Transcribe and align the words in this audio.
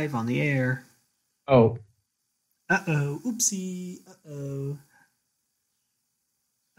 Live 0.00 0.14
on 0.14 0.24
the 0.24 0.40
air. 0.40 0.82
Oh, 1.46 1.76
Uh 2.70 2.78
oh, 2.88 3.20
oopsie. 3.26 3.98
Uh 4.08 4.30
oh. 4.30 4.78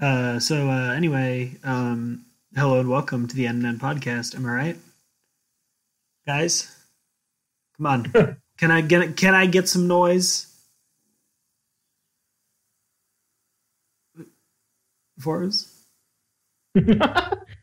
Uh, 0.01 0.39
so 0.39 0.67
uh, 0.67 0.91
anyway, 0.93 1.55
um, 1.63 2.25
hello 2.55 2.79
and 2.79 2.89
welcome 2.89 3.27
to 3.27 3.35
the 3.35 3.45
NN 3.45 3.77
podcast. 3.77 4.33
Am 4.35 4.47
I 4.47 4.49
right, 4.49 4.77
guys? 6.25 6.75
Come 7.77 7.85
on, 7.85 8.11
can 8.57 8.71
I 8.71 8.81
get 8.81 9.15
can 9.15 9.35
I 9.35 9.45
get 9.45 9.69
some 9.69 9.87
noise? 9.87 10.47
For 15.19 15.43
us? 15.43 15.85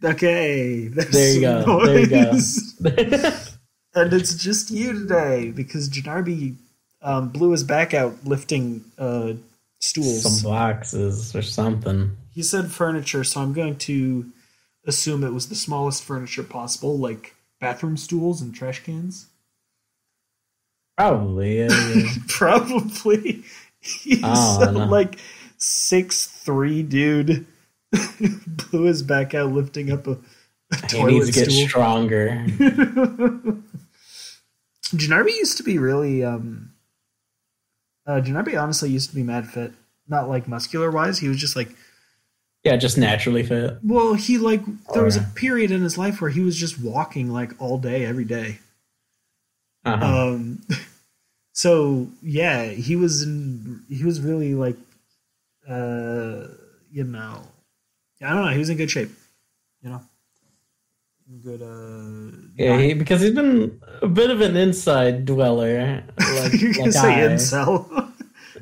Okay, 0.04 0.86
There 1.10 1.34
you 1.34 1.40
some 1.40 1.64
go, 1.64 1.84
there 1.84 1.98
you 1.98 2.06
go. 2.06 3.32
And 3.94 4.12
it's 4.12 4.34
just 4.36 4.70
you 4.70 4.92
today 4.92 5.50
because 5.50 5.88
Janarby 5.88 6.56
um, 7.02 7.28
blew 7.28 7.52
his 7.52 7.64
back 7.64 7.94
out 7.94 8.24
lifting 8.24 8.84
uh, 8.98 9.32
stools. 9.80 10.40
some 10.42 10.50
boxes 10.50 11.34
or 11.34 11.42
something. 11.42 12.16
He 12.32 12.42
said 12.42 12.70
furniture, 12.70 13.24
so 13.24 13.40
I'm 13.40 13.52
going 13.52 13.76
to 13.78 14.26
assume 14.86 15.24
it 15.24 15.32
was 15.32 15.48
the 15.48 15.54
smallest 15.54 16.04
furniture 16.04 16.42
possible, 16.44 16.96
like 16.98 17.34
bathroom 17.60 17.96
stools 17.96 18.40
and 18.40 18.54
trash 18.54 18.82
cans. 18.84 19.26
Probably. 20.96 21.58
Yeah. 21.60 21.68
Probably. 22.28 23.42
He's 23.80 24.20
Oh, 24.22 24.70
no. 24.72 24.86
like 24.86 25.18
six 25.56 26.26
three 26.26 26.82
dude 26.82 27.46
blew 28.46 28.82
his 28.84 29.02
back 29.02 29.34
out 29.34 29.52
lifting 29.52 29.90
up 29.90 30.06
a 30.06 30.18
he 30.90 31.04
needs 31.04 31.26
to 31.26 31.32
get 31.32 31.50
stool. 31.50 31.68
stronger. 31.68 32.44
Janarby 34.94 35.30
used 35.36 35.56
to 35.58 35.62
be 35.62 35.78
really 35.78 36.24
um 36.24 36.72
uh 38.06 38.20
Janarby 38.20 38.60
honestly 38.60 38.90
used 38.90 39.10
to 39.10 39.16
be 39.16 39.22
mad 39.22 39.48
fit. 39.48 39.72
Not 40.08 40.28
like 40.28 40.48
muscular 40.48 40.90
wise, 40.90 41.18
he 41.18 41.28
was 41.28 41.36
just 41.38 41.56
like 41.56 41.68
Yeah, 42.64 42.76
just 42.76 42.96
naturally 42.96 43.42
fit. 43.42 43.78
well, 43.82 44.14
he 44.14 44.38
like 44.38 44.62
there 44.94 45.04
was 45.04 45.16
a 45.16 45.22
period 45.34 45.70
in 45.70 45.82
his 45.82 45.98
life 45.98 46.20
where 46.20 46.30
he 46.30 46.40
was 46.40 46.56
just 46.56 46.80
walking 46.80 47.30
like 47.30 47.52
all 47.60 47.78
day 47.78 48.04
every 48.06 48.24
day. 48.24 48.58
Uh-huh. 49.84 50.32
Um 50.32 50.62
so 51.52 52.08
yeah, 52.22 52.64
he 52.66 52.96
was 52.96 53.22
in 53.22 53.82
he 53.88 54.04
was 54.04 54.20
really 54.20 54.54
like 54.54 54.76
uh 55.68 56.46
you 56.90 57.04
know 57.04 57.42
I 58.22 58.30
don't 58.30 58.44
know, 58.46 58.52
he 58.52 58.58
was 58.58 58.70
in 58.70 58.76
good 58.78 58.90
shape. 58.90 59.10
You 59.82 59.90
know? 59.90 60.02
Good 61.28 61.60
uh 61.60 62.38
yeah, 62.56 62.78
he, 62.78 62.94
because 62.94 63.20
he's 63.20 63.34
been 63.34 63.78
a 64.00 64.08
bit 64.08 64.30
of 64.30 64.40
an 64.40 64.56
inside 64.56 65.26
dweller. 65.26 66.02
Like, 66.18 66.52
You're 66.60 66.72
gonna 66.72 66.84
like 66.84 66.92
say 66.92 67.22
I. 67.22 67.28
incel. 67.28 68.12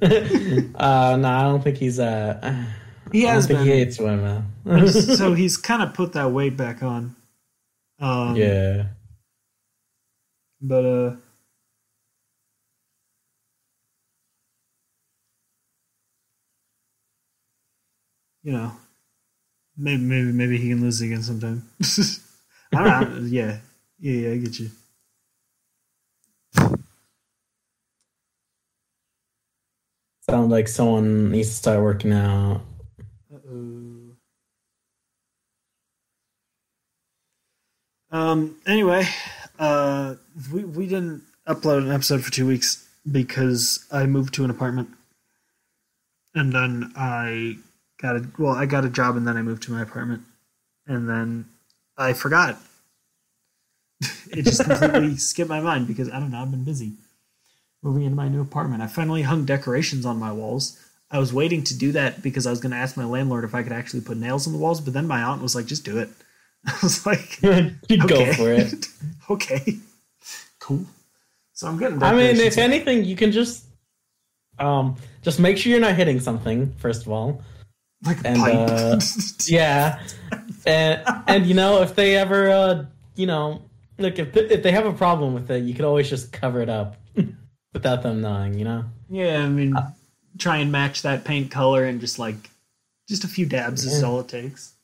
uh, 0.74 1.16
no, 1.16 1.28
I 1.28 1.42
don't 1.42 1.62
think 1.62 1.76
he's 1.76 2.00
uh. 2.00 2.64
he 3.12 3.22
has 3.22 3.46
been 3.46 3.64
he 3.64 3.70
hates 3.70 4.00
women. 4.00 4.46
so 4.88 5.32
he's 5.32 5.56
kind 5.56 5.80
of 5.80 5.94
put 5.94 6.14
that 6.14 6.32
weight 6.32 6.56
back 6.56 6.82
on. 6.82 7.14
Um, 8.00 8.34
yeah. 8.34 8.86
But 10.60 10.84
uh, 10.84 11.16
you 18.42 18.52
know, 18.52 18.72
maybe 19.76 20.02
maybe 20.02 20.32
maybe 20.32 20.58
he 20.58 20.70
can 20.70 20.80
lose 20.80 21.00
again 21.00 21.22
sometime. 21.22 21.68
I 22.76 23.00
don't 23.00 23.22
know. 23.22 23.28
Yeah, 23.28 23.58
yeah, 23.98 24.12
yeah. 24.12 24.30
I 24.32 24.36
get 24.38 24.58
you. 24.58 24.70
Sound 30.28 30.50
like 30.50 30.66
someone 30.68 31.30
needs 31.30 31.48
to 31.50 31.54
start 31.54 31.80
working 31.80 32.12
out. 32.12 32.62
Uh-oh. 33.32 34.16
Um. 38.10 38.56
Anyway, 38.66 39.06
uh, 39.58 40.16
we 40.52 40.64
we 40.64 40.86
didn't 40.86 41.22
upload 41.46 41.78
an 41.78 41.92
episode 41.92 42.24
for 42.24 42.32
two 42.32 42.46
weeks 42.46 42.88
because 43.10 43.86
I 43.92 44.06
moved 44.06 44.34
to 44.34 44.44
an 44.44 44.50
apartment, 44.50 44.88
and 46.34 46.52
then 46.52 46.92
I 46.96 47.56
got 48.02 48.16
a 48.16 48.28
well, 48.38 48.54
I 48.54 48.66
got 48.66 48.84
a 48.84 48.90
job, 48.90 49.16
and 49.16 49.26
then 49.28 49.36
I 49.36 49.42
moved 49.42 49.62
to 49.64 49.72
my 49.72 49.82
apartment, 49.82 50.22
and 50.86 51.08
then 51.08 51.46
I 51.96 52.12
forgot. 52.12 52.58
It 54.30 54.42
just 54.42 54.64
completely 54.64 55.16
skipped 55.16 55.48
my 55.48 55.60
mind 55.60 55.86
because 55.86 56.10
I 56.10 56.18
don't 56.20 56.30
know. 56.30 56.40
I've 56.42 56.50
been 56.50 56.64
busy 56.64 56.92
moving 57.82 58.02
into 58.02 58.16
my 58.16 58.28
new 58.28 58.40
apartment. 58.40 58.82
I 58.82 58.86
finally 58.86 59.22
hung 59.22 59.44
decorations 59.44 60.04
on 60.04 60.18
my 60.18 60.32
walls. 60.32 60.82
I 61.10 61.18
was 61.18 61.32
waiting 61.32 61.62
to 61.64 61.78
do 61.78 61.92
that 61.92 62.22
because 62.22 62.46
I 62.46 62.50
was 62.50 62.60
going 62.60 62.72
to 62.72 62.76
ask 62.76 62.96
my 62.96 63.04
landlord 63.04 63.44
if 63.44 63.54
I 63.54 63.62
could 63.62 63.72
actually 63.72 64.00
put 64.00 64.16
nails 64.16 64.46
on 64.46 64.52
the 64.52 64.58
walls, 64.58 64.80
but 64.80 64.92
then 64.92 65.06
my 65.06 65.22
aunt 65.22 65.40
was 65.40 65.54
like, 65.54 65.66
"Just 65.66 65.84
do 65.84 65.98
it." 65.98 66.08
I 66.66 66.76
was 66.82 67.06
like, 67.06 67.40
you 67.88 68.06
go 68.06 68.32
for 68.32 68.52
it. 68.52 68.86
okay, 69.30 69.78
cool." 70.58 70.84
So 71.52 71.68
I'm 71.68 71.78
getting. 71.78 72.02
I 72.02 72.12
mean, 72.12 72.36
if 72.36 72.58
anything, 72.58 73.04
you 73.04 73.14
can 73.16 73.30
just 73.30 73.64
um 74.58 74.96
just 75.22 75.38
make 75.38 75.58
sure 75.58 75.70
you're 75.70 75.80
not 75.80 75.94
hitting 75.94 76.18
something 76.18 76.72
first 76.78 77.06
of 77.06 77.12
all. 77.12 77.42
like 78.04 78.24
a 78.24 78.28
and, 78.28 78.42
uh, 78.42 79.00
Yeah, 79.46 80.02
and 80.66 81.02
and 81.28 81.46
you 81.46 81.54
know 81.54 81.82
if 81.82 81.94
they 81.94 82.16
ever 82.16 82.50
uh 82.50 82.84
you 83.14 83.26
know 83.26 83.62
look 83.98 84.18
if 84.18 84.36
if 84.36 84.62
they 84.62 84.72
have 84.72 84.86
a 84.86 84.92
problem 84.92 85.34
with 85.34 85.50
it, 85.50 85.64
you 85.64 85.74
could 85.74 85.84
always 85.84 86.08
just 86.08 86.32
cover 86.32 86.60
it 86.60 86.68
up 86.68 86.96
without 87.72 88.02
them 88.02 88.20
knowing. 88.20 88.58
You 88.58 88.64
know. 88.64 88.84
yeah, 89.08 89.42
I 89.42 89.48
mean, 89.48 89.76
uh, 89.76 89.92
try 90.38 90.58
and 90.58 90.72
match 90.72 91.02
that 91.02 91.24
paint 91.24 91.50
color 91.50 91.84
and 91.84 92.00
just 92.00 92.18
like 92.18 92.50
just 93.08 93.24
a 93.24 93.28
few 93.28 93.46
dabs 93.46 93.84
is 93.84 94.02
all 94.02 94.20
it 94.20 94.28
takes. 94.28 94.74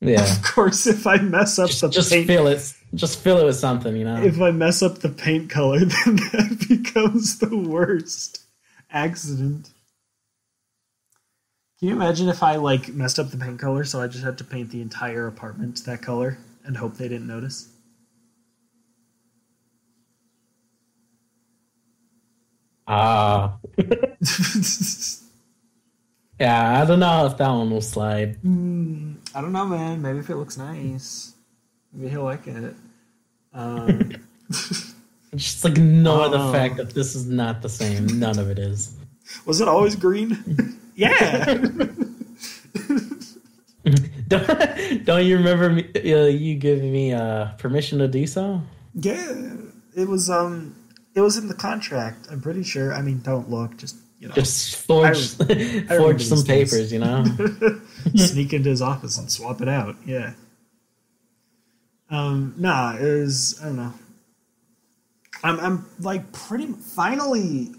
Yeah. 0.00 0.22
Of 0.22 0.42
course, 0.42 0.86
if 0.88 1.06
I 1.06 1.18
mess 1.18 1.58
up 1.60 1.68
just 1.68 1.80
the 1.80 1.88
just 1.88 2.10
paint, 2.10 2.26
fill 2.26 2.48
it. 2.48 2.74
Just 2.94 3.20
fill 3.20 3.38
it 3.38 3.44
with 3.44 3.56
something. 3.56 3.96
You 3.96 4.04
know. 4.04 4.22
if 4.22 4.40
I 4.40 4.50
mess 4.50 4.82
up 4.82 4.98
the 4.98 5.08
paint 5.08 5.48
color, 5.48 5.78
then 5.84 6.16
that 6.16 6.66
becomes 6.68 7.38
the 7.38 7.56
worst 7.56 8.42
accident. 8.90 9.70
Can 11.78 11.88
you 11.88 11.94
imagine 11.94 12.28
if 12.28 12.42
I 12.42 12.56
like 12.56 12.88
messed 12.88 13.18
up 13.18 13.30
the 13.30 13.36
paint 13.36 13.60
color, 13.60 13.84
so 13.84 14.00
I 14.00 14.08
just 14.08 14.24
had 14.24 14.38
to 14.38 14.44
paint 14.44 14.70
the 14.70 14.82
entire 14.82 15.26
apartment 15.26 15.84
that 15.84 16.02
color 16.02 16.38
and 16.64 16.76
hope 16.76 16.96
they 16.96 17.08
didn't 17.08 17.26
notice? 17.26 17.71
Ah. 22.86 23.58
yeah, 26.40 26.82
I 26.82 26.84
don't 26.84 27.00
know 27.00 27.26
if 27.26 27.36
that 27.38 27.48
one 27.48 27.70
will 27.70 27.80
slide. 27.80 28.36
Hmm, 28.42 29.14
I 29.34 29.40
don't 29.40 29.52
know, 29.52 29.66
man. 29.66 30.02
Maybe 30.02 30.18
if 30.18 30.28
it 30.30 30.36
looks 30.36 30.56
nice, 30.58 31.34
maybe 31.92 32.10
he'll 32.10 32.24
like 32.24 32.46
it. 32.46 32.74
Um, 33.54 34.12
Just 35.34 35.64
ignore 35.64 36.26
Oh. 36.26 36.28
the 36.30 36.52
fact 36.52 36.76
that 36.76 36.90
this 36.94 37.14
is 37.14 37.26
not 37.26 37.62
the 37.62 37.68
same. 37.68 38.06
None 38.18 38.38
of 38.38 38.50
it 38.50 38.58
is. 38.58 38.94
was 39.46 39.60
it 39.60 39.68
always 39.68 39.94
green? 39.96 40.36
yeah. 40.96 41.54
don't, 44.28 45.04
don't 45.04 45.24
you 45.26 45.36
remember 45.36 45.70
me, 45.70 45.88
uh, 46.12 46.26
you 46.26 46.54
giving 46.56 46.92
me 46.92 47.12
uh, 47.12 47.46
permission 47.58 47.98
to 48.00 48.08
do 48.08 48.26
so? 48.26 48.60
Yeah, 48.94 49.54
it 49.96 50.08
was 50.08 50.28
um, 50.28 50.74
it 51.14 51.20
was 51.20 51.36
in 51.36 51.48
the 51.48 51.54
contract. 51.54 52.28
I'm 52.30 52.40
pretty 52.40 52.62
sure. 52.62 52.92
I 52.94 53.02
mean, 53.02 53.20
don't 53.20 53.50
look, 53.50 53.76
just 53.76 53.96
you 54.18 54.28
know, 54.28 54.34
Just 54.34 54.76
forge, 54.86 55.36
remember 55.40 55.96
forge 55.98 56.22
some 56.24 56.38
these 56.38 56.46
things. 56.46 56.70
papers, 56.70 56.92
you 56.92 56.98
know. 57.00 57.24
sneak 58.16 58.52
into 58.52 58.70
his 58.70 58.80
office 58.82 59.18
and 59.18 59.30
swap 59.30 59.60
it 59.60 59.68
out. 59.68 59.96
Yeah. 60.06 60.34
Um, 62.10 62.54
nah, 62.58 62.96
it 62.96 63.02
was 63.20 63.58
I 63.62 63.66
don't 63.66 63.76
know. 63.76 63.94
I'm 65.42 65.60
I'm 65.60 65.86
like 65.98 66.30
pretty 66.32 66.66
finally 66.66 67.72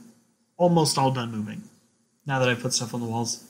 almost 0.57 0.97
all 0.97 1.11
done 1.11 1.31
moving. 1.31 1.63
Now 2.25 2.39
that 2.39 2.49
I 2.49 2.55
put 2.55 2.73
stuff 2.73 2.93
on 2.93 2.99
the 3.01 3.07
walls. 3.07 3.43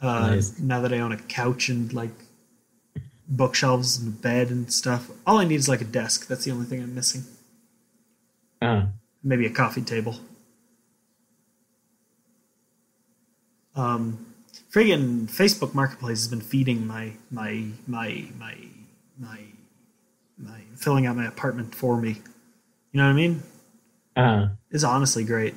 Uh, 0.00 0.28
Nice. 0.28 0.58
Now 0.58 0.80
that 0.82 0.92
I 0.92 0.98
own 0.98 1.12
a 1.12 1.16
couch 1.16 1.68
and 1.68 1.92
like 1.92 2.10
bookshelves 3.28 3.98
and 3.98 4.08
a 4.08 4.16
bed 4.16 4.50
and 4.50 4.70
stuff, 4.72 5.10
all 5.26 5.38
I 5.38 5.44
need 5.44 5.56
is 5.56 5.68
like 5.68 5.80
a 5.80 5.84
desk. 5.86 6.26
That's 6.28 6.44
the 6.44 6.50
only 6.50 6.66
thing 6.66 6.82
I'm 6.82 6.94
missing. 6.94 7.22
Uh, 8.64 8.86
maybe 9.22 9.44
a 9.46 9.50
coffee 9.50 9.82
table. 9.82 10.18
Um, 13.76 14.26
friggin' 14.72 15.26
Facebook 15.30 15.74
Marketplace 15.74 16.18
has 16.20 16.28
been 16.28 16.40
feeding 16.40 16.86
my 16.86 17.12
my 17.30 17.66
my 17.86 18.24
my 18.38 18.54
my 19.18 19.40
my 20.38 20.60
filling 20.76 21.06
out 21.06 21.16
my 21.16 21.26
apartment 21.26 21.74
for 21.74 22.00
me. 22.00 22.10
You 22.92 22.98
know 22.98 23.04
what 23.04 23.10
I 23.10 23.14
mean? 23.14 23.42
uh, 24.16 24.48
It's 24.70 24.84
honestly 24.84 25.24
great. 25.24 25.54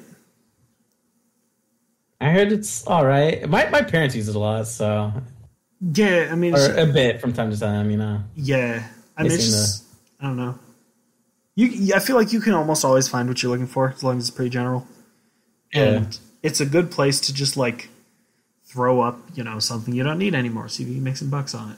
I 2.19 2.31
heard 2.31 2.51
it's 2.51 2.85
all 2.87 3.05
right. 3.05 3.47
My 3.47 3.69
my 3.69 3.83
parents 3.83 4.15
use 4.15 4.27
it 4.27 4.35
a 4.35 4.39
lot, 4.39 4.67
so 4.67 5.13
Yeah, 5.79 6.29
I 6.31 6.35
mean, 6.35 6.55
or 6.55 6.73
a 6.75 6.87
bit 6.87 7.21
from 7.21 7.33
time 7.33 7.51
to 7.51 7.59
time, 7.59 7.91
you 7.91 7.97
know. 7.97 8.23
yeah. 8.35 8.87
I 9.15 9.23
mean, 9.23 9.31
seem 9.31 9.51
to- 9.51 9.83
I 10.19 10.27
don't 10.27 10.37
know. 10.37 10.57
You, 11.57 11.95
I 11.95 11.99
feel 11.99 12.15
like 12.15 12.31
you 12.31 12.39
can 12.39 12.53
almost 12.53 12.85
always 12.85 13.07
find 13.07 13.27
what 13.27 13.41
you're 13.41 13.51
looking 13.51 13.65
for 13.65 13.89
as 13.89 14.03
long 14.03 14.19
as 14.19 14.27
it's 14.27 14.35
pretty 14.35 14.51
general. 14.51 14.87
And 15.73 16.17
it's 16.43 16.61
a 16.61 16.67
good 16.67 16.91
place 16.91 17.19
to 17.21 17.33
just 17.33 17.57
like 17.57 17.89
throw 18.63 19.01
up, 19.01 19.19
you 19.33 19.43
know, 19.43 19.57
something 19.57 19.95
you 19.95 20.03
don't 20.03 20.19
need 20.19 20.35
anymore. 20.35 20.69
See 20.69 20.83
if 20.83 20.89
you 20.89 20.95
can 20.95 21.03
make 21.03 21.17
some 21.17 21.31
bucks 21.31 21.55
on 21.55 21.71
it. 21.71 21.77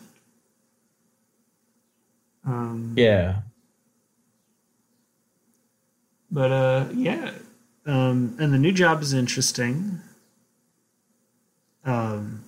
Um, 2.46 2.94
Yeah. 2.98 3.42
But 6.30 6.52
uh, 6.52 6.86
yeah, 6.94 7.32
um, 7.86 8.36
and 8.38 8.54
the 8.54 8.60
new 8.60 8.74
job 8.74 9.02
is 9.02 9.14
interesting. 9.14 10.02
Um, 11.86 12.44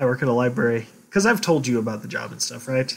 I 0.00 0.04
work 0.04 0.20
at 0.20 0.28
a 0.28 0.32
library 0.32 0.88
because 1.06 1.24
I've 1.26 1.40
told 1.40 1.66
you 1.66 1.78
about 1.78 2.02
the 2.02 2.08
job 2.08 2.32
and 2.32 2.42
stuff, 2.42 2.66
right? 2.66 2.92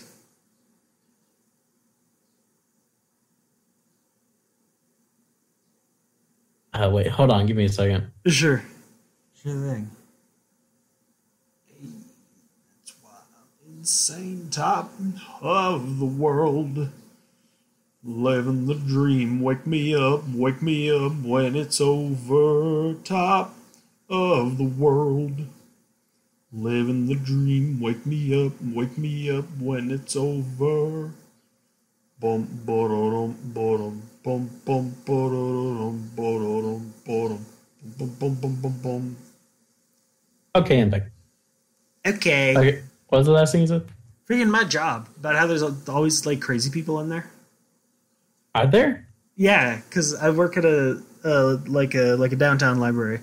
Uh, 6.78 6.90
wait, 6.92 7.08
hold 7.08 7.32
on. 7.32 7.48
Give 7.48 7.58
me 7.58 7.66
a 7.66 7.70
second. 7.70 8.12
Sure. 8.28 8.64
Sure 9.42 9.74
thing. 9.74 9.90
That's 11.74 12.94
why 13.02 13.10
I'm 13.66 13.80
insane 13.80 14.50
top 14.52 14.92
of 15.42 15.98
the 15.98 16.06
world. 16.06 16.90
Living 18.04 18.68
the 18.68 18.76
dream. 18.76 19.42
Wake 19.42 19.66
me 19.66 19.96
up, 19.96 20.22
wake 20.30 20.62
me 20.62 20.92
up 20.92 21.14
when 21.24 21.56
it's 21.56 21.82
over. 21.82 22.94
Top 23.04 23.56
of 24.08 24.60
the 24.60 24.64
world. 24.64 25.48
Living 26.54 27.08
the 27.08 27.16
dream. 27.16 27.80
Wake 27.80 28.06
me 28.06 28.46
up, 28.46 28.54
wake 28.62 28.98
me 29.00 29.32
up 29.36 29.46
when 29.60 29.90
it's 29.90 30.16
over. 30.16 31.12
Bum 32.20 32.48
ba-da-dum, 32.66 33.36
ba-dum, 33.54 34.02
bum 34.28 34.50
bum 34.66 34.94
ba-da-dum, 35.06 36.12
ba-da-dum, 36.14 36.92
bum 37.98 38.10
bum 38.20 38.36
bum 38.36 38.56
bum 38.62 38.76
bum. 38.84 39.18
Okay, 40.54 40.80
and 40.82 40.92
back. 40.92 41.12
Okay. 42.06 42.58
Okay. 42.58 42.84
What 43.08 43.20
was 43.20 43.28
the 43.28 43.32
last 43.32 43.54
thing 43.54 43.62
you 43.62 43.68
said? 43.68 43.88
Freaking 44.28 44.50
my 44.50 44.66
job 44.66 45.08
about 45.18 45.36
how 45.36 45.48
there's 45.48 45.64
always 45.88 46.26
like 46.26 46.42
crazy 46.42 46.70
people 46.70 47.00
in 47.00 47.08
there. 47.08 47.32
Are 48.54 48.68
there? 48.68 49.08
Yeah, 49.38 49.80
because 49.88 50.14
I 50.14 50.32
work 50.32 50.58
at 50.58 50.66
a 50.66 51.02
uh, 51.24 51.58
like 51.66 51.96
a 51.96 52.18
like 52.18 52.34
a 52.34 52.36
downtown 52.36 52.80
library. 52.80 53.22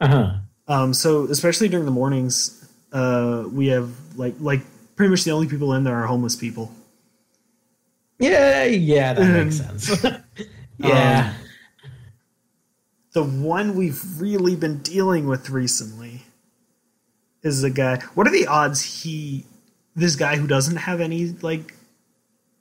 Uh 0.00 0.08
huh. 0.08 0.30
Um, 0.68 0.94
so 0.94 1.24
especially 1.24 1.68
during 1.68 1.84
the 1.84 1.92
mornings, 1.92 2.66
uh, 2.92 3.44
we 3.52 3.66
have 3.66 3.90
like 4.16 4.36
like 4.40 4.62
pretty 4.96 5.10
much 5.10 5.24
the 5.24 5.32
only 5.32 5.48
people 5.48 5.74
in 5.74 5.84
there 5.84 5.96
are 5.96 6.06
homeless 6.06 6.34
people. 6.34 6.72
Yeah, 8.18 8.64
yeah, 8.64 9.12
that 9.14 9.44
makes 9.44 9.60
Um, 9.60 9.78
sense. 9.78 10.06
yeah. 10.78 11.34
The 13.12 13.22
one 13.24 13.74
we've 13.76 14.02
really 14.20 14.56
been 14.56 14.78
dealing 14.78 15.26
with 15.26 15.50
recently 15.50 16.22
is 17.42 17.62
a 17.62 17.70
guy. 17.70 18.00
What 18.14 18.26
are 18.26 18.32
the 18.32 18.46
odds 18.46 19.02
he, 19.02 19.44
this 19.94 20.16
guy 20.16 20.36
who 20.36 20.46
doesn't 20.46 20.76
have 20.76 21.00
any 21.00 21.26
like 21.42 21.74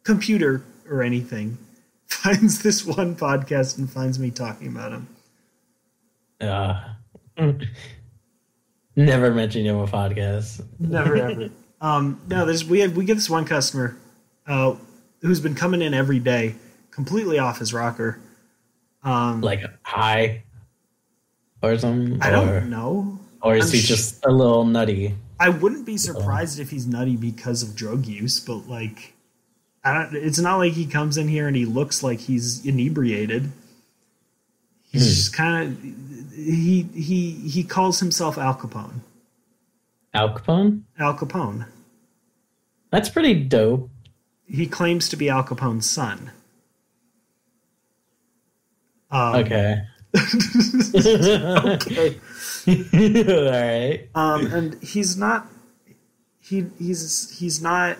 computer 0.03 0.63
or 0.89 1.01
anything, 1.01 1.57
finds 2.07 2.61
this 2.61 2.85
one 2.85 3.15
podcast 3.15 3.77
and 3.77 3.89
finds 3.89 4.19
me 4.19 4.29
talking 4.31 4.67
about 4.67 4.91
him? 4.91 5.07
Uh, 6.41 6.79
never 8.95 9.33
mention 9.33 9.65
him 9.65 9.77
on 9.77 9.87
a 9.87 9.91
podcast. 9.91 10.63
Never 10.79 11.15
ever. 11.15 11.49
Um, 11.81 12.21
no, 12.27 12.45
there's 12.45 12.65
we 12.65 12.79
have 12.81 12.95
we 12.95 13.05
get 13.05 13.15
this 13.15 13.29
one 13.29 13.45
customer 13.45 13.97
uh, 14.45 14.75
who's 15.23 15.39
been 15.39 15.55
coming 15.55 15.81
in 15.81 15.93
every 15.95 16.19
day, 16.19 16.53
completely 16.91 17.39
off 17.39 17.57
his 17.57 17.73
rocker. 17.73 18.19
Um, 19.03 19.41
Like 19.41 19.63
high 19.81 20.43
or 21.63 21.77
something. 21.79 22.21
I 22.21 22.29
or, 22.29 22.59
don't 22.59 22.69
know. 22.69 23.19
Or 23.41 23.55
is 23.55 23.65
I'm 23.67 23.71
he 23.71 23.79
sh- 23.79 23.87
just 23.87 24.25
a 24.25 24.31
little 24.31 24.63
nutty? 24.65 25.15
I 25.39 25.49
wouldn't 25.49 25.85
be 25.85 25.97
surprised 25.97 26.59
if 26.59 26.69
he's 26.69 26.85
nutty 26.85 27.15
because 27.17 27.63
of 27.63 27.75
drug 27.75 28.05
use, 28.05 28.39
but 28.39 28.67
like, 28.69 29.13
I 29.83 29.93
don't. 29.93 30.15
It's 30.15 30.39
not 30.39 30.57
like 30.57 30.73
he 30.73 30.85
comes 30.85 31.17
in 31.17 31.27
here 31.27 31.47
and 31.47 31.55
he 31.55 31.65
looks 31.65 32.03
like 32.03 32.19
he's 32.19 32.65
inebriated. 32.65 33.51
He's 34.91 35.01
Hmm. 35.03 35.09
just 35.09 35.33
kind 35.33 35.71
of 35.71 36.33
he 36.33 36.83
he 36.93 37.31
he 37.49 37.63
calls 37.63 37.99
himself 37.99 38.37
Al 38.37 38.55
Capone. 38.55 38.99
Al 40.13 40.33
Capone? 40.37 40.83
Al 40.99 41.17
Capone. 41.17 41.65
That's 42.91 43.09
pretty 43.09 43.33
dope. 43.43 43.89
He 44.53 44.67
claims 44.67 45.09
to 45.09 45.15
be 45.17 45.29
Al 45.29 45.43
Capone's 45.43 45.89
son. 45.89 46.29
Um, 49.09 49.35
Okay. 49.35 49.81
okay. 50.95 52.19
All 53.33 53.51
right. 53.51 54.09
Um, 54.13 54.45
and 54.45 54.83
he's 54.83 55.17
not. 55.17 55.47
He 56.39 56.67
he's 56.77 57.35
he's 57.39 57.63
not 57.63 57.97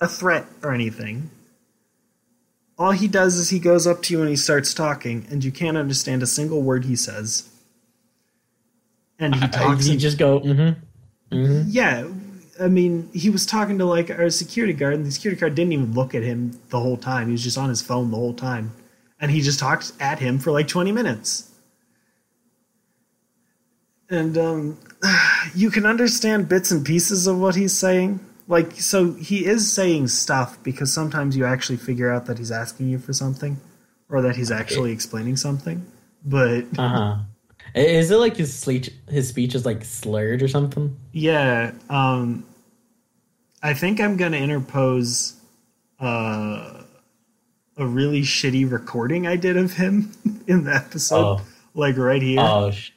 a 0.00 0.08
threat 0.08 0.46
or 0.60 0.74
anything. 0.74 1.30
All 2.76 2.90
he 2.90 3.06
does 3.06 3.36
is 3.36 3.50
he 3.50 3.60
goes 3.60 3.86
up 3.86 4.02
to 4.02 4.14
you 4.14 4.20
and 4.22 4.28
he 4.28 4.34
starts 4.34 4.74
talking, 4.74 5.24
and 5.30 5.44
you 5.44 5.52
can't 5.52 5.76
understand 5.76 6.20
a 6.24 6.26
single 6.26 6.62
word 6.62 6.84
he 6.84 6.96
says. 6.96 7.48
And 9.20 9.36
he 9.36 9.46
talks. 9.46 9.86
you 9.86 9.92
in- 9.92 9.98
just 10.00 10.18
go, 10.18 10.40
mm-hmm. 10.40 11.36
Mm-hmm. 11.36 11.62
yeah, 11.68 12.08
I 12.60 12.68
mean, 12.68 13.08
he 13.12 13.30
was 13.30 13.46
talking 13.46 13.78
to 13.78 13.84
like 13.84 14.10
our 14.10 14.30
security 14.30 14.72
guard, 14.72 14.94
and 14.94 15.06
the 15.06 15.10
security 15.10 15.40
guard 15.40 15.54
didn't 15.54 15.72
even 15.72 15.94
look 15.94 16.14
at 16.14 16.22
him 16.22 16.58
the 16.70 16.80
whole 16.80 16.96
time. 16.96 17.28
He 17.28 17.32
was 17.32 17.42
just 17.42 17.58
on 17.58 17.68
his 17.68 17.82
phone 17.82 18.10
the 18.10 18.16
whole 18.16 18.34
time, 18.34 18.72
and 19.20 19.30
he 19.30 19.40
just 19.40 19.58
talked 19.58 19.92
at 20.00 20.18
him 20.18 20.38
for 20.38 20.50
like 20.50 20.68
twenty 20.68 20.92
minutes. 20.92 21.50
And 24.10 24.36
um, 24.36 24.78
you 25.54 25.70
can 25.70 25.86
understand 25.86 26.48
bits 26.48 26.70
and 26.70 26.84
pieces 26.84 27.26
of 27.26 27.38
what 27.38 27.54
he's 27.54 27.72
saying. 27.76 28.20
Like, 28.48 28.72
so 28.72 29.14
he 29.14 29.46
is 29.46 29.72
saying 29.72 30.08
stuff 30.08 30.62
because 30.62 30.92
sometimes 30.92 31.36
you 31.36 31.46
actually 31.46 31.78
figure 31.78 32.12
out 32.12 32.26
that 32.26 32.38
he's 32.38 32.50
asking 32.50 32.88
you 32.88 32.98
for 32.98 33.12
something, 33.12 33.58
or 34.10 34.20
that 34.22 34.36
he's 34.36 34.50
actually 34.50 34.92
explaining 34.92 35.36
something. 35.36 35.86
But 36.24 36.64
Uh-huh. 36.76 37.16
Is 37.74 38.10
it 38.10 38.16
like 38.16 38.36
his 38.36 38.52
speech 38.52 38.90
his 39.08 39.28
speech 39.28 39.54
is 39.54 39.64
like 39.64 39.84
slurred 39.84 40.42
or 40.42 40.48
something? 40.48 40.94
Yeah, 41.12 41.72
um, 41.88 42.44
I 43.62 43.74
think 43.74 44.00
I'm 44.00 44.16
gonna 44.16 44.36
interpose 44.38 45.34
uh, 46.00 46.82
a 47.76 47.86
really 47.86 48.22
shitty 48.22 48.70
recording 48.70 49.26
I 49.26 49.36
did 49.36 49.56
of 49.56 49.72
him 49.74 50.12
in 50.46 50.64
the 50.64 50.74
episode, 50.74 51.38
Oh. 51.40 51.40
like 51.74 51.96
right 51.96 52.20
here. 52.22 52.40
Oh 52.40 52.70
sh- 52.70 52.90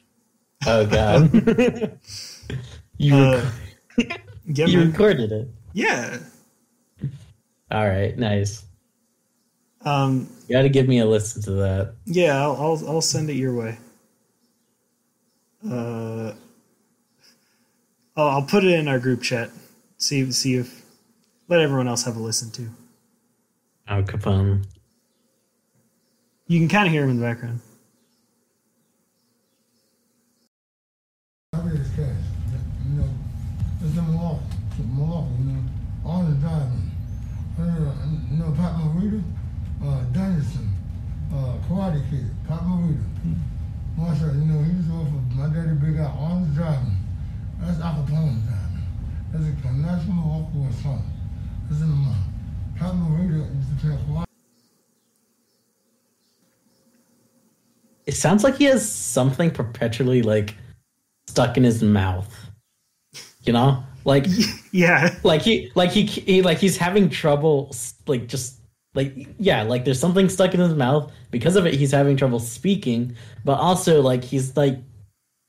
Oh 0.66 0.86
god. 0.86 1.30
you 2.98 3.14
Uh, 3.14 3.50
rec- 3.98 4.20
yeah, 4.46 4.66
you 4.66 4.78
man. 4.78 4.90
recorded 4.92 5.30
it. 5.32 5.48
yeah. 5.72 6.18
All 7.70 7.86
right, 7.86 8.16
nice. 8.16 8.64
Um, 9.84 10.28
You 10.48 10.54
got 10.56 10.62
to 10.62 10.68
give 10.68 10.86
me 10.88 10.98
a 11.00 11.06
listen 11.06 11.42
to 11.42 11.50
that. 11.52 11.94
yeah, 12.06 12.40
I'll, 12.42 12.56
I'll 12.56 12.88
I'll 12.88 13.00
send 13.00 13.28
it 13.30 13.34
your 13.34 13.54
way. 13.54 13.78
Uh, 15.64 16.32
oh, 18.16 18.28
I'll 18.28 18.42
put 18.42 18.64
it 18.64 18.70
in 18.72 18.88
our 18.88 18.98
group 18.98 19.22
chat. 19.22 19.50
See 19.98 20.30
see 20.32 20.54
if 20.54 20.84
let 21.48 21.60
everyone 21.60 21.88
else 21.88 22.04
have 22.04 22.16
a 22.16 22.20
listen 22.20 22.50
too. 22.50 22.68
Al 23.88 24.02
Capone. 24.02 24.64
You 26.48 26.58
can 26.60 26.68
kind 26.68 26.86
of 26.86 26.92
hear 26.92 27.04
him 27.04 27.10
in 27.10 27.20
the 27.20 27.26
background. 27.26 27.60
I 31.54 31.62
mean, 31.62 31.76
it's 31.76 31.88
cash. 31.96 32.14
You 32.84 33.00
know, 33.00 33.08
it's 33.82 33.96
in 33.96 34.06
Milwaukee. 34.06 34.44
It's 34.70 34.78
in 34.78 34.96
Milwaukee, 34.96 35.34
you 35.38 35.44
know, 35.44 35.62
on 36.04 36.30
the 36.30 36.36
driving. 36.36 36.90
Uh, 37.58 37.62
you 38.30 38.36
know, 38.36 38.52
Pat 38.52 38.74
Morita, 38.76 39.22
uh, 39.82 40.04
Danielson, 40.12 40.68
uh, 41.32 41.56
Karate 41.66 42.02
Kid, 42.10 42.28
Pat 42.46 42.60
Morita. 42.60 43.02
Marshall, 43.96 44.34
you 44.34 44.44
know, 44.44 44.62
he 44.62 44.76
was 44.76 44.90
over 44.92 45.08
for 45.08 45.34
my 45.34 45.48
daddy 45.48 45.72
Big 45.74 45.96
Al 45.96 46.12
on 46.18 46.42
the 46.42 46.54
driving. 46.54 46.96
That's 47.60 47.80
Al 47.80 48.04
Capone 48.04 48.44
driving. 48.44 48.65
It 58.06 58.14
sounds 58.14 58.44
like 58.44 58.56
he 58.56 58.64
has 58.64 58.88
something 58.90 59.50
perpetually 59.50 60.22
like 60.22 60.54
stuck 61.26 61.56
in 61.56 61.64
his 61.64 61.82
mouth. 61.82 62.32
You 63.42 63.52
know, 63.52 63.82
like 64.04 64.26
Yeah, 64.72 65.14
like 65.22 65.42
he 65.42 65.70
like 65.74 65.90
he, 65.90 66.04
he 66.06 66.42
like 66.42 66.58
he's 66.58 66.76
having 66.76 67.10
trouble 67.10 67.74
like 68.06 68.28
just 68.28 68.60
like 68.94 69.14
yeah 69.38 69.62
like 69.62 69.84
there's 69.84 70.00
something 70.00 70.28
stuck 70.28 70.54
in 70.54 70.60
his 70.60 70.74
mouth. 70.74 71.12
Because 71.30 71.56
of 71.56 71.66
it 71.66 71.74
he's 71.74 71.90
having 71.90 72.16
trouble 72.16 72.38
speaking. 72.38 73.16
But 73.44 73.58
also 73.58 74.00
like 74.02 74.22
he's 74.22 74.56
like 74.56 74.78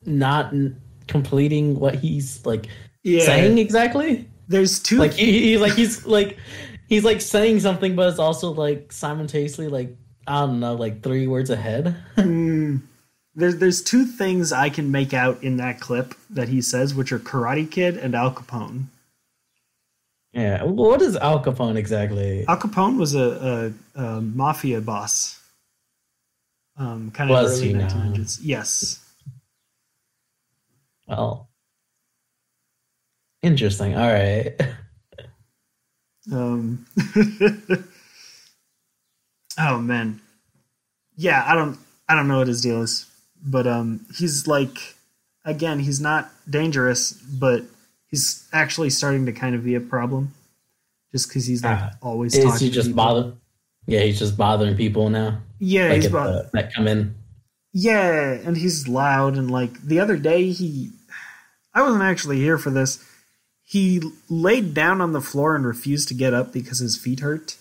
not 0.05 0.53
completing 1.07 1.79
what 1.79 1.95
he's 1.95 2.45
like 2.45 2.67
yeah. 3.11 3.25
saying 3.25 3.57
exactly 3.57 4.27
There's 4.47 4.79
two 4.79 4.97
like 4.97 5.13
he, 5.13 5.41
he 5.41 5.57
like 5.57 5.73
he's 5.73 6.05
like 6.05 6.37
he's 6.87 7.03
like 7.03 7.21
saying 7.21 7.59
something, 7.59 7.95
but 7.95 8.09
it's 8.09 8.19
also 8.19 8.51
like 8.51 8.91
simultaneously 8.91 9.67
like 9.67 9.95
I 10.25 10.41
don't 10.41 10.59
know, 10.59 10.75
like 10.75 11.03
three 11.03 11.27
words 11.27 11.49
ahead. 11.49 11.95
Mm, 12.17 12.81
there's 13.35 13.57
there's 13.57 13.81
two 13.81 14.05
things 14.05 14.51
I 14.51 14.69
can 14.69 14.91
make 14.91 15.13
out 15.13 15.43
in 15.43 15.57
that 15.57 15.79
clip 15.79 16.15
that 16.29 16.49
he 16.49 16.61
says, 16.61 16.93
which 16.95 17.11
are 17.11 17.19
Karate 17.19 17.69
Kid 17.69 17.97
and 17.97 18.15
Al 18.15 18.33
Capone. 18.33 18.85
yeah. 20.33 20.63
What 20.63 21.01
is 21.01 21.15
Al 21.15 21.43
Capone 21.43 21.75
exactly? 21.77 22.45
Al 22.47 22.57
Capone 22.57 22.97
was 22.97 23.15
a, 23.15 23.73
a, 23.95 24.01
a 24.01 24.21
mafia 24.21 24.81
boss. 24.81 25.39
Um, 26.77 27.11
kind 27.11 27.29
of 27.31 27.35
Was 27.41 27.59
early 27.59 27.69
he 27.69 27.73
now? 27.73 27.87
1900s. 27.87 28.39
Yes. 28.41 29.03
Well, 31.07 31.46
interesting. 33.47 33.95
All 33.95 34.11
right. 34.11 34.53
Um, 36.31 36.85
oh 39.59 39.79
man, 39.79 40.21
yeah. 41.15 41.43
I 41.47 41.55
don't. 41.55 41.77
I 42.09 42.15
don't 42.15 42.27
know 42.27 42.37
what 42.39 42.47
his 42.47 42.61
deal 42.61 42.81
is, 42.81 43.05
but 43.43 43.67
um, 43.67 44.05
he's 44.15 44.47
like, 44.47 44.95
again, 45.45 45.79
he's 45.79 45.99
not 45.99 46.29
dangerous, 46.49 47.11
but 47.13 47.63
he's 48.07 48.47
actually 48.53 48.89
starting 48.89 49.25
to 49.25 49.31
kind 49.31 49.55
of 49.55 49.63
be 49.63 49.75
a 49.75 49.81
problem, 49.81 50.33
just 51.11 51.27
because 51.29 51.45
he's 51.45 51.63
like 51.63 51.79
Ah, 51.79 51.91
always. 52.01 52.35
Is 52.35 52.43
talking 52.45 52.67
he 52.67 52.71
just 52.73 52.95
bother? 52.95 53.33
Yeah, 53.85 54.01
he's 54.01 54.19
just 54.19 54.37
bothering 54.37 54.75
people 54.75 55.09
now. 55.09 55.39
Yeah, 55.59 55.87
Like 55.87 55.95
he's 55.95 56.05
at 56.07 56.11
bo- 56.11 56.23
the, 56.25 56.49
that 56.53 56.73
come 56.73 56.87
in. 56.87 57.15
Yeah, 57.73 58.31
and 58.33 58.57
he's 58.57 58.87
loud 58.87 59.37
and 59.37 59.49
like 59.49 59.81
the 59.81 59.99
other 59.99 60.17
day 60.17 60.51
he 60.51 60.91
I 61.73 61.81
wasn't 61.83 62.03
actually 62.03 62.37
here 62.37 62.57
for 62.57 62.69
this. 62.69 63.03
He 63.69 64.01
laid 64.29 64.73
down 64.73 65.01
on 65.01 65.11
the 65.11 65.19
floor 65.19 65.53
and 65.53 65.65
refused 65.65 66.07
to 66.07 66.13
get 66.13 66.33
up 66.33 66.53
because 66.53 66.79
his 66.79 66.97
feet 66.97 67.19
hurt. 67.19 67.57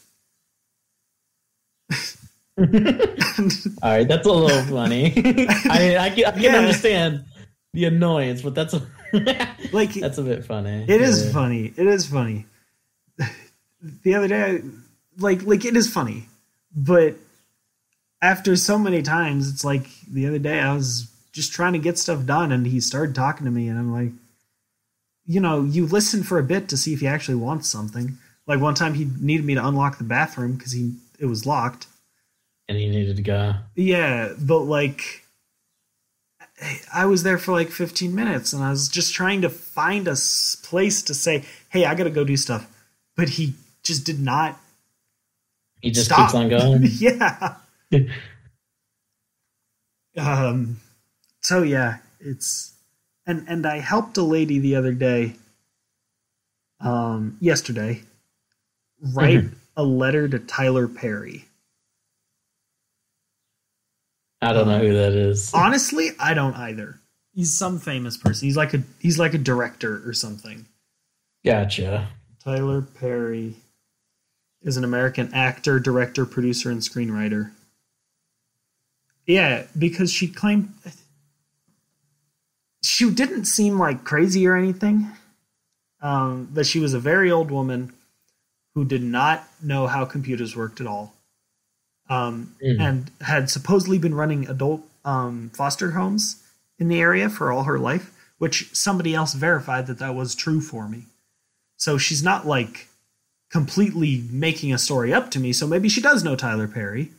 All 2.58 2.64
right, 3.82 4.06
that's 4.06 4.26
a 4.26 4.32
little 4.32 4.62
funny. 4.62 5.12
I 5.68 5.96
I 5.98 6.10
can, 6.10 6.24
I 6.26 6.30
can 6.30 6.42
Yeah. 6.42 6.56
understand 6.58 7.24
the 7.74 7.84
annoyance, 7.86 8.40
but 8.42 8.54
that's 8.54 8.74
Like 9.72 9.94
that's 9.94 10.18
a 10.18 10.22
bit 10.22 10.44
funny. 10.44 10.84
it 10.88 11.00
is 11.00 11.26
Yeah. 11.26 11.32
funny. 11.32 11.72
It 11.76 11.86
is 11.86 12.06
funny. 12.06 12.46
The 14.04 14.14
other 14.14 14.28
day 14.28 14.42
I, 14.42 14.60
like 15.18 15.42
like 15.42 15.64
it 15.64 15.76
is 15.76 15.92
funny. 15.92 16.28
But 16.74 17.16
after 18.22 18.54
so 18.56 18.78
many 18.78 19.02
times 19.02 19.50
it's 19.50 19.64
like 19.64 19.88
the 20.08 20.26
other 20.26 20.38
day 20.38 20.60
I 20.60 20.72
was 20.72 21.08
just 21.32 21.52
trying 21.52 21.72
to 21.74 21.78
get 21.78 21.98
stuff 21.98 22.24
done 22.24 22.52
and 22.52 22.66
he 22.66 22.80
started 22.80 23.14
talking 23.14 23.44
to 23.44 23.50
me 23.50 23.68
and 23.68 23.78
I'm 23.78 23.92
like 23.92 24.12
you 25.26 25.40
know, 25.40 25.62
you 25.64 25.86
listen 25.86 26.22
for 26.22 26.38
a 26.38 26.42
bit 26.42 26.68
to 26.68 26.76
see 26.76 26.92
if 26.92 27.00
he 27.00 27.06
actually 27.06 27.34
wants 27.36 27.68
something. 27.68 28.18
Like 28.46 28.60
one 28.60 28.74
time 28.74 28.94
he 28.94 29.06
needed 29.20 29.44
me 29.44 29.54
to 29.54 29.66
unlock 29.66 29.98
the 29.98 30.04
bathroom 30.04 30.52
because 30.56 30.72
he 30.72 30.94
it 31.18 31.26
was 31.26 31.44
locked. 31.46 31.86
and 32.68 32.78
he 32.78 32.88
needed 32.88 33.16
to 33.16 33.22
go. 33.22 33.54
Yeah, 33.74 34.32
but 34.38 34.60
like 34.60 35.24
I 36.92 37.04
was 37.06 37.22
there 37.22 37.38
for 37.38 37.52
like 37.52 37.70
15 37.70 38.14
minutes 38.14 38.52
and 38.52 38.62
I 38.62 38.70
was 38.70 38.88
just 38.88 39.14
trying 39.14 39.42
to 39.42 39.50
find 39.50 40.06
a 40.08 40.16
place 40.62 41.02
to 41.02 41.12
say, 41.14 41.44
"Hey, 41.70 41.84
I 41.84 41.94
got 41.94 42.04
to 42.04 42.10
go 42.10 42.24
do 42.24 42.36
stuff." 42.36 42.66
But 43.16 43.30
he 43.30 43.54
just 43.82 44.04
did 44.06 44.20
not 44.20 44.58
He 45.80 45.90
just 45.90 46.06
stop. 46.06 46.18
keeps 46.30 46.34
on 46.34 46.48
going. 46.56 46.82
yeah. 46.84 47.56
um 50.16 50.78
so 51.42 51.62
yeah, 51.62 51.98
it's 52.20 52.72
and 53.26 53.44
and 53.48 53.66
I 53.66 53.78
helped 53.78 54.16
a 54.16 54.22
lady 54.22 54.58
the 54.58 54.76
other 54.76 54.92
day 54.92 55.34
um 56.80 57.36
yesterday 57.40 58.02
write 59.00 59.44
Mhm. 59.44 59.54
a 59.76 59.82
letter 59.84 60.28
to 60.28 60.38
Tyler 60.38 60.88
Perry. 60.88 61.46
I 64.42 64.52
don't 64.52 64.68
know 64.68 64.78
who 64.78 64.92
that 64.92 65.12
is. 65.12 65.52
Honestly, 65.54 66.10
I 66.18 66.34
don't 66.34 66.54
either. 66.54 67.00
He's 67.32 67.52
some 67.56 67.78
famous 67.78 68.16
person. 68.16 68.46
He's 68.46 68.56
like 68.56 68.74
a 68.74 68.82
he's 69.00 69.18
like 69.18 69.34
a 69.34 69.38
director 69.38 70.06
or 70.08 70.12
something. 70.12 70.66
Gotcha. 71.44 72.08
Tyler 72.42 72.82
Perry 72.82 73.56
is 74.62 74.76
an 74.76 74.84
American 74.84 75.32
actor, 75.34 75.78
director, 75.80 76.24
producer, 76.26 76.70
and 76.70 76.80
screenwriter. 76.80 77.50
Yeah, 79.26 79.66
because 79.76 80.10
she 80.12 80.28
claimed 80.28 80.72
she 82.82 83.10
didn't 83.10 83.44
seem 83.46 83.78
like 83.78 84.04
crazy 84.04 84.46
or 84.46 84.56
anything. 84.56 85.10
Um, 86.00 86.48
but 86.52 86.66
she 86.66 86.78
was 86.78 86.94
a 86.94 87.00
very 87.00 87.30
old 87.30 87.50
woman 87.50 87.92
who 88.74 88.84
did 88.84 89.02
not 89.02 89.48
know 89.62 89.86
how 89.86 90.04
computers 90.04 90.54
worked 90.54 90.80
at 90.80 90.86
all. 90.86 91.14
Um, 92.08 92.54
Mm. 92.62 92.80
and 92.80 93.10
had 93.22 93.50
supposedly 93.50 93.98
been 93.98 94.14
running 94.14 94.48
adult 94.48 94.82
um, 95.04 95.50
foster 95.54 95.92
homes 95.92 96.42
in 96.78 96.86
the 96.88 97.00
area 97.00 97.28
for 97.28 97.50
all 97.50 97.64
her 97.64 97.78
life, 97.80 98.12
which 98.38 98.72
somebody 98.74 99.14
else 99.14 99.34
verified 99.34 99.86
that 99.88 99.98
that 99.98 100.14
was 100.14 100.34
true 100.36 100.60
for 100.60 100.88
me. 100.88 101.06
So 101.76 101.98
she's 101.98 102.22
not 102.22 102.46
like 102.46 102.88
completely 103.50 104.24
making 104.30 104.72
a 104.72 104.78
story 104.78 105.12
up 105.12 105.30
to 105.32 105.40
me. 105.40 105.52
So 105.52 105.66
maybe 105.66 105.88
she 105.88 106.00
does 106.00 106.22
know 106.22 106.36
Tyler 106.36 106.68
Perry. 106.68 107.10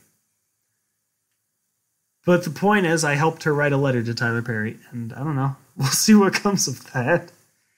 But 2.28 2.44
the 2.44 2.50
point 2.50 2.86
is, 2.86 3.06
I 3.06 3.16
helped 3.16 3.44
her 3.44 3.54
write 3.54 3.72
a 3.72 3.78
letter 3.78 4.04
to 4.04 4.14
Tyler 4.14 4.42
Perry, 4.42 4.76
and 4.92 5.14
I 5.14 5.20
don't 5.20 5.38
know. 5.38 5.56
We'll 5.78 5.88
see 5.90 6.16
what 6.16 6.34
comes 6.34 6.68
of 6.68 6.92
that. 6.92 7.32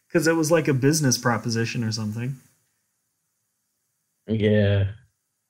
Because 0.07 0.25
it 0.25 0.35
was 0.35 0.49
like 0.49 0.69
a 0.69 0.73
business 0.73 1.17
proposition 1.17 1.83
or 1.83 1.91
something. 1.91 2.37
Yeah. 4.25 4.87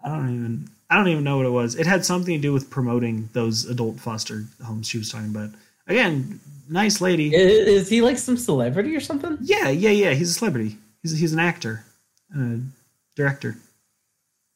I 0.04 0.10
don't 0.10 0.36
even. 0.36 0.70
I 0.90 0.96
don't 0.96 1.08
even 1.10 1.24
know 1.24 1.38
what 1.38 1.46
it 1.46 1.52
was. 1.52 1.76
It 1.76 1.86
had 1.86 2.04
something 2.04 2.36
to 2.36 2.42
do 2.42 2.52
with 2.52 2.72
promoting 2.72 3.30
those 3.34 3.66
adult 3.66 4.00
foster 4.00 4.46
homes 4.66 4.88
she 4.90 4.98
was 4.98 5.12
talking 5.12 5.30
about. 5.30 5.52
Again, 5.88 6.40
nice 6.68 7.00
lady. 7.00 7.34
Is 7.34 7.88
he 7.88 8.02
like 8.02 8.18
some 8.18 8.36
celebrity 8.36 8.96
or 8.96 9.00
something? 9.00 9.38
Yeah, 9.42 9.70
yeah, 9.70 9.92
yeah. 9.92 10.12
He's 10.12 10.32
a 10.32 10.34
celebrity. 10.34 10.76
He's 11.04 11.18
he's 11.18 11.34
an 11.34 11.40
actor, 11.40 11.86
and 12.32 12.72
a 12.72 13.16
director. 13.16 13.56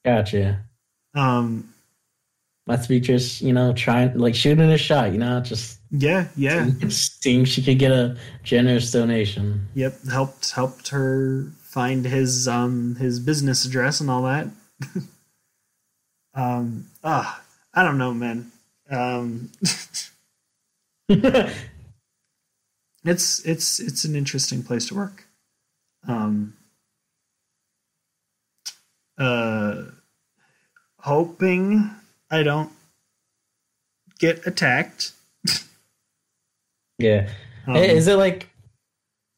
Gotcha. 0.03 0.59
Um, 1.13 1.73
Must 2.65 2.87
be 2.87 3.01
just, 3.01 3.41
you 3.41 3.51
know, 3.51 3.73
trying 3.73 4.17
like 4.17 4.35
shooting 4.35 4.71
a 4.71 4.77
shot, 4.77 5.11
you 5.11 5.17
know, 5.17 5.41
just 5.41 5.79
yeah, 5.91 6.27
yeah. 6.35 6.69
seeing 6.87 7.43
she 7.43 7.61
could 7.61 7.77
get 7.77 7.91
a 7.91 8.15
generous 8.43 8.89
donation. 8.91 9.67
Yep, 9.75 10.05
helped 10.09 10.51
helped 10.51 10.87
her 10.89 11.51
find 11.61 12.05
his 12.05 12.47
um 12.47 12.95
his 12.95 13.19
business 13.19 13.65
address 13.65 13.99
and 13.99 14.09
all 14.09 14.23
that. 14.23 14.47
um, 16.33 16.87
ah, 17.03 17.43
I 17.73 17.83
don't 17.83 17.97
know, 17.97 18.13
man. 18.13 18.49
Um, 18.89 19.51
it's 21.09 23.45
it's 23.45 23.79
it's 23.79 24.05
an 24.05 24.15
interesting 24.15 24.63
place 24.63 24.87
to 24.87 24.95
work. 24.95 25.25
Um, 26.07 26.55
uh, 29.17 29.83
hoping 30.99 31.91
I 32.33 32.41
don't 32.41 32.71
get 34.17 34.47
attacked. 34.47 35.11
yeah. 36.97 37.29
Um, 37.67 37.75
Is 37.75 38.07
it 38.07 38.15
like 38.15 38.49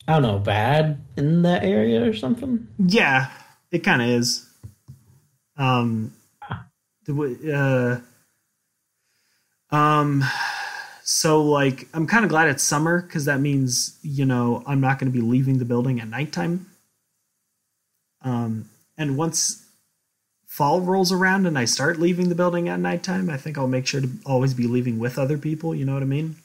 I 0.07 0.13
don't 0.13 0.21
know, 0.21 0.39
bad 0.39 1.01
in 1.17 1.41
that 1.41 1.65
area 1.65 2.07
or 2.07 2.13
something? 2.13 2.69
Yeah, 2.79 3.29
it 3.69 3.79
kind 3.79 4.01
of 4.01 4.07
is. 4.07 4.47
Um, 5.57 6.13
uh, 7.09 7.97
um, 9.71 10.23
so 11.03 11.43
like 11.43 11.89
I'm 11.93 12.07
kind 12.07 12.23
of 12.23 12.29
glad 12.29 12.47
it's 12.47 12.63
summer 12.63 13.01
because 13.01 13.25
that 13.25 13.41
means 13.41 13.97
you 14.03 14.23
know 14.23 14.63
I'm 14.65 14.79
not 14.79 14.99
going 14.99 15.11
to 15.11 15.17
be 15.17 15.25
leaving 15.25 15.57
the 15.57 15.65
building 15.65 15.99
at 15.99 16.07
nighttime. 16.07 16.67
Um, 18.21 18.69
and 18.97 19.17
once 19.17 19.64
fall 20.55 20.79
rolls 20.79 21.11
around 21.11 21.45
and 21.45 21.59
I 21.59 21.65
start 21.65 21.99
leaving 21.99 22.29
the 22.29 22.35
building 22.35 22.69
at 22.69 22.79
nighttime, 22.79 23.29
I 23.29 23.35
think 23.35 23.57
I'll 23.57 23.67
make 23.67 23.85
sure 23.85 23.99
to 23.99 24.09
always 24.25 24.53
be 24.53 24.67
leaving 24.67 24.99
with 24.99 25.19
other 25.19 25.37
people. 25.37 25.75
You 25.75 25.83
know 25.83 25.93
what 25.93 26.01
I 26.01 26.05
mean? 26.05 26.37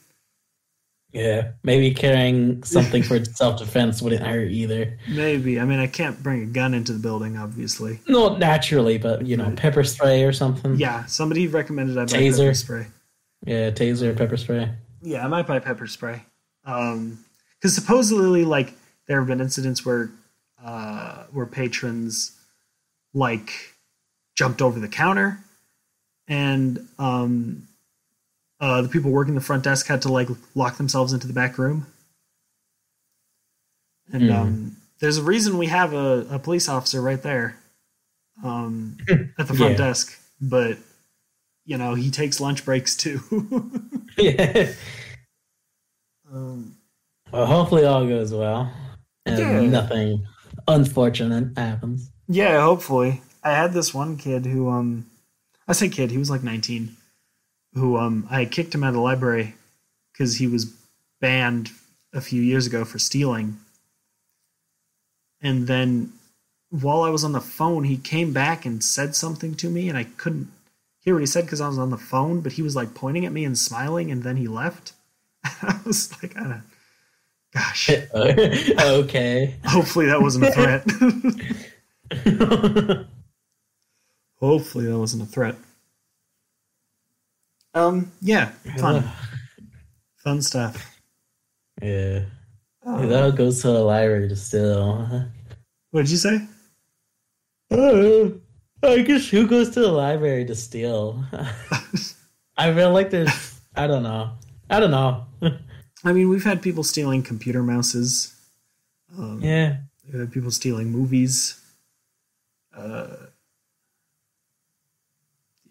Yeah. 1.13 1.51
Maybe 1.63 1.93
carrying 1.93 2.61
something 2.63 3.03
for 3.03 3.23
self 3.35 3.59
defense 3.59 4.01
wouldn't 4.01 4.21
hurt 4.21 4.51
either. 4.51 4.99
Maybe. 5.07 5.61
I 5.61 5.63
mean, 5.63 5.79
I 5.79 5.87
can't 5.87 6.21
bring 6.21 6.43
a 6.43 6.45
gun 6.45 6.73
into 6.73 6.91
the 6.91 6.99
building, 6.99 7.37
obviously. 7.37 8.01
No, 8.05 8.35
naturally, 8.35 8.97
but 8.97 9.25
you 9.25 9.37
know, 9.37 9.49
pepper 9.55 9.85
spray 9.85 10.25
or 10.25 10.33
something. 10.33 10.75
Yeah, 10.75 11.05
somebody 11.05 11.47
recommended 11.47 11.97
I 11.97 12.01
buy 12.01 12.11
Taser. 12.11 12.37
pepper 12.39 12.53
spray. 12.53 12.87
Yeah, 13.45 13.71
taser, 13.71 14.17
pepper 14.17 14.35
spray. 14.35 14.73
Yeah, 15.01 15.23
I 15.23 15.29
might 15.29 15.47
buy 15.47 15.59
pepper 15.59 15.87
spray. 15.87 16.23
Um, 16.65 17.23
because 17.55 17.73
supposedly, 17.75 18.43
like, 18.43 18.73
there 19.07 19.19
have 19.19 19.27
been 19.27 19.39
incidents 19.39 19.85
where, 19.85 20.11
uh, 20.61 21.23
where 21.31 21.45
patrons, 21.45 22.37
like, 23.13 23.71
jumped 24.35 24.61
over 24.61 24.79
the 24.79 24.87
counter, 24.87 25.39
and 26.27 26.87
um, 26.99 27.67
uh, 28.59 28.81
the 28.81 28.89
people 28.89 29.11
working 29.11 29.35
the 29.35 29.41
front 29.41 29.63
desk 29.63 29.87
had 29.87 30.01
to 30.03 30.09
like 30.09 30.29
lock 30.55 30.77
themselves 30.77 31.13
into 31.13 31.27
the 31.27 31.33
back 31.33 31.57
room. 31.57 31.85
And 34.11 34.23
Hmm. 34.23 34.31
um, 34.31 34.75
there's 34.99 35.17
a 35.17 35.23
reason 35.23 35.57
we 35.57 35.67
have 35.67 35.93
a, 35.93 36.27
a 36.31 36.39
police 36.39 36.67
officer 36.69 37.01
right 37.01 37.21
there. 37.21 37.57
um, 38.43 38.97
at 39.37 39.47
the 39.47 39.53
front 39.53 39.71
Yeah. 39.73 39.77
desk, 39.87 40.19
but 40.41 40.77
you 41.65 41.77
know 41.77 41.93
he 41.93 42.09
takes 42.09 42.39
lunch 42.39 42.65
breaks 42.65 42.95
too. 42.95 43.21
yeah. 44.17 44.71
um, 46.31 46.75
Well, 47.31 47.45
hopefully 47.45 47.85
all 47.85 48.07
goes 48.07 48.33
well, 48.33 48.71
and 49.25 49.37
Yeah. 49.37 49.61
nothing 49.67 50.25
unfortunate 50.67 51.55
happens. 51.57 52.09
yeah, 52.27 52.61
hopefully. 52.61 53.21
I 53.43 53.51
had 53.51 53.73
this 53.73 53.93
one 53.93 54.17
kid 54.17 54.45
who, 54.45 54.69
um, 54.69 55.05
I 55.67 55.73
say 55.73 55.89
kid, 55.89 56.11
he 56.11 56.17
was 56.17 56.29
like 56.29 56.43
19, 56.43 56.95
who 57.73 57.97
um, 57.97 58.27
I 58.29 58.45
kicked 58.45 58.75
him 58.75 58.83
out 58.83 58.89
of 58.89 58.95
the 58.95 59.01
library 59.01 59.55
because 60.11 60.37
he 60.37 60.47
was 60.47 60.73
banned 61.19 61.71
a 62.13 62.21
few 62.21 62.41
years 62.41 62.67
ago 62.67 62.85
for 62.85 62.99
stealing. 62.99 63.57
And 65.41 65.67
then 65.67 66.13
while 66.69 67.01
I 67.01 67.09
was 67.09 67.23
on 67.23 67.31
the 67.31 67.41
phone, 67.41 67.83
he 67.83 67.97
came 67.97 68.33
back 68.33 68.65
and 68.65 68.83
said 68.83 69.15
something 69.15 69.55
to 69.55 69.69
me, 69.69 69.89
and 69.89 69.97
I 69.97 70.03
couldn't 70.05 70.51
hear 70.99 71.15
what 71.15 71.21
he 71.21 71.25
said 71.27 71.45
because 71.45 71.61
I 71.61 71.67
was 71.67 71.77
on 71.77 71.89
the 71.89 71.97
phone, 71.97 72.41
but 72.41 72.53
he 72.53 72.61
was 72.61 72.75
like 72.75 72.93
pointing 72.93 73.25
at 73.25 73.31
me 73.33 73.43
and 73.43 73.57
smiling, 73.57 74.11
and 74.11 74.23
then 74.23 74.37
he 74.37 74.47
left. 74.47 74.93
I 75.43 75.79
was 75.85 76.11
like, 76.21 76.37
I 76.37 76.43
don't, 76.43 76.63
gosh, 77.53 77.89
okay. 78.13 79.55
hopefully 79.65 80.05
that 80.07 80.21
wasn't 80.21 80.45
a 80.45 80.51
threat. 80.51 80.85
hopefully 84.41 84.85
that 84.85 84.97
wasn't 84.97 85.23
a 85.23 85.25
threat. 85.25 85.55
Um, 87.73 88.11
yeah, 88.21 88.49
fun, 88.77 89.09
fun 90.23 90.41
stuff. 90.41 90.99
yeah. 91.81 92.23
That 92.83 93.35
goes 93.35 93.61
to 93.61 93.67
the 93.67 93.79
library 93.79 94.27
to 94.27 94.35
steal. 94.35 95.27
what 95.91 96.01
did 96.01 96.09
you 96.09 96.17
say? 96.17 96.41
Uh, 97.71 98.29
I 98.83 99.01
guess 99.01 99.29
who 99.29 99.47
goes 99.47 99.69
to 99.71 99.81
the 99.81 99.91
library 99.91 100.45
to 100.45 100.55
steal? 100.55 101.23
I 102.57 102.73
feel 102.73 102.91
like 102.91 103.11
there's. 103.11 103.61
I 103.75 103.87
don't 103.87 104.03
know. 104.03 104.31
I 104.69 104.79
don't 104.79 104.91
know. 104.91 105.25
I 106.03 106.13
mean, 106.13 106.29
we've 106.29 106.43
had 106.43 106.61
people 106.61 106.83
stealing 106.83 107.21
computer 107.23 107.61
mouses. 107.61 108.35
Um, 109.17 109.39
yeah. 109.41 109.77
We've 110.05 110.21
had 110.21 110.31
people 110.31 110.51
stealing 110.51 110.89
movies. 110.89 111.61
Uh, 112.75 113.07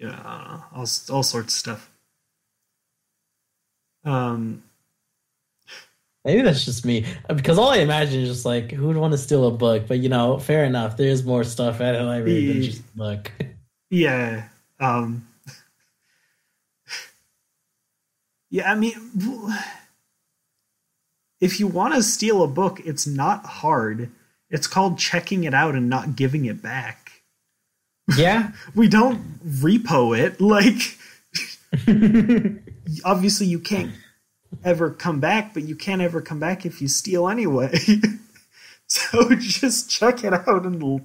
yeah, 0.00 0.20
I 0.24 0.38
don't 0.38 0.48
know, 0.48 0.64
all 0.74 1.16
all 1.16 1.22
sorts 1.22 1.54
of 1.54 1.58
stuff. 1.58 1.90
Um, 4.04 4.62
Maybe 6.24 6.42
that's 6.42 6.64
just 6.64 6.84
me. 6.84 7.06
Because 7.28 7.58
all 7.58 7.70
I 7.70 7.78
imagine 7.78 8.20
is 8.20 8.28
just 8.28 8.44
like, 8.44 8.70
who 8.72 8.88
would 8.88 8.96
want 8.96 9.12
to 9.12 9.18
steal 9.18 9.46
a 9.46 9.50
book? 9.50 9.84
But 9.88 10.00
you 10.00 10.08
know, 10.08 10.38
fair 10.38 10.64
enough. 10.64 10.96
There's 10.96 11.24
more 11.24 11.44
stuff 11.44 11.80
at 11.80 11.94
a 11.94 12.04
library 12.04 12.46
than 12.46 12.62
just 12.62 12.80
a 12.80 12.96
book. 12.96 13.32
yeah, 13.90 14.48
um, 14.78 15.26
yeah. 18.50 18.70
I 18.70 18.74
mean, 18.74 18.92
if 21.40 21.58
you 21.58 21.66
want 21.66 21.94
to 21.94 22.02
steal 22.02 22.42
a 22.42 22.48
book, 22.48 22.80
it's 22.84 23.06
not 23.06 23.46
hard. 23.46 24.10
It's 24.50 24.66
called 24.66 24.98
checking 24.98 25.44
it 25.44 25.54
out 25.54 25.74
and 25.74 25.88
not 25.88 26.16
giving 26.16 26.44
it 26.44 26.60
back. 26.60 26.99
Yeah. 28.16 28.52
We 28.74 28.88
don't 28.88 29.40
repo 29.44 30.18
it. 30.18 30.40
Like, 30.40 30.98
obviously, 33.04 33.46
you 33.46 33.58
can't 33.58 33.92
ever 34.64 34.90
come 34.90 35.20
back, 35.20 35.54
but 35.54 35.64
you 35.64 35.76
can't 35.76 36.02
ever 36.02 36.20
come 36.20 36.40
back 36.40 36.66
if 36.66 36.80
you 36.80 36.88
steal 36.88 37.28
anyway. 37.28 37.72
so 38.86 39.34
just 39.36 39.90
check 39.90 40.24
it 40.24 40.32
out 40.32 40.64
and 40.64 41.02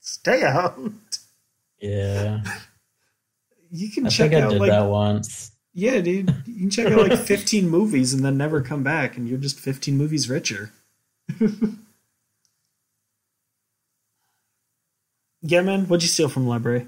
stay 0.00 0.42
out. 0.42 0.92
yeah. 1.80 2.42
You 3.70 3.90
can 3.90 4.06
I 4.06 4.10
check 4.10 4.32
out 4.34 4.50
did 4.50 4.60
like 4.60 4.70
that 4.70 4.86
once. 4.86 5.52
yeah, 5.72 6.00
dude. 6.00 6.34
You 6.46 6.60
can 6.60 6.70
check 6.70 6.92
out 6.92 7.08
like 7.08 7.18
15 7.18 7.68
movies 7.68 8.12
and 8.12 8.22
then 8.22 8.36
never 8.36 8.60
come 8.60 8.82
back, 8.82 9.16
and 9.16 9.26
you're 9.28 9.38
just 9.38 9.58
15 9.58 9.96
movies 9.96 10.28
richer. 10.28 10.72
Yeah, 15.42 15.60
man. 15.62 15.86
What'd 15.86 16.02
you 16.02 16.08
steal 16.08 16.28
from 16.28 16.44
the 16.44 16.50
library? 16.50 16.86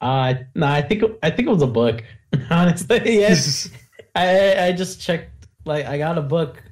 Uh, 0.00 0.34
no, 0.54 0.66
I 0.66 0.82
think 0.82 1.02
I 1.22 1.30
think 1.30 1.48
it 1.48 1.52
was 1.52 1.62
a 1.62 1.66
book. 1.66 2.02
Honestly, 2.50 3.00
yes. 3.18 3.70
I 4.14 4.66
I 4.66 4.72
just 4.72 5.00
checked. 5.00 5.46
Like, 5.64 5.86
I 5.86 5.98
got 5.98 6.16
a 6.18 6.22
book, 6.22 6.62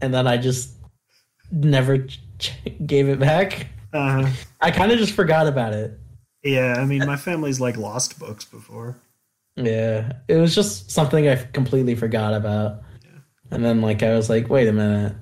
and 0.00 0.14
then 0.14 0.26
I 0.26 0.36
just 0.38 0.70
never 1.50 1.98
ch- 2.38 2.52
gave 2.86 3.08
it 3.08 3.18
back. 3.20 3.66
Uh, 3.92 4.30
I 4.60 4.70
kind 4.70 4.92
of 4.92 4.98
just 4.98 5.12
forgot 5.12 5.46
about 5.46 5.72
it. 5.74 5.98
yeah, 6.42 6.76
I 6.78 6.84
mean, 6.84 7.04
my 7.06 7.16
family's 7.16 7.60
like 7.60 7.76
lost 7.76 8.18
books 8.18 8.44
before. 8.44 8.96
Yeah, 9.56 10.12
it 10.28 10.36
was 10.36 10.54
just 10.54 10.90
something 10.90 11.28
I 11.28 11.36
completely 11.36 11.94
forgot 11.94 12.34
about. 12.34 12.82
And 13.50 13.64
then 13.64 13.80
like 13.80 14.02
I 14.02 14.14
was 14.14 14.28
like, 14.28 14.48
wait 14.50 14.68
a 14.68 14.72
minute. 14.72 15.14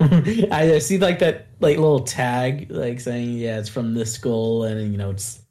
I 0.50 0.78
see 0.78 0.98
like 0.98 1.18
that 1.18 1.46
like 1.60 1.76
little 1.76 2.00
tag 2.00 2.70
like 2.70 3.00
saying 3.00 3.34
yeah 3.34 3.58
it's 3.58 3.68
from 3.68 3.94
this 3.94 4.12
school 4.12 4.64
and 4.64 4.90
you 4.90 4.96
know 4.96 5.10
it's 5.10 5.42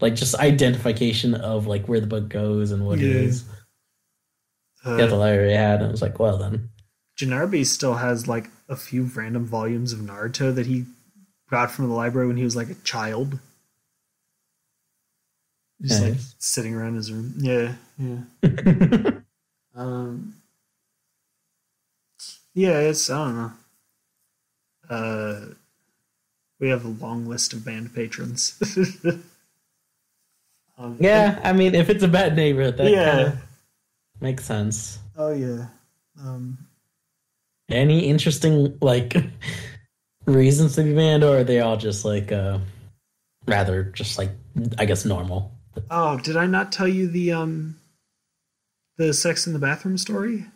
like 0.00 0.14
just 0.14 0.34
identification 0.36 1.34
of 1.34 1.66
like 1.66 1.86
where 1.88 2.00
the 2.00 2.06
book 2.06 2.28
goes 2.28 2.70
and 2.70 2.86
what 2.86 3.00
it 3.00 3.04
Yeah. 3.06 3.22
is. 3.22 3.44
Uh, 4.84 4.96
Yeah, 4.96 5.06
the 5.06 5.16
library 5.16 5.54
had. 5.54 5.80
And 5.80 5.88
I 5.88 5.90
was 5.90 6.02
like, 6.02 6.18
well 6.20 6.38
then. 6.38 6.70
Janarby 7.18 7.66
still 7.66 7.94
has 7.94 8.28
like 8.28 8.48
a 8.68 8.76
few 8.76 9.02
random 9.04 9.44
volumes 9.44 9.92
of 9.92 9.98
Naruto 9.98 10.54
that 10.54 10.66
he 10.66 10.84
got 11.50 11.72
from 11.72 11.88
the 11.88 11.94
library 11.94 12.28
when 12.28 12.36
he 12.36 12.44
was 12.44 12.54
like 12.54 12.70
a 12.70 12.74
child. 12.76 13.40
Just 15.82 16.02
like 16.02 16.14
sitting 16.38 16.74
around 16.74 16.94
his 16.94 17.12
room. 17.12 17.34
Yeah, 17.38 17.74
yeah. 17.98 19.10
Um, 19.74 20.34
yeah, 22.54 22.80
it's 22.80 23.08
I 23.10 23.24
don't 23.26 23.36
know. 23.36 23.52
Uh, 24.88 25.40
we 26.60 26.68
have 26.68 26.84
a 26.84 26.88
long 26.88 27.26
list 27.26 27.52
of 27.52 27.64
banned 27.64 27.94
patrons. 27.94 28.58
um, 30.78 30.96
yeah, 31.00 31.40
I 31.44 31.52
mean, 31.52 31.74
if 31.74 31.88
it's 31.90 32.02
a 32.02 32.08
bad 32.08 32.34
neighborhood, 32.36 32.76
that 32.78 32.90
Yeah. 32.90 33.36
makes 34.20 34.44
sense. 34.44 34.98
Oh 35.16 35.32
yeah. 35.32 35.66
Um, 36.20 36.58
Any 37.68 38.06
interesting 38.08 38.76
like 38.80 39.14
reasons 40.26 40.74
to 40.76 40.82
be 40.84 40.94
banned, 40.94 41.22
or 41.22 41.38
are 41.38 41.44
they 41.44 41.60
all 41.60 41.76
just 41.76 42.04
like 42.04 42.32
uh 42.32 42.58
rather 43.46 43.84
just 43.84 44.18
like 44.18 44.30
I 44.78 44.84
guess 44.84 45.04
normal? 45.04 45.52
oh, 45.90 46.18
did 46.18 46.36
I 46.36 46.46
not 46.46 46.72
tell 46.72 46.88
you 46.88 47.06
the 47.08 47.32
um, 47.32 47.78
the 48.96 49.12
sex 49.14 49.46
in 49.46 49.52
the 49.52 49.58
bathroom 49.60 49.96
story? 49.98 50.46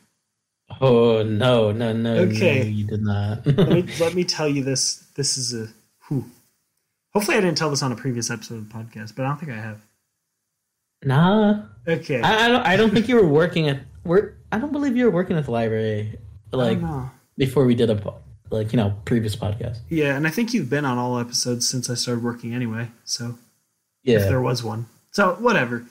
Oh 0.81 1.23
no, 1.23 1.73
no, 1.73 1.93
no, 1.93 2.15
Okay. 2.17 2.61
no, 2.61 2.67
you 2.67 2.85
did 2.87 3.03
not. 3.03 3.47
let 3.47 3.69
me 3.69 3.83
let 4.01 4.15
me 4.15 4.25
tell 4.25 4.49
you 4.49 4.63
this. 4.65 4.97
This 5.15 5.37
is 5.37 5.55
a. 5.55 5.69
Hopefully, 7.15 7.37
I 7.37 7.41
didn't 7.41 7.59
tell 7.59 7.71
this 7.71 7.83
on 7.83 7.93
a 7.93 7.97
previous 7.97 8.31
episode 8.31 8.57
of 8.59 8.69
the 8.69 8.75
podcast, 8.75 9.15
but 9.17 9.25
I 9.25 9.29
don't 9.29 9.39
think 9.39 9.53
I 9.53 9.57
have. 9.57 9.81
nah, 11.05 11.63
Okay. 11.87 12.21
I, 12.21 12.47
I 12.47 12.49
don't. 12.49 12.67
I 12.67 12.77
don't 12.77 12.93
think 12.93 13.09
you 13.09 13.17
were 13.17 13.27
working 13.27 13.69
at 13.69 13.81
work. 14.05 14.39
I 14.51 14.59
don't 14.59 14.73
believe 14.73 14.97
you 14.97 15.05
were 15.07 15.11
working 15.11 15.37
at 15.37 15.45
the 15.45 15.51
library 15.51 16.19
like 16.53 16.79
before 17.37 17.65
we 17.65 17.75
did 17.75 17.91
a 17.91 18.15
like 18.51 18.73
you 18.73 18.77
know 18.77 18.95
previous 19.05 19.35
podcast. 19.37 19.79
Yeah, 19.89 20.17
and 20.17 20.27
I 20.27 20.31
think 20.31 20.53
you've 20.55 20.71
been 20.71 20.85
on 20.85 20.99
all 20.99 21.19
episodes 21.19 21.69
since 21.69 21.89
I 21.91 21.95
started 21.95 22.23
working 22.23 22.55
anyway. 22.55 22.89
So 23.05 23.39
Yeah, 24.05 24.19
if 24.19 24.29
there 24.29 24.41
was 24.41 24.63
one, 24.63 24.87
so 25.11 25.35
whatever. 25.35 25.85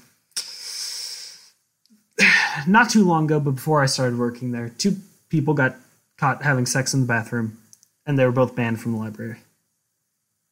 Not 2.67 2.89
too 2.89 3.03
long 3.05 3.25
ago, 3.25 3.39
but 3.39 3.51
before 3.51 3.81
I 3.81 3.85
started 3.85 4.17
working 4.19 4.51
there, 4.51 4.69
two 4.69 4.97
people 5.29 5.53
got 5.53 5.75
caught 6.17 6.43
having 6.43 6.65
sex 6.65 6.93
in 6.93 7.01
the 7.01 7.07
bathroom, 7.07 7.57
and 8.05 8.17
they 8.17 8.25
were 8.25 8.31
both 8.31 8.55
banned 8.55 8.79
from 8.81 8.93
the 8.93 8.97
library. 8.97 9.37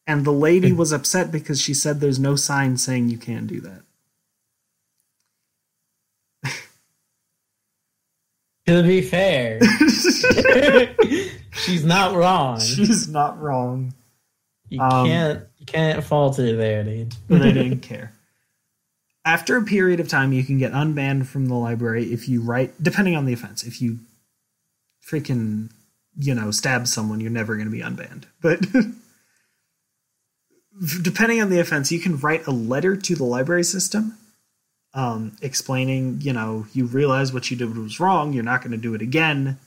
And 0.07 0.25
the 0.25 0.31
lady 0.31 0.71
was 0.71 0.91
upset 0.91 1.31
because 1.31 1.61
she 1.61 1.73
said 1.73 1.99
there's 1.99 2.19
no 2.19 2.35
sign 2.35 2.77
saying 2.77 3.09
you 3.09 3.17
can't 3.17 3.45
do 3.47 3.61
that. 3.61 3.81
to 8.65 8.83
be 8.83 9.01
fair, 9.01 9.59
she's 11.53 11.83
not 11.83 12.13
wrong. 12.15 12.59
She's 12.59 13.07
not 13.07 13.39
wrong. 13.41 13.93
You 14.69 14.79
Um, 14.81 15.07
can't 15.07 15.43
you 15.57 15.65
can't 15.65 16.03
fault 16.03 16.37
her 16.37 16.55
there, 16.55 16.83
dude. 16.83 17.15
but 17.27 17.39
they 17.41 17.51
didn't 17.51 17.79
care. 17.81 18.13
After 19.25 19.57
a 19.57 19.63
period 19.63 19.99
of 19.99 20.07
time, 20.07 20.33
you 20.33 20.43
can 20.43 20.57
get 20.57 20.71
unbanned 20.71 21.27
from 21.27 21.47
the 21.47 21.55
library 21.55 22.11
if 22.13 22.27
you 22.29 22.41
write, 22.41 22.81
depending 22.81 23.15
on 23.15 23.25
the 23.25 23.33
offense. 23.33 23.63
If 23.63 23.81
you 23.81 23.99
freaking, 25.05 25.69
you 26.17 26.33
know, 26.33 26.51
stab 26.51 26.87
someone, 26.87 27.19
you're 27.19 27.29
never 27.29 27.55
going 27.55 27.67
to 27.67 27.71
be 27.71 27.81
unbanned. 27.81 28.23
But 28.41 28.65
depending 31.01 31.41
on 31.41 31.49
the 31.49 31.59
offense, 31.59 31.91
you 31.91 31.99
can 31.99 32.17
write 32.17 32.47
a 32.47 32.51
letter 32.51 32.95
to 32.95 33.15
the 33.15 33.25
library 33.25 33.63
system 33.63 34.17
um, 34.93 35.35
explaining, 35.41 36.21
you 36.21 36.33
know, 36.33 36.65
you 36.73 36.85
realize 36.85 37.31
what 37.31 37.49
you 37.51 37.57
did 37.57 37.77
was 37.77 37.99
wrong, 37.99 38.33
you're 38.33 38.43
not 38.43 38.61
going 38.61 38.71
to 38.71 38.77
do 38.77 38.95
it 38.95 39.01
again, 39.01 39.59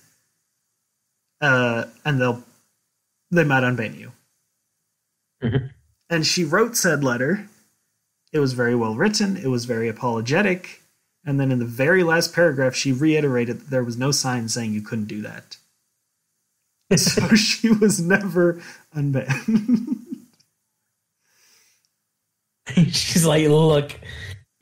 uh, 1.41 1.85
and 2.05 2.21
they'll 2.21 2.43
they 3.31 3.45
might 3.45 3.63
unban 3.63 3.99
you. 3.99 4.13
Mhm. 5.43 5.71
And 6.11 6.27
she 6.27 6.45
wrote 6.45 6.77
said 6.77 7.03
letter. 7.03 7.49
It 8.33 8.39
was 8.39 8.55
very 8.55 8.75
well 8.75 8.95
written, 8.95 9.37
it 9.37 9.49
was 9.49 9.65
very 9.67 9.89
apologetic. 9.89 10.83
And 11.25 11.39
then 11.39 11.53
in 11.53 11.61
the 11.61 11.65
very 11.65 12.03
last 12.03 12.35
paragraph, 12.35 12.75
she 12.75 12.91
reiterated 12.93 13.61
that 13.61 13.71
there 13.71 13.85
was 13.85 13.97
no 13.97 14.11
sign 14.11 14.49
saying 14.49 14.73
you 14.73 14.83
couldn't 14.83 15.07
do 15.07 15.23
that. 15.23 15.57
So 16.99 17.35
she 17.37 17.71
was 17.71 18.01
never 18.03 18.61
unbanned. 18.95 19.97
She's 22.93 23.25
like, 23.25 23.49
look, 23.49 23.99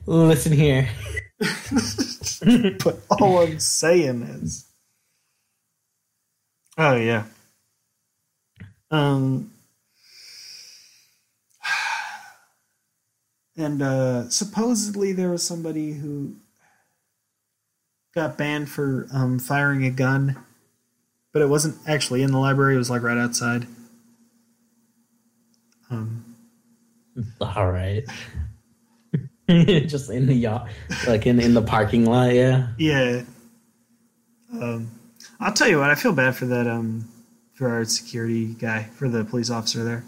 listen 0.05 0.53
here. 0.53 0.89
but 1.39 2.99
all 3.09 3.39
I'm 3.39 3.59
saying 3.59 4.23
is, 4.23 4.65
oh 6.77 6.95
yeah, 6.95 7.25
um, 8.91 9.51
and 13.61 13.81
uh, 13.81 14.29
supposedly 14.29 15.13
there 15.13 15.29
was 15.29 15.43
somebody 15.43 15.93
who 15.93 16.35
got 18.15 18.37
banned 18.37 18.69
for 18.69 19.07
um, 19.13 19.39
firing 19.39 19.85
a 19.85 19.91
gun, 19.91 20.43
but 21.31 21.41
it 21.41 21.49
wasn't 21.49 21.77
actually 21.87 22.23
in 22.23 22.31
the 22.31 22.39
library. 22.39 22.75
It 22.75 22.79
was 22.79 22.89
like 22.89 23.03
right 23.03 23.17
outside. 23.17 23.67
Um, 25.89 26.35
All 27.41 27.71
right. 27.71 28.03
Just 29.49 30.09
in 30.09 30.27
the 30.27 30.33
yacht, 30.33 30.69
like 31.07 31.27
in, 31.27 31.39
in 31.39 31.53
the 31.53 31.61
parking 31.61 32.05
lot, 32.05 32.33
yeah. 32.33 32.69
Yeah. 32.77 33.23
Um, 34.53 34.91
I'll 35.39 35.53
tell 35.53 35.67
you 35.67 35.79
what. 35.79 35.89
I 35.89 35.95
feel 35.95 36.13
bad 36.13 36.35
for 36.35 36.45
that. 36.45 36.67
Um, 36.67 37.07
for 37.53 37.69
our 37.69 37.85
security 37.85 38.53
guy, 38.55 38.83
for 38.95 39.07
the 39.07 39.23
police 39.23 39.51
officer 39.51 39.83
there, 39.83 40.03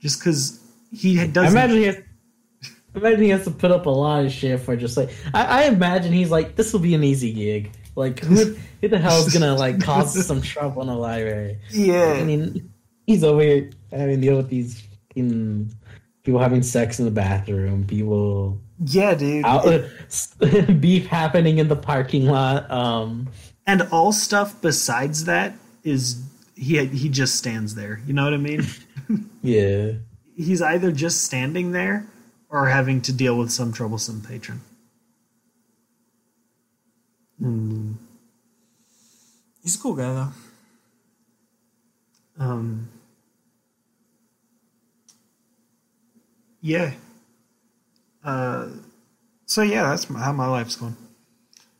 just 0.00 0.20
because 0.20 0.60
he 0.92 1.26
doesn't. 1.26 1.50
imagine 1.50 1.76
he 1.78 1.82
has, 1.84 1.96
I 2.94 2.98
imagine 2.98 3.22
he 3.22 3.28
has 3.30 3.44
to 3.44 3.50
put 3.50 3.70
up 3.70 3.86
a 3.86 3.90
lot 3.90 4.24
of 4.24 4.32
shit 4.32 4.60
for 4.60 4.76
just 4.76 4.96
like 4.96 5.10
I, 5.32 5.44
I 5.44 5.64
imagine 5.64 6.12
he's 6.12 6.30
like 6.30 6.56
this 6.56 6.72
will 6.72 6.80
be 6.80 6.94
an 6.94 7.02
easy 7.04 7.32
gig. 7.32 7.70
Like 7.94 8.20
who, 8.20 8.56
who 8.80 8.88
the 8.88 8.98
hell 8.98 9.18
is 9.18 9.32
gonna 9.32 9.54
like 9.54 9.82
cause 9.82 10.26
some 10.26 10.40
trouble 10.42 10.82
in 10.82 10.88
a 10.88 10.98
library? 10.98 11.58
Yeah, 11.70 12.14
I 12.18 12.24
mean, 12.24 12.72
he's 13.06 13.22
over 13.24 13.42
here 13.42 13.70
having 13.90 14.20
to 14.20 14.26
deal 14.26 14.36
with 14.36 14.48
these 14.48 14.82
fucking 15.08 15.74
people 16.22 16.40
having 16.40 16.62
sex 16.62 16.98
in 16.98 17.04
the 17.04 17.10
bathroom, 17.10 17.86
people 17.86 18.60
Yeah, 18.78 19.14
dude. 19.14 19.44
out, 19.44 19.64
beef 20.80 21.06
happening 21.06 21.58
in 21.58 21.68
the 21.68 21.76
parking 21.76 22.26
lot. 22.26 22.70
Um, 22.70 23.28
and 23.66 23.82
all 23.92 24.12
stuff 24.12 24.60
besides 24.62 25.24
that 25.26 25.54
is 25.84 26.22
he 26.54 26.84
he 26.86 27.08
just 27.08 27.36
stands 27.36 27.74
there. 27.74 28.00
You 28.06 28.14
know 28.14 28.24
what 28.24 28.34
I 28.34 28.38
mean? 28.38 28.66
yeah, 29.42 29.92
He's 30.34 30.62
either 30.62 30.92
just 30.92 31.24
standing 31.24 31.72
there 31.72 32.06
or 32.52 32.68
having 32.68 33.00
to 33.00 33.12
deal 33.12 33.36
with 33.36 33.50
some 33.50 33.72
troublesome 33.72 34.20
patron. 34.20 34.60
Mm. 37.40 37.94
He's 39.62 39.74
a 39.74 39.78
cool 39.78 39.94
guy 39.94 40.12
though. 40.12 40.32
Um. 42.38 42.88
Yeah. 46.60 46.92
Uh. 48.22 48.68
So 49.46 49.62
yeah, 49.62 49.84
that's 49.88 50.08
my, 50.10 50.20
how 50.20 50.32
my 50.32 50.46
life's 50.46 50.76
going. 50.76 50.96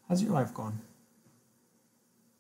How's 0.09 0.23
your 0.23 0.33
life 0.33 0.53
going? 0.53 0.81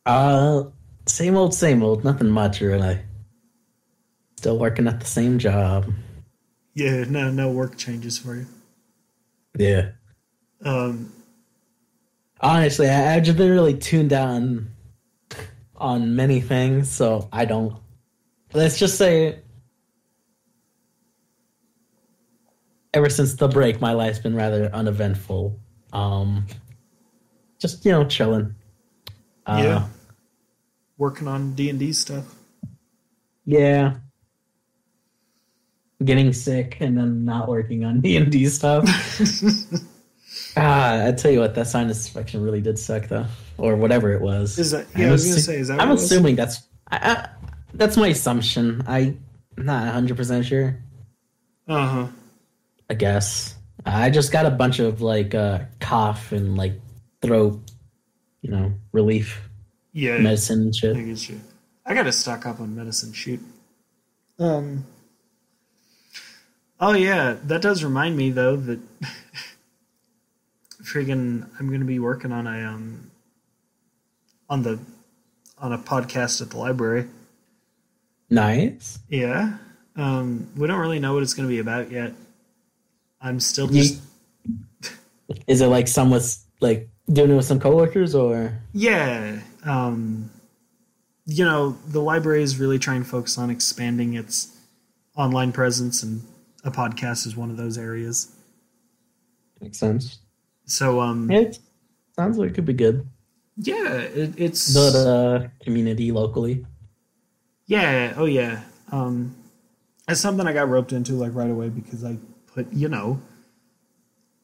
uh, 0.06 0.64
same 1.06 1.36
old, 1.36 1.54
same 1.54 1.82
old. 1.82 2.04
Nothing 2.04 2.30
much 2.30 2.60
really. 2.60 3.00
Still 4.36 4.58
working 4.58 4.88
at 4.88 5.00
the 5.00 5.06
same 5.06 5.38
job. 5.38 5.92
Yeah, 6.74 7.04
no, 7.04 7.30
no 7.30 7.50
work 7.50 7.76
changes 7.76 8.18
for 8.18 8.36
you. 8.36 8.46
Yeah. 9.58 9.90
Um, 10.64 11.12
Honestly, 12.40 12.88
I, 12.88 13.14
I've 13.14 13.22
just 13.22 13.38
been 13.38 13.50
really 13.50 13.74
tuned 13.74 14.10
down 14.10 14.70
on 15.76 16.16
many 16.16 16.40
things, 16.40 16.90
so 16.90 17.28
I 17.32 17.44
don't. 17.44 17.76
Let's 18.52 18.78
just 18.78 18.98
say, 18.98 19.40
ever 22.94 23.08
since 23.08 23.34
the 23.34 23.48
break, 23.48 23.80
my 23.80 23.92
life's 23.92 24.18
been 24.18 24.34
rather 24.34 24.70
uneventful. 24.72 25.58
Um, 25.92 26.46
just 27.58 27.84
you 27.84 27.92
know, 27.92 28.04
chilling. 28.04 28.54
Uh, 29.46 29.60
yeah, 29.62 29.86
working 30.98 31.28
on 31.28 31.54
D 31.54 31.70
and 31.70 31.78
D 31.78 31.92
stuff. 31.92 32.34
yeah. 33.44 33.96
Getting 36.04 36.32
sick 36.32 36.78
and 36.80 36.96
then 36.96 37.24
not 37.24 37.48
working 37.48 37.84
on 37.84 38.00
D 38.00 38.16
and 38.18 38.30
D 38.32 38.46
stuff. 38.46 38.84
ah, 40.56 41.06
I 41.06 41.12
tell 41.12 41.30
you 41.30 41.40
what, 41.40 41.54
that 41.54 41.66
sinus 41.66 42.06
infection 42.06 42.42
really 42.42 42.60
did 42.60 42.78
suck, 42.78 43.08
though, 43.08 43.26
or 43.58 43.76
whatever 43.76 44.12
it 44.12 44.20
was. 44.20 44.58
Is 44.58 44.70
that? 44.72 44.86
I'm 44.94 45.00
Yeah, 45.00 45.08
I 45.08 45.12
was 45.12 45.24
gonna 45.26 45.40
say. 45.40 45.56
Is 45.58 45.68
that? 45.68 45.80
I'm 45.80 45.88
what 45.88 45.98
it 45.98 46.02
was? 46.02 46.04
assuming 46.12 46.36
that's 46.36 46.62
I, 46.90 46.96
I, 46.96 47.28
that's 47.74 47.96
my 47.96 48.08
assumption. 48.08 48.82
I'm 48.86 49.22
not 49.56 49.84
100 49.84 50.16
percent 50.16 50.46
sure. 50.46 50.78
Uh 51.68 51.86
huh. 51.86 52.06
I 52.90 52.94
guess 52.94 53.54
I 53.86 54.10
just 54.10 54.32
got 54.32 54.46
a 54.46 54.50
bunch 54.50 54.78
of 54.78 55.00
like 55.00 55.34
uh, 55.34 55.60
cough 55.80 56.32
and 56.32 56.56
like 56.56 56.74
throat, 57.22 57.60
you 58.42 58.50
know, 58.50 58.72
relief 58.92 59.40
Yeah. 59.92 60.18
medicine 60.18 60.62
and 60.62 60.68
I 60.74 60.78
shit. 60.78 60.96
get 61.06 61.28
you. 61.28 61.40
I 61.86 61.94
gotta 61.94 62.12
stock 62.12 62.46
up 62.46 62.60
on 62.60 62.74
medicine. 62.74 63.12
Shoot. 63.12 63.40
Um. 64.38 64.84
Oh 66.82 66.94
yeah, 66.94 67.36
that 67.44 67.62
does 67.62 67.84
remind 67.84 68.16
me 68.16 68.30
though 68.30 68.56
that 68.56 68.80
friggin' 70.82 71.48
I'm 71.58 71.70
gonna 71.70 71.84
be 71.84 72.00
working 72.00 72.32
on 72.32 72.48
a 72.48 72.64
um 72.66 73.08
on 74.50 74.64
the 74.64 74.80
on 75.58 75.72
a 75.72 75.78
podcast 75.78 76.42
at 76.42 76.50
the 76.50 76.58
library. 76.58 77.06
Nice. 78.28 78.98
Yeah. 79.08 79.58
Um. 79.94 80.48
We 80.56 80.66
don't 80.66 80.80
really 80.80 80.98
know 80.98 81.14
what 81.14 81.22
it's 81.22 81.34
gonna 81.34 81.46
be 81.46 81.60
about 81.60 81.92
yet. 81.92 82.14
I'm 83.20 83.38
still 83.38 83.68
just 83.68 84.02
Is 85.46 85.60
it 85.60 85.68
like 85.68 85.86
some 85.86 86.10
with 86.10 86.44
like 86.60 86.88
doing 87.12 87.30
it 87.30 87.36
with 87.36 87.44
some 87.44 87.60
coworkers 87.60 88.16
or? 88.16 88.58
Yeah. 88.72 89.38
Um, 89.64 90.30
you 91.26 91.44
know, 91.44 91.76
the 91.86 92.00
library 92.00 92.42
is 92.42 92.58
really 92.58 92.80
trying 92.80 93.04
to 93.04 93.08
focus 93.08 93.38
on 93.38 93.50
expanding 93.50 94.14
its 94.14 94.56
online 95.16 95.52
presence, 95.52 96.02
and 96.02 96.22
a 96.64 96.70
podcast 96.70 97.26
is 97.26 97.36
one 97.36 97.50
of 97.50 97.56
those 97.56 97.76
areas. 97.78 98.34
Makes 99.60 99.78
sense. 99.78 100.18
So, 100.64 101.00
um, 101.00 101.30
It 101.30 101.58
sounds 102.16 102.38
like 102.38 102.50
it 102.50 102.54
could 102.54 102.64
be 102.66 102.72
good. 102.72 103.06
yeah, 103.56 103.92
it, 103.98 104.34
it's 104.36 104.72
the 104.74 105.50
a 105.60 105.64
community 105.64 106.10
locally. 106.12 106.64
yeah, 107.66 108.14
oh 108.16 108.24
yeah. 108.26 108.62
Um, 108.90 109.34
it's 110.08 110.20
something 110.20 110.46
I 110.46 110.52
got 110.52 110.68
roped 110.68 110.92
into 110.92 111.12
like 111.14 111.34
right 111.34 111.50
away 111.50 111.68
because 111.68 112.04
I 112.04 112.16
put 112.54 112.72
you 112.72 112.88
know 112.88 113.20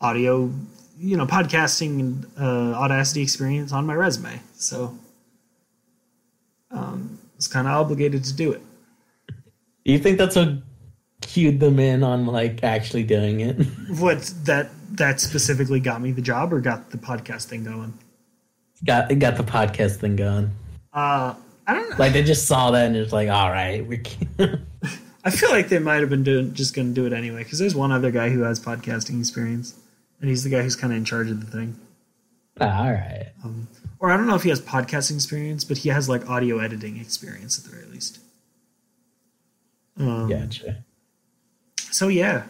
audio, 0.00 0.50
you 0.98 1.16
know, 1.16 1.26
podcasting 1.26 2.00
and 2.00 2.26
uh, 2.40 2.74
Audacity 2.76 3.22
experience 3.22 3.72
on 3.72 3.85
my 3.87 3.94
resume, 3.94 4.40
so 4.54 4.96
um, 6.70 7.18
it's 7.37 7.48
kind 7.48 7.66
of 7.66 7.74
obligated 7.74 8.24
to 8.24 8.35
do 8.35 8.52
it. 8.52 8.62
Do 9.85 9.92
you 9.92 9.98
think 9.98 10.18
that's 10.18 10.37
what 10.37 10.48
cued 11.20 11.61
them 11.61 11.78
in 11.78 12.02
on 12.02 12.26
like 12.26 12.62
actually 12.62 13.04
doing 13.04 13.40
it? 13.40 13.57
What 13.98 14.33
that 14.44 14.70
that 14.92 15.20
specifically 15.20 15.81
got 15.81 16.00
me 16.00 16.12
the 16.12 16.22
job 16.22 16.52
or 16.52 16.61
got 16.61 16.90
the 16.90 16.98
podcast 16.98 17.44
thing 17.46 17.64
going? 17.64 17.98
got 18.85 19.16
got 19.18 19.37
the 19.37 19.42
podcast 19.42 19.96
thing 19.96 20.16
going. 20.16 20.50
Uh, 20.92 21.35
I 21.66 21.74
don't 21.74 21.90
know. 21.90 21.96
Like 21.98 22.12
they 22.12 22.22
just 22.22 22.46
saw 22.46 22.70
that 22.70 22.87
and 22.87 22.96
it's 22.96 23.12
like, 23.12 23.28
all 23.28 23.50
right, 23.50 23.87
we 23.87 23.98
can. 23.98 24.66
I 25.24 25.31
feel 25.31 25.50
like 25.50 25.68
they 25.68 25.78
might 25.78 26.00
have 26.00 26.09
been 26.09 26.22
doing 26.22 26.54
just 26.54 26.74
going 26.74 26.88
to 26.88 26.94
do 26.94 27.07
it 27.07 27.12
anyway 27.12 27.42
because 27.42 27.59
there's 27.59 27.74
one 27.74 27.92
other 27.92 28.11
guy 28.11 28.31
who 28.31 28.42
has 28.42 28.61
podcasting 28.61 29.18
experience, 29.18 29.78
and 30.20 30.31
he's 30.31 30.44
the 30.44 30.50
guy 30.50 30.62
who's 30.62 30.76
kind 30.76 30.92
of 30.92 30.96
in 30.96 31.04
charge 31.04 31.31
of 31.31 31.44
the 31.44 31.50
thing. 31.50 31.78
Ah, 32.61 32.85
all 32.85 32.92
right. 32.92 33.33
Um, 33.44 33.68
or 34.00 34.11
I 34.11 34.16
don't 34.16 34.26
know 34.26 34.37
if 34.37 34.44
he 34.44 34.48
has 34.48 34.61
podcasting 34.61 35.16
experience, 35.16 35.64
but 35.64 35.78
he 35.78 35.90
has 35.90 36.09
like 36.09 36.28
audio 36.28 36.59
editing 36.59 36.98
experience 36.98 37.59
at 37.59 37.64
the 37.64 37.76
very 37.76 37.90
least. 37.90 38.20
Um, 39.98 40.28
Gotcha. 40.28 40.85
So 41.90 42.09
yeah, 42.09 42.44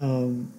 um, 0.00 0.52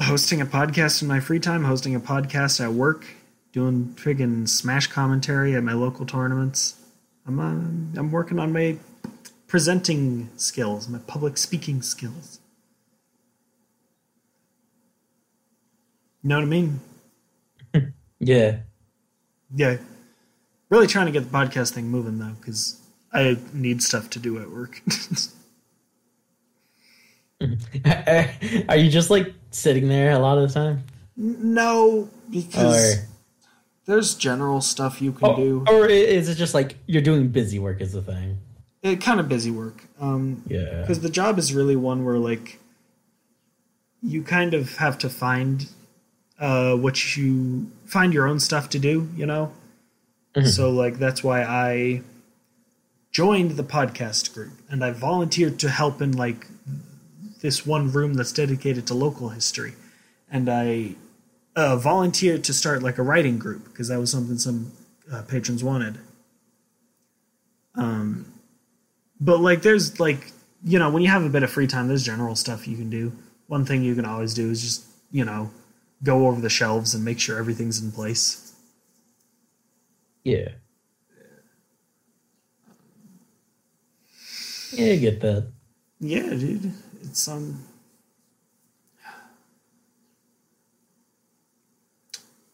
hosting 0.00 0.40
a 0.40 0.46
podcast 0.46 1.02
in 1.02 1.08
my 1.08 1.20
free 1.20 1.40
time, 1.40 1.64
hosting 1.64 1.94
a 1.94 2.00
podcast 2.00 2.62
at 2.62 2.72
work, 2.72 3.06
doing 3.52 3.94
friggin' 3.96 4.48
Smash 4.48 4.86
commentary 4.86 5.54
at 5.56 5.62
my 5.62 5.72
local 5.72 6.06
tournaments. 6.06 6.76
I'm 7.26 7.40
uh, 7.40 7.98
I'm 7.98 8.10
working 8.10 8.38
on 8.38 8.52
my 8.52 8.76
presenting 9.46 10.30
skills, 10.36 10.88
my 10.88 10.98
public 10.98 11.36
speaking 11.36 11.82
skills. 11.82 12.40
You 16.22 16.28
know 16.28 16.36
what 16.36 16.42
I 16.42 16.46
mean? 16.46 16.80
Yeah. 18.22 18.58
Yeah. 19.54 19.78
Really 20.68 20.86
trying 20.86 21.06
to 21.06 21.12
get 21.12 21.20
the 21.20 21.30
podcast 21.30 21.72
thing 21.72 21.88
moving 21.88 22.18
though, 22.18 22.34
because 22.38 22.78
I 23.14 23.38
need 23.54 23.82
stuff 23.82 24.10
to 24.10 24.18
do 24.18 24.38
at 24.38 24.50
work. 24.50 24.82
Are 28.68 28.76
you 28.76 28.90
just 28.90 29.10
like 29.10 29.32
sitting 29.50 29.88
there 29.88 30.12
a 30.12 30.18
lot 30.18 30.38
of 30.38 30.48
the 30.48 30.54
time? 30.54 30.84
No, 31.16 32.08
because 32.30 32.96
Or, 32.96 33.08
there's 33.86 34.14
general 34.14 34.60
stuff 34.60 35.00
you 35.02 35.12
can 35.12 35.28
or, 35.28 35.36
do. 35.36 35.64
or 35.68 35.86
is 35.86 36.28
it 36.28 36.36
just 36.36 36.54
like 36.54 36.76
you're 36.86 37.02
doing 37.02 37.28
busy 37.28 37.58
work 37.58 37.80
is 37.80 37.92
the 37.92 38.02
thing? 38.02 38.38
It 38.82 39.00
kind 39.00 39.20
of 39.20 39.28
busy 39.28 39.50
work. 39.50 39.84
Um, 40.00 40.42
Yeah. 40.46 40.80
because 40.82 41.00
the 41.00 41.10
job 41.10 41.38
is 41.38 41.52
really 41.54 41.76
one 41.76 42.04
where 42.04 42.18
like 42.18 42.58
you 44.02 44.22
kind 44.22 44.54
of 44.54 44.76
have 44.76 44.96
to 44.98 45.10
find 45.10 45.68
uh 46.38 46.74
what 46.74 47.16
you 47.18 47.70
find 47.84 48.14
your 48.14 48.26
own 48.26 48.40
stuff 48.40 48.70
to 48.70 48.78
do 48.78 49.06
you 49.14 49.26
know 49.26 49.52
so 50.42 50.70
like 50.70 50.98
that's 50.98 51.22
why 51.22 51.42
i 51.42 52.00
joined 53.12 53.50
the 53.58 53.62
podcast 53.62 54.32
group 54.32 54.52
and 54.70 54.82
i 54.82 54.90
volunteered 54.90 55.58
to 55.58 55.68
help 55.68 56.00
in 56.00 56.12
like 56.12 56.46
this 57.40 57.66
one 57.66 57.90
room 57.90 58.14
that's 58.14 58.32
dedicated 58.32 58.86
to 58.86 58.94
local 58.94 59.30
history. 59.30 59.74
And 60.30 60.48
i 60.48 60.94
uh, 61.56 61.76
volunteered 61.76 62.44
to 62.44 62.52
start 62.52 62.82
like 62.82 62.98
a 62.98 63.02
writing 63.02 63.38
group 63.38 63.64
because 63.64 63.88
that 63.88 63.98
was 63.98 64.10
something 64.10 64.38
some 64.38 64.72
uh, 65.12 65.22
patrons 65.22 65.64
wanted. 65.64 65.98
Um 67.74 68.32
but 69.20 69.40
like 69.40 69.62
there's 69.62 69.98
like 70.00 70.32
you 70.64 70.78
know 70.78 70.90
when 70.90 71.02
you 71.02 71.08
have 71.08 71.24
a 71.24 71.28
bit 71.28 71.42
of 71.42 71.50
free 71.50 71.66
time 71.66 71.88
there's 71.88 72.04
general 72.04 72.36
stuff 72.36 72.68
you 72.68 72.76
can 72.76 72.90
do. 72.90 73.12
One 73.48 73.64
thing 73.64 73.82
you 73.82 73.94
can 73.94 74.04
always 74.04 74.32
do 74.32 74.50
is 74.50 74.62
just 74.62 74.86
you 75.10 75.24
know 75.24 75.50
go 76.02 76.28
over 76.28 76.40
the 76.40 76.48
shelves 76.50 76.94
and 76.94 77.04
make 77.04 77.18
sure 77.18 77.38
everything's 77.38 77.82
in 77.82 77.92
place. 77.92 78.54
Yeah. 80.24 80.50
Yeah, 84.72 84.92
I 84.92 84.96
get 84.96 85.20
that. 85.20 85.48
yeah 85.98 86.30
dude 86.30 86.72
it's 87.02 87.26
um 87.28 87.64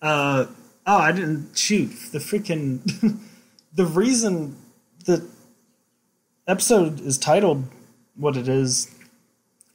uh 0.03 0.47
oh 0.87 0.99
i 0.99 1.13
didn't 1.13 1.57
shoot 1.57 1.91
the 2.13 2.19
freaking 2.19 2.81
the 3.75 3.87
reason 3.87 4.57
the 5.05 5.27
episode 6.47 7.01
is 7.01 7.19
titled 7.19 7.65
what 8.15 8.37
it 8.37 8.49
is 8.49 8.95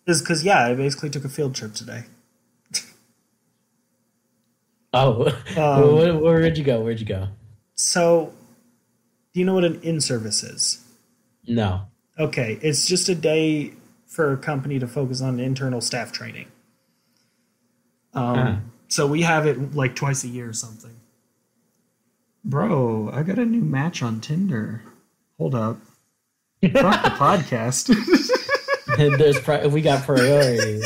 is 0.08 0.22
because 0.22 0.44
yeah 0.44 0.66
i 0.68 0.74
basically 0.74 1.10
took 1.10 1.26
a 1.26 1.30
field 1.30 1.56
trip 1.56 1.74
today 1.74 2.04
Oh, 4.94 5.24
Um, 5.58 5.96
where, 5.96 6.18
where'd 6.18 6.58
you 6.58 6.66
go? 6.66 6.82
Where'd 6.82 7.00
you 7.00 7.06
go? 7.06 7.30
So, 7.76 8.34
do 9.34 9.40
you 9.40 9.46
know 9.46 9.54
what 9.54 9.64
an 9.64 9.80
in 9.84 10.02
service 10.02 10.44
is? 10.44 10.84
No. 11.48 11.84
Okay, 12.20 12.60
it's 12.62 12.86
just 12.86 13.08
a 13.08 13.16
day 13.16 13.72
for 14.12 14.34
a 14.34 14.38
company 14.38 14.78
to 14.78 14.86
focus 14.88 15.22
on 15.22 15.40
internal 15.40 15.80
staff 15.80 16.12
training. 16.12 16.48
Um, 18.14 18.24
Uh-huh. 18.40 18.56
So 18.90 19.08
we 19.08 19.22
have 19.22 19.48
it 19.48 19.74
like 19.74 19.96
twice 19.96 20.26
a 20.26 20.28
year 20.28 20.50
or 20.50 20.54
something. 20.54 20.92
Bro, 22.44 23.12
I 23.14 23.24
got 23.24 23.40
a 23.40 23.46
new 23.46 23.62
match 23.62 24.04
on 24.04 24.20
Tinder. 24.20 24.82
Hold 25.38 25.56
up. 25.56 25.78
Fuck 26.62 27.04
the 27.04 27.10
podcast. 27.12 27.88
There's 29.18 29.40
pri- 29.40 29.68
we 29.68 29.82
got 29.82 30.04
priorities. 30.04 30.86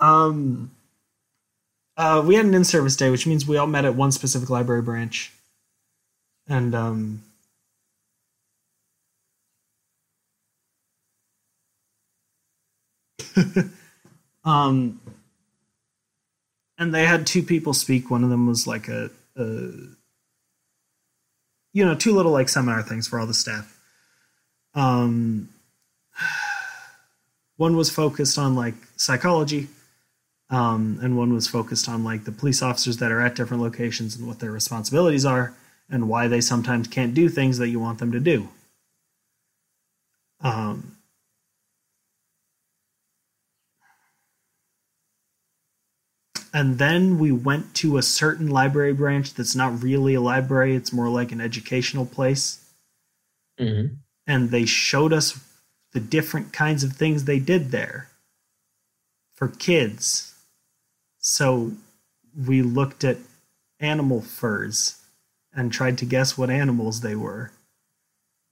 um, 0.00 0.70
uh, 1.98 2.22
we 2.26 2.34
had 2.34 2.46
an 2.46 2.54
in-service 2.54 2.96
day, 2.96 3.10
which 3.10 3.26
means 3.26 3.46
we 3.46 3.56
all 3.58 3.66
met 3.66 3.84
at 3.84 3.94
one 3.94 4.10
specific 4.10 4.48
library 4.50 4.82
branch, 4.82 5.32
and 6.48 6.74
um, 6.74 7.22
um, 14.44 15.00
and 16.78 16.94
they 16.94 17.06
had 17.06 17.26
two 17.26 17.42
people 17.42 17.74
speak. 17.74 18.10
One 18.10 18.24
of 18.24 18.30
them 18.30 18.46
was 18.46 18.66
like 18.66 18.88
a, 18.88 19.10
a 19.36 19.44
you 21.72 21.84
know, 21.84 21.94
two 21.94 22.14
little 22.14 22.32
like 22.32 22.48
seminar 22.48 22.82
things 22.82 23.06
for 23.08 23.18
all 23.18 23.26
the 23.26 23.34
staff. 23.34 23.78
Um, 24.74 25.48
one 27.56 27.76
was 27.76 27.90
focused 27.90 28.38
on 28.38 28.54
like 28.54 28.74
psychology 28.96 29.68
um, 30.50 30.98
and 31.02 31.16
one 31.16 31.32
was 31.32 31.48
focused 31.48 31.88
on 31.88 32.04
like 32.04 32.24
the 32.24 32.32
police 32.32 32.62
officers 32.62 32.98
that 32.98 33.12
are 33.12 33.20
at 33.20 33.34
different 33.34 33.62
locations 33.62 34.16
and 34.16 34.26
what 34.26 34.40
their 34.40 34.50
responsibilities 34.50 35.24
are 35.24 35.54
and 35.88 36.08
why 36.08 36.28
they 36.28 36.40
sometimes 36.40 36.88
can't 36.88 37.14
do 37.14 37.28
things 37.28 37.58
that 37.58 37.68
you 37.68 37.78
want 37.80 37.98
them 37.98 38.12
to 38.12 38.20
do 38.20 38.48
um, 40.40 40.93
and 46.54 46.78
then 46.78 47.18
we 47.18 47.30
went 47.32 47.74
to 47.74 47.98
a 47.98 48.02
certain 48.02 48.48
library 48.48 48.94
branch 48.94 49.34
that's 49.34 49.54
not 49.54 49.82
really 49.82 50.14
a 50.14 50.20
library 50.22 50.74
it's 50.74 50.92
more 50.92 51.10
like 51.10 51.32
an 51.32 51.40
educational 51.40 52.06
place 52.06 52.64
hmm 53.58 53.86
and 54.26 54.50
they 54.50 54.64
showed 54.64 55.12
us 55.12 55.38
the 55.92 56.00
different 56.00 56.52
kinds 56.52 56.82
of 56.82 56.92
things 56.94 57.24
they 57.24 57.38
did 57.38 57.70
there 57.70 58.08
for 59.34 59.48
kids. 59.48 60.34
So 61.18 61.72
we 62.36 62.62
looked 62.62 63.04
at 63.04 63.18
animal 63.80 64.20
furs 64.20 65.00
and 65.52 65.72
tried 65.72 65.98
to 65.98 66.04
guess 66.06 66.36
what 66.36 66.50
animals 66.50 67.00
they 67.00 67.14
were. 67.14 67.52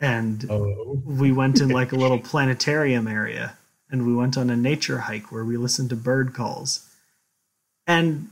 And 0.01 0.49
Oh. 0.51 1.03
we 1.05 1.33
went 1.33 1.61
in 1.61 1.69
like 1.69 1.93
a 1.93 1.97
little 1.97 2.19
planetarium 2.31 3.09
area 3.09 3.57
and 3.91 4.07
we 4.07 4.15
went 4.15 4.37
on 4.37 4.51
a 4.51 4.57
nature 4.57 4.99
hike 4.99 5.31
where 5.33 5.45
we 5.45 5.57
listened 5.57 5.91
to 5.91 5.97
bird 5.97 6.35
calls. 6.35 6.89
And 7.87 8.29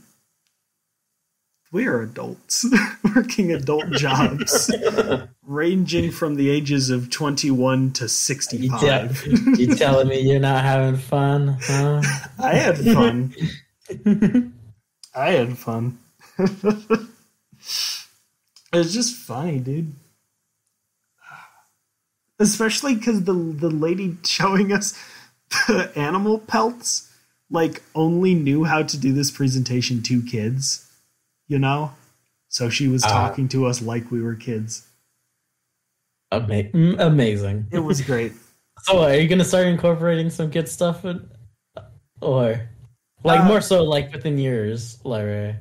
we 1.71 1.87
are 1.87 2.01
adults 2.01 2.65
working 3.15 3.53
adult 3.53 3.89
jobs 3.91 4.69
ranging 5.43 6.11
from 6.11 6.35
the 6.35 6.49
ages 6.49 6.89
of 6.89 7.09
21 7.09 7.93
to 7.93 8.03
You, 8.03 8.07
65. 8.09 8.79
tell, 8.79 9.55
you 9.55 9.75
telling 9.75 10.07
me 10.09 10.19
you're 10.19 10.39
not 10.39 10.63
having 10.63 10.97
fun, 10.97 11.57
huh? 11.61 12.01
I 12.39 12.55
had 12.55 12.77
fun. 12.77 13.33
I 15.15 15.31
had 15.31 15.57
fun. 15.57 15.97
it's 18.73 18.93
just 18.93 19.15
funny, 19.15 19.59
dude. 19.59 19.93
Especially 22.39 22.95
because 22.95 23.23
the 23.25 23.33
the 23.33 23.69
lady 23.69 24.17
showing 24.25 24.73
us 24.73 24.97
the 25.67 25.91
animal 25.95 26.39
pelts 26.39 27.10
like 27.51 27.83
only 27.93 28.33
knew 28.33 28.63
how 28.63 28.81
to 28.81 28.97
do 28.97 29.13
this 29.13 29.29
presentation 29.29 30.01
to 30.03 30.23
kids, 30.23 30.89
you 31.47 31.59
know. 31.59 31.91
So 32.47 32.69
she 32.69 32.87
was 32.87 33.03
Ah. 33.03 33.09
talking 33.09 33.47
to 33.49 33.65
us 33.67 33.81
like 33.81 34.09
we 34.11 34.21
were 34.21 34.35
kids. 34.35 34.87
Ama- 36.31 36.71
mm, 36.71 36.99
amazing. 36.99 37.67
It 37.71 37.79
was 37.79 38.01
great. 38.01 38.33
So, 38.83 39.03
are 39.03 39.13
you 39.13 39.27
gonna 39.27 39.45
start 39.45 39.67
incorporating 39.67 40.31
some 40.31 40.49
kid 40.49 40.67
stuff, 40.67 41.05
in, 41.05 41.29
or 42.19 42.67
like 43.23 43.41
Uh, 43.41 43.45
more 43.45 43.61
so 43.61 43.83
like 43.83 44.11
within 44.11 44.39
yours, 44.39 44.97
Larry? 45.03 45.55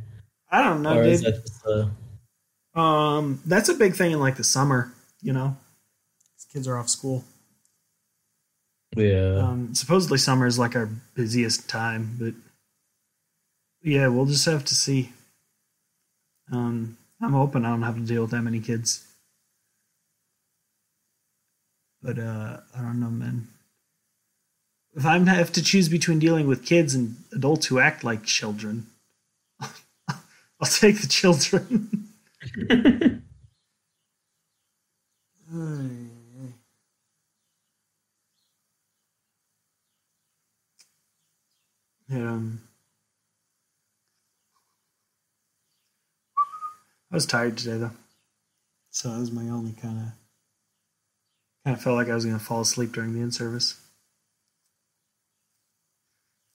I 0.50 0.62
don't 0.62 0.80
know, 0.80 0.96
or 0.96 1.02
is 1.02 1.20
dude. 1.20 1.34
that 1.34 1.42
just 1.46 1.66
a, 1.66 2.80
Um, 2.80 3.42
that's 3.44 3.68
a 3.68 3.74
big 3.74 3.94
thing 3.94 4.12
in 4.12 4.20
like 4.20 4.36
the 4.36 4.44
summer, 4.44 4.94
you 5.20 5.34
know? 5.34 5.54
Kids 6.50 6.66
are 6.66 6.78
off 6.78 6.88
school. 6.88 7.24
Yeah? 8.96 9.36
Um, 9.38 9.74
supposedly 9.74 10.18
summer 10.18 10.46
is 10.46 10.58
like 10.58 10.74
our 10.76 10.88
busiest 11.14 11.68
time, 11.68 12.16
but 12.18 12.34
yeah, 13.82 14.08
we'll 14.08 14.26
just 14.26 14.46
have 14.46 14.64
to 14.66 14.74
see. 14.74 15.12
Um, 16.52 16.96
I'm 17.22 17.32
hoping 17.32 17.64
I 17.64 17.70
don't 17.70 17.82
have 17.82 17.96
to 17.96 18.00
deal 18.00 18.22
with 18.22 18.32
that 18.32 18.42
many 18.42 18.60
kids, 18.60 19.06
but 22.02 22.18
uh, 22.18 22.58
I 22.76 22.80
don't 22.80 23.00
know, 23.00 23.10
man. 23.10 23.48
If 24.96 25.06
I 25.06 25.18
have 25.18 25.52
to 25.52 25.62
choose 25.62 25.88
between 25.88 26.18
dealing 26.18 26.48
with 26.48 26.66
kids 26.66 26.96
and 26.96 27.14
adults 27.32 27.66
who 27.66 27.78
act 27.78 28.02
like 28.02 28.24
children, 28.24 28.86
I'll 29.60 30.66
take 30.68 31.00
the 31.00 31.06
children. 31.06 32.08
Yeah. 42.10 42.18
Um, 42.32 42.62
I 47.10 47.14
was 47.16 47.26
tired 47.26 47.56
today 47.58 47.78
though, 47.78 47.92
so 48.90 49.10
that 49.12 49.20
was 49.20 49.30
my 49.32 49.48
only 49.48 49.72
kind 49.72 49.98
of 49.98 50.04
kind 51.64 51.76
of 51.76 51.82
felt 51.82 51.96
like 51.96 52.08
I 52.08 52.14
was 52.14 52.24
gonna 52.24 52.38
fall 52.38 52.60
asleep 52.62 52.92
during 52.92 53.14
the 53.14 53.20
in 53.20 53.32
service. 53.32 53.76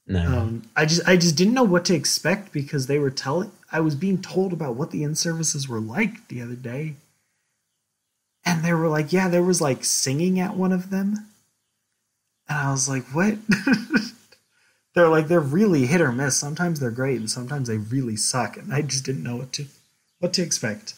no. 0.08 0.22
Um, 0.38 0.64
I 0.76 0.86
just 0.86 1.08
I 1.08 1.18
just 1.18 1.36
didn't 1.36 1.54
know 1.54 1.64
what 1.64 1.86
to 1.86 1.96
expect 1.96 2.52
because 2.54 2.88
they 2.88 3.00
were 3.00 3.12
telling 3.12 3.52
I 3.72 3.80
was 3.80 3.96
being 3.96 4.22
told 4.22 4.54
about 4.54 4.76
what 4.76 4.92
the 4.92 5.04
in 5.04 5.16
services 5.16 5.68
were 5.68 5.80
like 5.80 6.28
the 6.28 6.42
other 6.42 6.56
day, 6.56 6.96
and 8.46 8.64
they 8.64 8.74
were 8.74 8.88
like, 8.90 9.12
yeah, 9.14 9.28
there 9.28 9.44
was 9.44 9.62
like 9.62 9.84
singing 9.86 10.40
at 10.40 10.56
one 10.56 10.72
of 10.72 10.90
them, 10.90 11.28
And 12.48 12.58
I 12.60 12.72
was 12.72 12.88
like, 12.90 13.04
what? 13.14 13.38
they're 14.96 15.10
like 15.10 15.28
they're 15.28 15.40
really 15.40 15.86
hit 15.86 16.02
or 16.02 16.12
miss. 16.12 16.38
Sometimes 16.38 16.80
they're 16.80 16.92
great 16.92 17.20
and 17.20 17.30
sometimes 17.30 17.68
they 17.68 17.78
really 17.78 18.16
suck. 18.18 18.58
And 18.58 18.74
I 18.74 18.82
just 18.82 19.06
didn't 19.06 19.24
know 19.24 19.38
what 19.38 19.54
to 19.54 19.68
what 20.20 20.34
to 20.34 20.42
expect. 20.42 20.96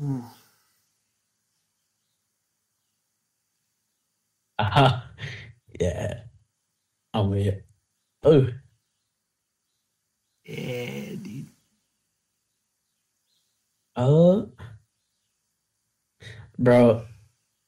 Mm. 0.00 0.24
Uh-huh. 4.58 5.00
Yeah. 5.80 6.20
Oh 7.14 7.28
wait. 7.30 7.62
Oh. 8.24 8.48
Yeah, 10.44 11.14
dude. 11.22 11.48
Uh 13.96 14.46
bro. 16.58 17.04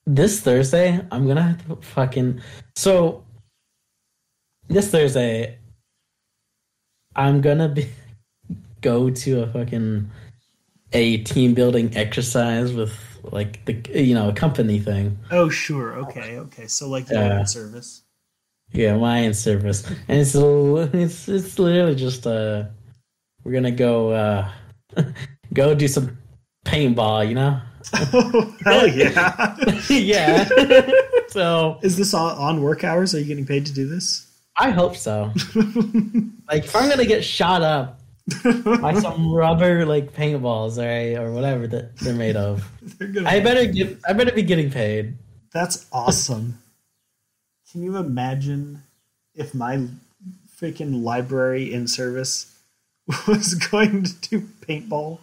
This 0.07 0.41
Thursday, 0.41 1.01
I'm 1.11 1.27
gonna 1.29 1.43
have 1.43 1.67
to 1.69 1.77
fucking 1.77 2.41
so 2.75 3.25
this 4.69 4.91
Thursday 4.91 5.59
I'm 7.15 7.41
gonna 7.41 7.69
be 7.69 7.88
go 8.81 9.11
to 9.11 9.43
a 9.43 9.47
fucking 9.47 10.11
a 10.93 11.19
team 11.19 11.55
building 11.55 11.97
exercise 11.97 12.73
with 12.73 12.93
like 13.31 13.65
the 13.65 13.75
you 14.03 14.15
know 14.15 14.29
a 14.31 14.33
company 14.33 14.81
thing. 14.81 15.19
Oh 15.31 15.49
sure, 15.49 15.97
okay, 15.99 16.38
okay. 16.38 16.67
So 16.67 16.88
like 16.88 17.07
the 17.07 17.15
Yeah. 17.15 17.33
open 17.35 17.47
service. 17.47 18.03
Yeah, 18.73 18.95
Lion 18.95 19.35
service, 19.35 19.87
and 20.09 20.19
it's 20.19 20.35
it's 20.35 21.29
it's 21.29 21.59
literally 21.59 21.95
just 21.95 22.27
uh, 22.27 22.65
we're 23.45 23.53
gonna 23.53 23.71
go 23.71 24.12
uh, 24.12 24.51
go 25.53 25.75
do 25.75 25.87
some 25.87 26.17
paintball, 26.65 27.29
you 27.29 27.35
know? 27.35 27.61
Oh 27.95 28.55
hell 28.64 28.87
yeah! 28.87 29.57
yeah. 29.88 30.49
so 31.29 31.79
Is 31.83 31.97
this 31.97 32.14
on, 32.14 32.37
on 32.37 32.62
work 32.62 32.85
hours? 32.85 33.14
Are 33.14 33.18
you 33.18 33.25
getting 33.25 33.47
paid 33.47 33.66
to 33.66 33.73
do 33.73 33.88
this? 33.88 34.29
I 34.57 34.71
hope 34.71 34.97
so. 34.97 35.33
Like, 36.49 36.64
if 36.64 36.77
I'm 36.77 36.88
gonna 36.88 37.07
get 37.07 37.25
shot 37.25 37.62
up 37.62 38.01
by 38.64 38.95
some 38.95 39.33
rubber 39.33 39.87
like 39.87 40.12
paintballs, 40.12 40.79
or 40.79 41.23
or 41.23 41.33
whatever 41.33 41.66
that 41.68 41.97
they're 41.99 42.14
made 42.14 42.37
of, 42.37 42.68
They're 42.99 43.27
I 43.27 43.40
better 43.40 43.66
get 43.66 43.99
I 44.07 44.12
better 44.12 44.33
be 44.33 44.42
getting 44.42 44.71
paid. 44.71 45.16
That's 45.53 45.87
awesome. 45.92 46.59
Can 47.71 47.83
you 47.83 47.97
imagine 47.97 48.83
if 49.35 49.55
my 49.55 49.87
freaking 50.61 51.03
library 51.03 51.73
in 51.73 51.88
service 51.88 52.55
was 53.27 53.55
going 53.55 54.05
to 54.05 54.14
do 54.29 54.40
paintball? 54.40 55.18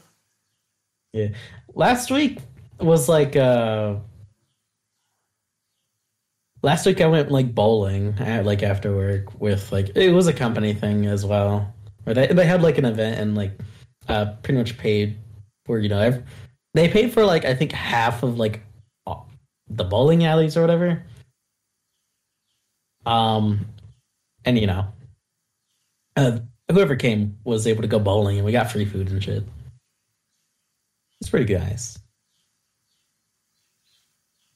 Yeah. 1.14 1.30
Last 1.74 2.12
week 2.12 2.40
was 2.80 3.10
like 3.10 3.36
uh 3.36 3.96
last 6.62 6.86
week 6.86 7.02
I 7.02 7.08
went 7.08 7.32
like 7.32 7.54
bowling 7.54 8.16
at, 8.20 8.46
like 8.46 8.64
after 8.64 8.96
work 8.96 9.40
with 9.40 9.72
like 9.72 9.96
it 9.96 10.12
was 10.12 10.28
a 10.28 10.34
company 10.34 10.74
thing 10.74 11.06
as 11.06 11.26
well. 11.26 11.74
Where 12.04 12.14
they 12.14 12.28
they 12.28 12.46
had 12.46 12.62
like 12.62 12.78
an 12.78 12.86
event 12.86 13.20
and 13.20 13.36
like 13.36 13.60
uh 14.08 14.34
pretty 14.44 14.58
much 14.58 14.78
paid 14.78 15.18
for 15.66 15.80
you 15.80 15.90
know 15.90 16.00
ev- 16.00 16.24
they 16.74 16.88
paid 16.88 17.14
for 17.14 17.26
like 17.26 17.46
I 17.46 17.54
think 17.54 17.72
half 17.72 18.24
of 18.24 18.38
like 18.38 18.62
the 19.70 19.84
bowling 19.84 20.26
alleys 20.26 20.58
or 20.58 20.62
whatever. 20.62 21.04
Um 23.06 23.66
and 24.46 24.58
you 24.58 24.68
know 24.68 24.88
uh 26.16 26.40
whoever 26.72 26.96
came 26.96 27.38
was 27.44 27.68
able 27.68 27.82
to 27.82 27.88
go 27.88 28.00
bowling 28.00 28.38
and 28.38 28.46
we 28.46 28.52
got 28.52 28.72
free 28.72 28.86
food 28.86 29.10
and 29.10 29.24
shit. 29.24 29.44
It's 31.22 31.30
pretty 31.30 31.54
nice. 31.54 32.00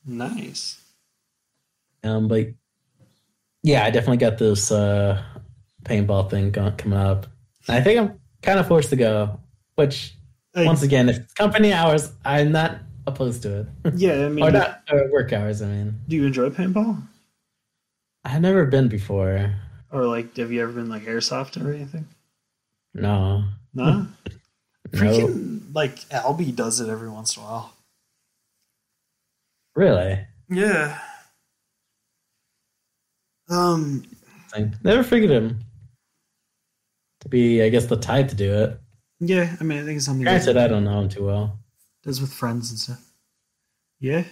Nice. 0.05 0.79
Um, 2.03 2.27
but 2.27 2.47
yeah, 3.63 3.85
I 3.85 3.89
definitely 3.91 4.17
got 4.17 4.37
this 4.37 4.71
uh, 4.71 5.21
paintball 5.83 6.29
thing 6.29 6.51
go- 6.51 6.73
coming 6.77 6.99
up. 6.99 7.27
I 7.67 7.79
think 7.81 7.99
I'm 7.99 8.19
kind 8.41 8.59
of 8.59 8.67
forced 8.67 8.89
to 8.89 8.95
go. 8.97 9.39
Which, 9.75 10.13
once 10.55 10.83
again, 10.83 11.09
if 11.09 11.17
it's 11.17 11.33
company 11.33 11.71
hours, 11.73 12.11
I'm 12.25 12.51
not 12.51 12.79
opposed 13.07 13.41
to 13.43 13.61
it. 13.61 13.67
yeah, 13.95 14.25
I 14.25 14.29
mean, 14.29 14.43
or 14.43 14.51
not 14.51 14.81
or 14.91 15.09
work 15.11 15.31
hours. 15.33 15.61
I 15.61 15.67
mean, 15.67 15.99
do 16.07 16.15
you 16.17 16.25
enjoy 16.25 16.49
paintball? 16.49 17.01
I've 18.25 18.41
never 18.41 18.65
been 18.65 18.87
before. 18.89 19.55
Or 19.91 20.05
like, 20.05 20.35
have 20.37 20.51
you 20.51 20.61
ever 20.61 20.71
been 20.73 20.89
like 20.89 21.03
airsoft 21.03 21.63
or 21.63 21.71
anything? 21.73 22.07
No, 22.93 23.45
No. 23.73 23.85
no, 23.95 24.07
Freaking 24.91 25.73
like 25.73 25.95
Albie 26.09 26.55
does 26.55 26.79
it 26.79 26.89
every 26.89 27.09
once 27.09 27.35
in 27.37 27.43
a 27.43 27.45
while. 27.45 27.73
Really. 29.75 30.25
Yeah. 30.49 30.99
Um. 33.49 34.03
Never 34.83 35.03
figured 35.03 35.31
him 35.31 35.63
to 37.21 37.29
be, 37.29 37.63
I 37.63 37.69
guess, 37.69 37.85
the 37.87 37.97
type 37.97 38.27
to 38.29 38.35
do 38.35 38.53
it. 38.53 38.79
Yeah, 39.19 39.55
I 39.59 39.63
mean, 39.63 39.79
I 39.79 39.83
think 39.85 39.97
it's 39.97 40.05
something. 40.05 40.23
Granted, 40.23 40.43
said, 40.43 40.57
I 40.57 40.67
don't 40.67 40.83
know 40.83 40.99
him 40.99 41.09
too 41.09 41.25
well. 41.25 41.59
does 42.03 42.21
with 42.21 42.33
friends 42.33 42.69
and 42.69 42.79
stuff. 42.79 43.01
Yeah. 43.99 44.25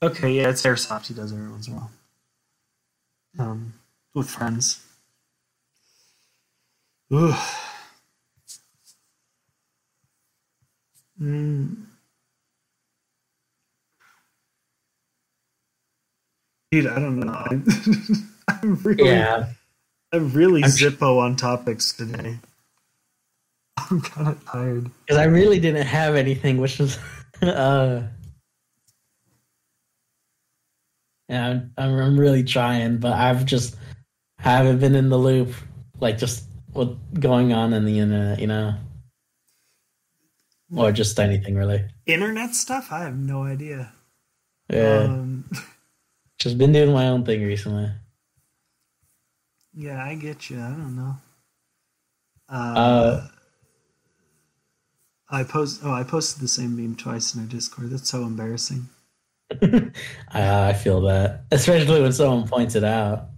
Okay, 0.00 0.30
yeah, 0.32 0.48
it's 0.48 0.62
airsoft. 0.62 1.08
He 1.08 1.14
does 1.14 1.32
every 1.32 1.50
once 1.50 1.66
in 1.66 1.74
a 1.74 1.76
while. 1.76 1.90
Um, 3.38 3.74
with 4.14 4.28
friends. 4.28 4.84
Ugh. 7.12 7.38
Mm. 11.20 11.84
Dude, 16.70 16.86
I 16.86 16.94
don't 16.98 17.20
know. 17.20 17.32
I'm, 17.32 17.64
I'm 18.48 18.74
really, 18.82 19.04
Yeah, 19.08 19.46
I'm 20.12 20.32
really 20.32 20.62
I'm- 20.62 20.70
zippo 20.70 21.18
on 21.20 21.36
topics 21.36 21.92
today. 21.92 22.38
I'm 23.90 24.00
kind 24.02 24.28
of 24.28 24.44
tired. 24.44 24.90
because 25.06 25.18
I 25.18 25.24
really 25.24 25.58
didn't 25.60 25.86
have 25.86 26.14
anything, 26.14 26.58
which 26.58 26.78
was, 26.78 26.98
uh, 27.42 28.02
yeah, 31.28 31.46
I'm, 31.48 31.72
I'm 31.76 31.98
I'm 31.98 32.20
really 32.20 32.44
trying, 32.44 32.98
but 32.98 33.12
I've 33.12 33.44
just 33.44 33.76
haven't 34.38 34.78
been 34.80 34.94
in 34.94 35.08
the 35.10 35.18
loop, 35.18 35.52
like 36.00 36.18
just 36.18 36.44
what 36.72 36.96
going 37.18 37.52
on 37.52 37.72
in 37.72 37.84
the 37.84 37.98
internet, 37.98 38.38
you 38.38 38.46
know, 38.46 38.74
or 40.76 40.92
just 40.92 41.18
anything 41.18 41.54
really. 41.56 41.84
Internet 42.06 42.54
stuff? 42.54 42.88
I 42.92 43.00
have 43.00 43.16
no 43.16 43.44
idea. 43.44 43.92
Yeah, 44.70 45.04
Um, 45.04 45.50
just 46.38 46.58
been 46.58 46.72
doing 46.72 46.92
my 46.92 47.08
own 47.08 47.24
thing 47.24 47.42
recently. 47.42 47.90
yeah, 49.74 50.04
I 50.04 50.14
get 50.14 50.50
you. 50.50 50.58
I 50.60 50.68
don't 50.70 50.96
know. 50.96 51.16
Uh, 52.48 52.74
Uh, 52.76 53.28
I 55.30 55.42
post. 55.44 55.80
Oh, 55.84 55.92
I 55.92 56.04
posted 56.04 56.42
the 56.42 56.48
same 56.48 56.76
meme 56.76 56.96
twice 56.96 57.34
in 57.34 57.40
our 57.42 57.46
Discord. 57.46 57.90
That's 57.90 58.08
so 58.08 58.22
embarrassing. 58.24 58.88
I, 60.30 60.68
I 60.68 60.72
feel 60.74 61.00
that, 61.02 61.44
especially 61.50 62.02
when 62.02 62.12
someone 62.12 62.46
points 62.48 62.74
it 62.74 62.84
out. 62.84 63.28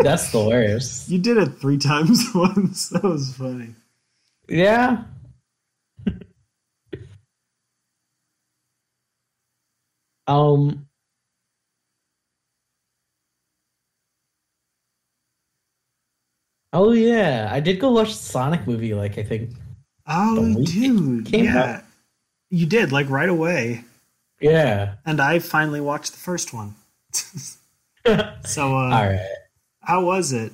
That's 0.00 0.30
the 0.32 0.44
worst. 0.46 1.08
You 1.08 1.18
did 1.18 1.38
it 1.38 1.46
three 1.60 1.78
times 1.78 2.24
once. 2.34 2.88
That 2.90 3.04
was 3.04 3.34
funny. 3.36 3.74
Yeah. 4.48 5.04
um. 10.26 10.86
Oh 16.72 16.90
yeah, 16.92 17.48
I 17.52 17.60
did 17.60 17.78
go 17.78 17.92
watch 17.92 18.08
the 18.08 18.14
Sonic 18.14 18.66
movie. 18.66 18.94
Like 18.94 19.16
I 19.18 19.22
think, 19.22 19.50
Oh, 20.06 20.34
The 20.34 20.58
week 20.58 20.68
it 20.68 20.72
dude, 20.72 21.28
yeah, 21.30 21.82
you 22.50 22.66
did 22.66 22.92
like 22.92 23.08
right 23.08 23.28
away, 23.28 23.84
yeah. 24.50 24.94
and 25.06 25.20
I 25.20 25.38
finally 25.40 25.80
watched 25.80 26.12
the 26.12 26.18
first 26.18 26.52
one. 26.54 26.74
So, 28.44 28.76
uh, 28.76 28.90
right, 28.90 29.26
how 29.80 30.04
was 30.04 30.32
it? 30.34 30.52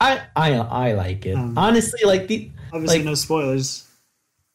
I 0.00 0.22
I 0.36 0.52
I 0.54 0.92
like 0.92 1.26
it. 1.26 1.34
Um, 1.34 1.58
Honestly, 1.58 2.00
like 2.04 2.28
the 2.28 2.50
Obviously, 2.72 2.98
Like- 2.98 3.04
no 3.06 3.14
spoilers. 3.14 3.84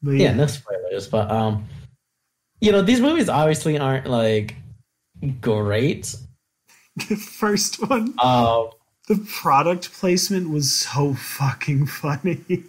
But 0.01 0.11
yeah, 0.11 0.33
no 0.33 0.47
spoilers, 0.47 1.07
but 1.07 1.29
um, 1.31 1.67
you 2.61 2.71
know 2.71 2.81
these 2.81 3.01
movies 3.01 3.27
obviously 3.29 3.77
aren't 3.77 4.07
like 4.07 4.55
great. 5.41 6.15
the 6.95 7.15
first 7.39 7.81
one, 7.89 8.13
Um, 8.19 8.69
the 9.09 9.17
product 9.41 9.91
placement 9.93 10.49
was 10.49 10.71
so 10.71 11.13
fucking 11.13 11.87
funny. 11.87 12.39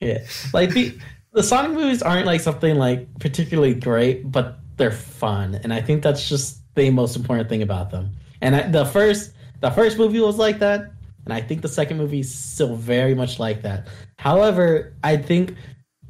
Yeah, 0.00 0.26
like 0.52 0.70
the 0.74 0.98
the 1.36 1.42
Sonic 1.42 1.72
movies 1.72 2.02
aren't 2.02 2.24
like 2.24 2.40
something 2.40 2.76
like 2.76 3.06
particularly 3.20 3.74
great, 3.74 4.32
but 4.32 4.58
they're 4.78 4.90
fun, 4.90 5.60
and 5.62 5.72
I 5.72 5.82
think 5.82 6.02
that's 6.02 6.28
just 6.28 6.62
the 6.74 6.90
most 6.90 7.14
important 7.14 7.50
thing 7.50 7.60
about 7.60 7.90
them. 7.90 8.10
And 8.40 8.56
I, 8.56 8.62
the 8.62 8.86
first 8.86 9.32
the 9.60 9.70
first 9.70 9.98
movie 9.98 10.18
was 10.18 10.38
like 10.38 10.58
that, 10.60 10.90
and 11.26 11.34
I 11.34 11.42
think 11.42 11.60
the 11.60 11.68
second 11.68 11.98
movie 11.98 12.20
is 12.20 12.34
still 12.34 12.74
very 12.74 13.14
much 13.14 13.38
like 13.38 13.60
that. 13.62 13.86
However, 14.18 14.94
I 15.04 15.18
think 15.18 15.54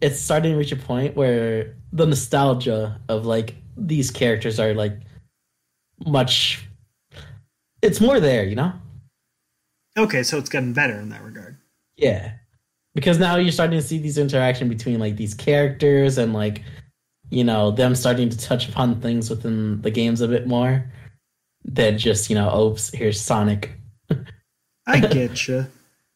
it's 0.00 0.20
starting 0.20 0.52
to 0.52 0.58
reach 0.58 0.70
a 0.70 0.76
point 0.76 1.16
where 1.16 1.74
the 1.92 2.06
nostalgia 2.06 3.00
of 3.08 3.26
like 3.26 3.56
these 3.76 4.12
characters 4.12 4.60
are 4.60 4.74
like 4.74 4.96
much 6.06 6.64
it's 7.82 8.00
more 8.00 8.20
there, 8.20 8.44
you 8.44 8.54
know? 8.54 8.72
Okay, 9.98 10.22
so 10.22 10.38
it's 10.38 10.48
getting 10.48 10.72
better 10.72 10.98
in 10.98 11.08
that 11.08 11.22
regard. 11.22 11.56
Yeah. 11.96 12.32
Because 12.96 13.20
now 13.20 13.36
you're 13.36 13.52
starting 13.52 13.78
to 13.78 13.86
see 13.86 13.98
these 13.98 14.18
interaction 14.18 14.68
between 14.68 14.98
like 14.98 15.16
these 15.16 15.34
characters 15.34 16.18
and 16.18 16.32
like 16.34 16.62
you 17.30 17.44
know, 17.44 17.70
them 17.72 17.94
starting 17.94 18.28
to 18.30 18.38
touch 18.38 18.68
upon 18.68 19.00
things 19.00 19.28
within 19.30 19.82
the 19.82 19.90
games 19.90 20.20
a 20.20 20.28
bit 20.28 20.46
more 20.46 20.90
than 21.64 21.98
just, 21.98 22.30
you 22.30 22.36
know, 22.36 22.48
oops, 22.56 22.90
here's 22.94 23.20
Sonic. 23.20 23.72
I 24.86 25.00
get 25.12 25.48
you. 25.48 25.66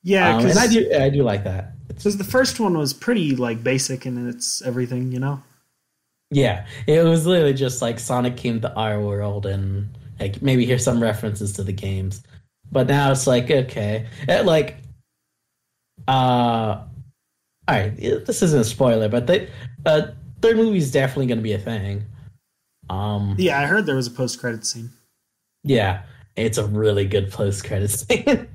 Yeah, 0.05 0.37
Um, 0.37 0.37
because 0.39 0.57
and 0.57 0.59
I 0.59 0.67
do 0.73 0.95
I 0.95 1.11
do 1.11 1.23
like 1.25 1.45
that. 1.45 1.73
It's, 1.89 2.05
the 2.05 2.25
first 2.25 2.61
one 2.61 2.79
was 2.79 2.93
pretty 2.95 3.37
like 3.37 3.63
basic 3.63 4.07
and 4.07 4.29
its 4.29 4.63
everything, 4.63 5.13
you 5.13 5.19
know. 5.21 5.43
yeah, 6.31 6.67
it 6.87 7.05
was 7.05 7.27
literally 7.27 7.55
just 7.55 7.83
like 7.83 7.99
Sonic 7.99 8.37
came 8.37 8.61
to 8.61 8.73
our 8.75 9.01
world 9.01 9.47
and 9.47 9.89
like 10.21 10.41
maybe 10.43 10.65
here's 10.65 10.85
some 10.85 11.03
references 11.03 11.53
to 11.55 11.65
the 11.65 11.73
games. 11.73 12.23
But 12.71 12.87
now 12.87 13.11
it's 13.11 13.27
like 13.27 13.51
okay, 13.51 14.07
Eh, 14.29 14.43
like 14.43 14.77
uh 16.09 16.85
all 17.69 17.77
right, 17.77 17.97
this 17.97 18.43
isn't 18.43 18.61
a 18.61 18.65
spoiler, 18.65 19.09
but 19.09 19.27
the 19.29 19.49
uh, 19.87 20.09
third 20.43 20.57
movie 20.57 20.79
is 20.79 20.91
definitely 20.91 21.27
going 21.27 21.39
to 21.39 21.43
be 21.43 21.53
a 21.53 21.59
thing. 21.59 22.05
Um 22.89 23.37
Yeah, 23.39 23.61
I 23.61 23.67
heard 23.67 23.87
there 23.87 23.97
was 23.97 24.07
a 24.09 24.11
post 24.11 24.41
credit 24.41 24.67
scene. 24.67 24.91
Yeah, 25.63 26.03
it's 26.37 26.59
a 26.59 26.67
really 26.67 27.05
good 27.07 27.31
post 27.31 27.65
credit 27.65 27.89
scene. 27.91 28.49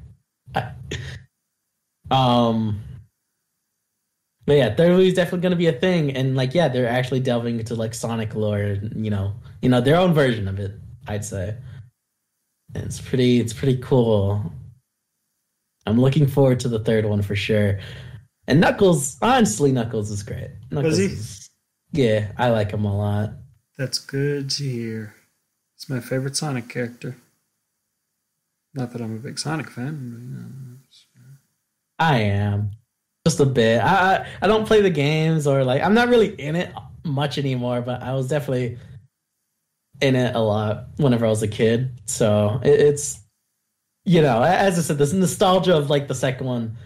um, 2.12 2.82
but 4.46 4.54
yeah, 4.58 4.74
third 4.76 4.92
movie 4.92 5.08
is 5.08 5.14
definitely 5.14 5.42
going 5.42 5.52
to 5.52 5.58
be 5.58 5.68
a 5.68 5.74
thing, 5.74 6.16
and 6.16 6.36
like, 6.36 6.54
yeah, 6.54 6.68
they're 6.68 6.88
actually 6.90 7.20
delving 7.20 7.60
into 7.60 7.76
like 7.76 7.94
Sonic 7.94 8.36
lore, 8.36 8.78
you 8.96 9.10
know, 9.10 9.34
you 9.62 9.70
know, 9.70 9.82
their 9.82 9.98
own 9.98 10.14
version 10.14 10.48
of 10.48 10.60
it. 10.60 10.74
I'd 11.08 11.26
say, 11.26 11.56
and 12.74 12.84
it's 12.84 13.00
pretty, 13.00 13.40
it's 13.40 13.54
pretty 13.54 13.78
cool. 13.78 14.52
I'm 15.86 16.00
looking 16.00 16.28
forward 16.28 16.60
to 16.62 16.70
the 16.70 16.80
third 16.80 17.06
one 17.06 17.22
for 17.22 17.36
sure. 17.36 17.80
And 18.48 18.60
Knuckles, 18.60 19.18
honestly, 19.22 19.72
Knuckles 19.72 20.12
is 20.12 20.24
great. 20.24 20.52
Knuckles 20.72 21.00
is, 21.00 21.50
yeah, 21.92 22.32
I 22.38 22.50
like 22.50 22.72
him 22.72 22.86
a 22.86 22.98
lot. 22.98 23.32
That's 23.78 24.00
good 24.00 24.50
to 24.52 24.64
hear. 24.64 25.16
It's 25.76 25.90
my 25.90 26.00
favorite 26.00 26.36
Sonic 26.36 26.70
character. 26.70 27.18
Not 28.74 28.92
that 28.92 29.02
I'm 29.02 29.16
a 29.16 29.20
big 29.20 29.40
Sonic 29.40 29.70
fan. 29.70 30.80
But, 30.82 30.96
you 31.16 31.22
know, 31.22 31.38
I 32.00 32.18
am 32.20 32.72
just 33.26 33.40
a 33.40 33.46
bit. 33.46 33.80
I, 33.80 34.16
I 34.16 34.28
I 34.44 34.48
don't 34.48 34.68
play 34.68 34.82
the 34.82 34.90
games 34.90 35.48
or 35.48 35.64
like 35.64 35.82
I'm 35.82 35.94
not 35.94 36.10
really 36.10 36.36
in 36.36 36.56
it 36.56 36.74
much 37.04 37.38
anymore, 37.38 37.82
but 37.82 38.02
I 38.02 38.14
was 38.14 38.28
definitely 38.28 38.78
in 40.02 40.16
it 40.16 40.36
a 40.36 40.40
lot 40.40 40.88
whenever 40.98 41.26
I 41.26 41.30
was 41.30 41.44
a 41.44 41.48
kid. 41.48 41.90
So 42.06 42.60
it, 42.64 42.80
it's 42.80 43.20
you 44.06 44.22
know, 44.22 44.42
as 44.44 44.78
I 44.78 44.82
said, 44.82 44.98
this 44.98 45.14
nostalgia 45.14 45.76
of 45.76 45.90
like 45.90 46.08
the 46.08 46.16
second 46.16 46.46
one, 46.48 46.78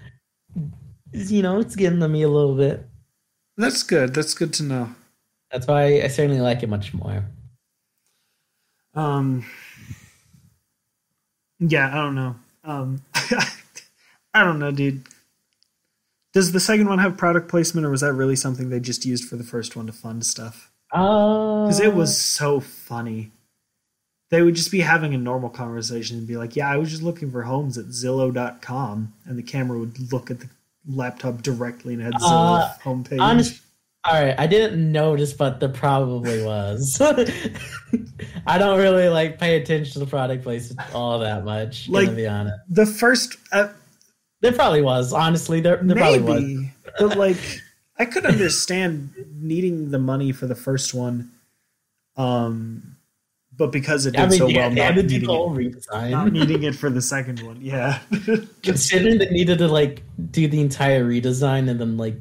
you 1.13 1.41
know, 1.41 1.59
it's 1.59 1.75
getting 1.75 1.99
to 1.99 2.07
me 2.07 2.23
a 2.23 2.29
little 2.29 2.55
bit. 2.55 2.85
That's 3.57 3.83
good. 3.83 4.13
That's 4.13 4.33
good 4.33 4.53
to 4.53 4.63
know. 4.63 4.89
That's 5.51 5.67
why 5.67 6.01
I 6.01 6.07
certainly 6.07 6.41
like 6.41 6.63
it 6.63 6.69
much 6.69 6.93
more. 6.93 7.25
Um. 8.95 9.45
Yeah, 11.59 11.89
I 11.89 11.95
don't 11.95 12.15
know. 12.15 12.35
Um, 12.63 13.01
I 14.33 14.43
don't 14.43 14.59
know, 14.59 14.71
dude. 14.71 15.03
Does 16.33 16.51
the 16.51 16.59
second 16.59 16.87
one 16.87 16.99
have 16.99 17.17
product 17.17 17.49
placement, 17.49 17.85
or 17.85 17.89
was 17.89 18.01
that 18.01 18.13
really 18.13 18.35
something 18.35 18.69
they 18.69 18.79
just 18.79 19.05
used 19.05 19.27
for 19.27 19.35
the 19.35 19.43
first 19.43 19.75
one 19.75 19.87
to 19.87 19.91
fund 19.91 20.25
stuff? 20.25 20.71
Because 20.91 21.79
Because 21.79 21.79
it 21.81 21.93
was 21.93 22.17
so 22.17 22.59
funny. 22.59 23.31
They 24.29 24.41
would 24.43 24.55
just 24.55 24.71
be 24.71 24.81
having 24.81 25.13
a 25.15 25.17
normal 25.17 25.49
conversation 25.49 26.17
and 26.19 26.27
be 26.27 26.37
like, 26.37 26.55
"Yeah, 26.55 26.69
I 26.71 26.77
was 26.77 26.91
just 26.91 27.01
looking 27.01 27.31
for 27.31 27.41
homes 27.43 27.77
at 27.77 27.85
Zillow.com," 27.87 29.13
and 29.25 29.37
the 29.37 29.43
camera 29.43 29.79
would 29.79 30.11
look 30.11 30.29
at 30.29 30.39
the 30.39 30.47
laptop 30.87 31.41
directly 31.41 31.93
and 31.95 32.03
had 32.03 32.13
Zillow 32.13 32.59
Uh, 32.61 32.73
homepage. 32.83 33.19
honest- 33.19 33.61
All 34.05 34.13
right, 34.23 34.35
I 34.39 34.47
didn't 34.47 34.91
notice, 34.91 35.33
but 35.33 35.59
there 35.59 35.67
probably 35.69 36.43
was. 36.45 37.01
I 38.47 38.57
don't 38.57 38.79
really 38.79 39.09
like 39.09 39.39
pay 39.39 39.57
attention 39.61 39.93
to 39.93 39.99
the 39.99 40.05
product 40.07 40.43
placement 40.43 40.79
all 40.93 41.19
that 41.19 41.43
much. 41.43 41.89
Like- 41.89 42.05
gonna 42.05 42.15
be 42.15 42.27
honest, 42.27 42.55
the 42.69 42.85
first, 42.85 43.35
uh, 43.51 43.69
there 44.41 44.53
probably 44.53 44.81
was. 44.81 45.11
Honestly, 45.11 45.59
there, 45.59 45.77
there 45.83 45.95
probably 45.97 46.21
was. 46.57 46.65
but 46.99 47.17
like, 47.17 47.37
I 47.97 48.05
could 48.05 48.25
understand 48.35 49.09
needing 49.35 49.91
the 49.91 49.99
money 49.99 50.31
for 50.31 50.47
the 50.47 50.55
first 50.55 50.93
one, 50.93 51.31
um, 52.15 52.95
but 53.59 53.73
because 53.73 54.05
it 54.05 54.11
did 54.11 54.21
I 54.21 54.29
mean, 54.29 54.39
so 54.39 54.47
yeah, 54.47 54.67
well, 54.67 54.93
not 54.93 54.95
needing, 54.95 55.29
it, 55.29 55.85
not 55.91 56.31
needing 56.31 56.63
it 56.63 56.75
for 56.75 56.89
the 56.89 57.01
second 57.01 57.41
one. 57.41 57.59
Yeah, 57.61 57.99
Considering 58.63 59.17
they 59.17 59.29
needed 59.29 59.57
to 59.57 59.67
like 59.67 60.01
do 60.31 60.47
the 60.47 60.61
entire 60.61 61.03
redesign 61.03 61.69
and 61.69 61.77
then 61.77 61.97
like 61.97 62.15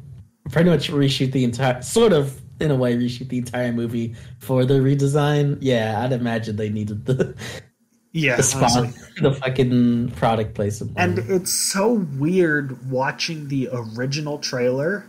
pretty 0.51 0.69
much 0.69 0.91
reshoot 0.91 1.31
the 1.31 1.45
entire, 1.45 1.81
sort 1.81 2.13
of 2.13 2.41
in 2.61 2.73
a 2.73 2.75
way, 2.75 2.97
reshoot 2.97 3.29
the 3.29 3.39
entire 3.39 3.73
movie 3.73 4.17
for 4.41 4.65
the 4.65 4.75
redesign. 4.75 5.59
Yeah, 5.61 6.03
I'd 6.03 6.13
imagine 6.13 6.57
they 6.57 6.71
needed 6.71 7.07
the 7.07 7.37
yeah. 8.13 8.35
the 8.35 8.43
spot, 8.43 8.77
honestly. 8.77 9.23
the 9.23 9.33
fucking 9.35 10.11
product 10.17 10.55
placement. 10.55 10.95
And 10.97 11.21
it's 11.21 11.53
so 11.53 12.05
weird 12.19 12.91
watching 12.91 13.47
the 13.47 13.69
original 13.73 14.39
trailer 14.39 15.07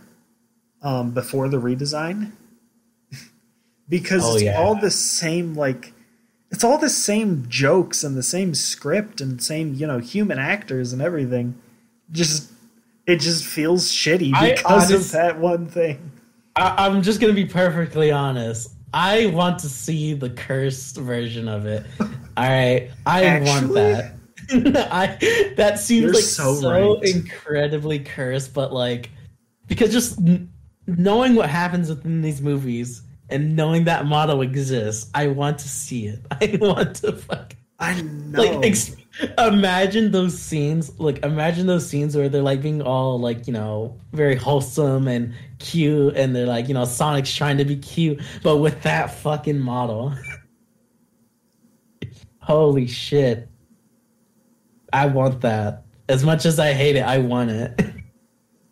um, 0.82 1.10
before 1.10 1.48
the 1.48 1.56
redesign 1.60 2.30
because 3.88 4.22
Oh, 4.24 4.34
it's 4.34 4.44
yeah. 4.44 4.60
all 4.60 4.76
the 4.76 4.92
same 4.92 5.54
like 5.56 5.92
it's 6.50 6.64
all 6.64 6.78
the 6.78 6.90
same 6.90 7.46
jokes 7.48 8.02
and 8.02 8.16
the 8.16 8.22
same 8.22 8.54
script 8.54 9.20
and 9.20 9.42
same 9.42 9.74
you 9.74 9.86
know 9.86 9.98
human 9.98 10.38
actors 10.38 10.92
and 10.92 11.00
everything. 11.00 11.60
Just 12.10 12.50
it 13.06 13.16
just 13.20 13.44
feels 13.44 13.90
shitty 13.90 14.32
because 14.32 14.90
honest- 14.90 14.92
of 14.92 15.12
that 15.12 15.38
one 15.38 15.66
thing. 15.66 16.12
I, 16.56 16.86
I'm 16.86 17.02
just 17.02 17.20
gonna 17.20 17.32
be 17.32 17.46
perfectly 17.46 18.10
honest. 18.10 18.72
I 18.92 19.26
want 19.26 19.60
to 19.60 19.68
see 19.68 20.14
the 20.14 20.30
cursed 20.30 20.96
version 20.96 21.46
of 21.46 21.64
it. 21.66 21.86
All 22.00 22.08
right, 22.36 22.90
I 23.06 23.40
want 23.40 23.72
that. 23.74 24.14
I 24.50 25.54
that 25.56 25.78
seems 25.78 26.12
like 26.12 26.24
so 26.24 26.56
so, 26.56 26.70
right. 26.96 27.02
incredibly 27.04 28.00
cursed, 28.00 28.52
but 28.52 28.72
like 28.72 29.10
because 29.68 29.92
just 29.92 30.18
n- 30.18 30.50
knowing 30.88 31.36
what 31.36 31.48
happens 31.48 31.88
within 31.88 32.20
these 32.20 32.42
movies 32.42 33.02
and 33.30 33.56
knowing 33.56 33.84
that 33.84 34.06
model 34.06 34.42
exists, 34.42 35.10
I 35.14 35.28
want 35.28 35.58
to 35.60 35.68
see 35.68 36.06
it. 36.06 36.20
I 36.30 36.58
want 36.60 36.96
to 36.96 37.12
fuck. 37.12 37.54
I 37.78 38.00
know. 38.02 38.42
Like, 38.42 38.66
ex- 38.66 38.96
imagine 39.38 40.10
those 40.10 40.38
scenes. 40.38 40.98
Like, 40.98 41.24
imagine 41.24 41.66
those 41.66 41.88
scenes 41.88 42.16
where 42.16 42.28
they're 42.28 42.42
like 42.42 42.62
being 42.62 42.82
all 42.82 43.18
like, 43.18 43.46
you 43.46 43.52
know, 43.52 43.96
very 44.12 44.36
wholesome 44.36 45.08
and 45.08 45.34
cute, 45.58 46.16
and 46.16 46.36
they're 46.36 46.46
like, 46.46 46.68
you 46.68 46.74
know, 46.74 46.84
Sonic's 46.84 47.34
trying 47.34 47.58
to 47.58 47.64
be 47.64 47.76
cute, 47.76 48.20
but 48.42 48.58
with 48.58 48.82
that 48.82 49.14
fucking 49.14 49.58
model. 49.58 50.14
Holy 52.40 52.86
shit! 52.86 53.48
I 54.92 55.06
want 55.06 55.42
that. 55.42 55.84
As 56.08 56.24
much 56.24 56.44
as 56.44 56.58
I 56.58 56.72
hate 56.72 56.96
it, 56.96 57.02
I 57.02 57.18
want 57.18 57.50
it. 57.50 57.80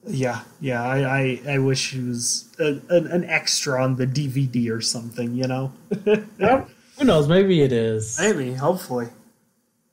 yeah, 0.08 0.42
yeah. 0.60 0.82
I, 0.82 1.18
I, 1.18 1.40
I 1.48 1.58
wish 1.58 1.90
he 1.92 2.00
was 2.00 2.48
a, 2.58 2.80
an, 2.88 3.06
an 3.08 3.24
extra 3.24 3.82
on 3.82 3.96
the 3.96 4.06
DVD 4.06 4.70
or 4.70 4.80
something. 4.80 5.34
You 5.34 5.46
know. 5.46 5.72
Who 6.04 7.04
knows? 7.04 7.28
Maybe 7.28 7.62
it 7.62 7.72
is. 7.72 8.18
Maybe, 8.18 8.54
hopefully. 8.54 9.08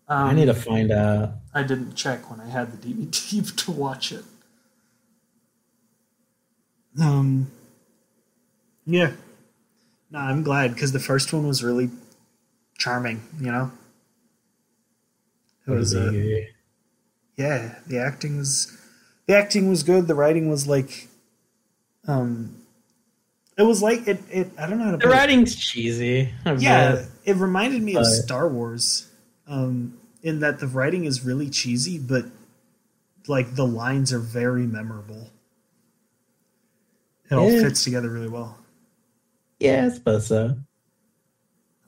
Um, 0.07 0.29
I 0.29 0.33
need 0.33 0.45
to 0.45 0.53
find 0.53 0.91
out. 0.91 1.31
I 1.53 1.63
didn't 1.63 1.95
check 1.95 2.29
when 2.29 2.39
I 2.39 2.47
had 2.47 2.71
the 2.71 2.87
DVD 2.87 3.55
to 3.65 3.71
watch 3.71 4.11
it. 4.11 4.23
Um. 6.99 7.51
Yeah. 8.85 9.11
No, 10.11 10.19
I'm 10.19 10.43
glad 10.43 10.73
because 10.73 10.91
the 10.91 10.99
first 10.99 11.33
one 11.33 11.47
was 11.47 11.63
really 11.63 11.89
charming. 12.77 13.21
You 13.39 13.51
know. 13.51 13.71
It 15.67 15.71
was. 15.71 15.95
Uh, 15.95 16.11
yeah, 17.35 17.75
the 17.87 17.99
acting 17.99 18.37
was. 18.37 18.81
The 19.27 19.35
acting 19.35 19.69
was 19.69 19.83
good. 19.83 20.07
The 20.07 20.15
writing 20.15 20.49
was 20.49 20.67
like. 20.67 21.07
Um. 22.07 22.61
It 23.57 23.63
was 23.63 23.81
like 23.81 24.07
it. 24.07 24.19
it 24.29 24.49
I 24.57 24.67
don't 24.67 24.79
know 24.79 24.85
how 24.85 24.91
to. 24.91 24.97
the 24.97 25.03
put 25.03 25.11
it. 25.11 25.15
writing's 25.15 25.55
cheesy. 25.55 26.33
Yeah, 26.57 27.05
it 27.23 27.37
reminded 27.37 27.81
me 27.81 27.95
of 27.95 28.05
Star 28.05 28.49
Wars, 28.49 29.09
um, 29.47 29.97
in 30.21 30.41
that 30.41 30.59
the 30.59 30.67
writing 30.67 31.05
is 31.05 31.23
really 31.23 31.49
cheesy, 31.49 31.97
but 31.97 32.25
like 33.27 33.55
the 33.55 33.65
lines 33.65 34.11
are 34.11 34.19
very 34.19 34.67
memorable. 34.67 35.29
It 37.31 37.35
all 37.35 37.49
fits 37.49 37.83
together 37.83 38.09
really 38.09 38.27
well. 38.27 38.57
Yeah, 39.59 39.85
I 39.85 39.89
suppose 39.95 40.27
so. 40.27 40.57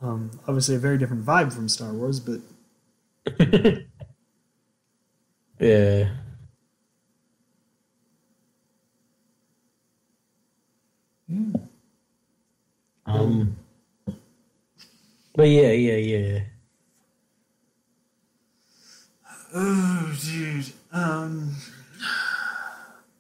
Um, 0.01 0.31
obviously, 0.47 0.75
a 0.75 0.79
very 0.79 0.97
different 0.97 1.25
vibe 1.25 1.51
from 1.53 1.69
Star 1.69 1.91
Wars, 1.91 2.19
but 2.19 2.39
yeah. 5.59 6.09
Um. 13.17 13.57
But 15.35 15.49
yeah, 15.49 15.71
yeah, 15.71 15.95
yeah. 15.95 16.39
oh, 19.53 20.17
dude, 20.23 20.65
um, 20.91 21.55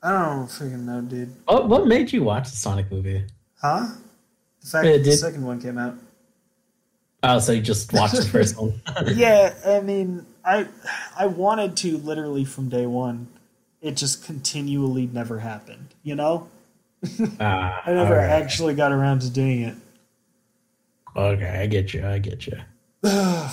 I 0.01 0.11
don't 0.11 0.47
freaking 0.47 0.85
know, 0.85 1.01
dude. 1.01 1.33
What 1.45 1.67
what 1.67 1.87
made 1.87 2.11
you 2.11 2.23
watch 2.23 2.49
the 2.49 2.55
Sonic 2.55 2.91
movie? 2.91 3.23
Huh? 3.61 3.87
The 4.61 4.67
fact 4.67 4.85
Yeah, 4.85 4.91
that 4.93 5.03
the 5.03 5.11
second 5.13 5.45
one 5.45 5.61
came 5.61 5.77
out. 5.77 5.95
Oh, 7.23 7.39
so 7.39 7.51
you 7.51 7.61
just 7.61 7.91
watched 7.93 8.15
the 8.15 8.21
first 8.23 8.59
one? 8.59 8.79
yeah, 9.15 9.53
I 9.65 9.81
mean, 9.81 10.25
I 10.45 10.67
I 11.17 11.27
wanted 11.27 11.75
to 11.77 11.97
literally 11.97 12.45
from 12.45 12.69
day 12.69 12.85
one. 12.85 13.27
It 13.81 13.95
just 13.95 14.25
continually 14.25 15.07
never 15.11 15.39
happened. 15.39 15.93
You 16.03 16.15
know, 16.15 16.47
ah, 17.39 17.81
I 17.85 17.93
never 17.93 18.15
alright. 18.15 18.29
actually 18.29 18.75
got 18.75 18.91
around 18.91 19.21
to 19.21 19.29
doing 19.29 19.61
it. 19.61 19.75
Okay, 21.17 21.59
I 21.61 21.65
get 21.65 21.93
you. 21.93 22.05
I 22.07 22.19
get 22.19 22.47
you. 22.47 22.57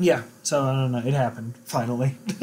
Yeah, 0.00 0.22
so 0.42 0.62
I 0.62 0.72
don't 0.72 0.92
know. 0.92 1.02
It 1.06 1.12
happened 1.12 1.58
finally. 1.66 2.16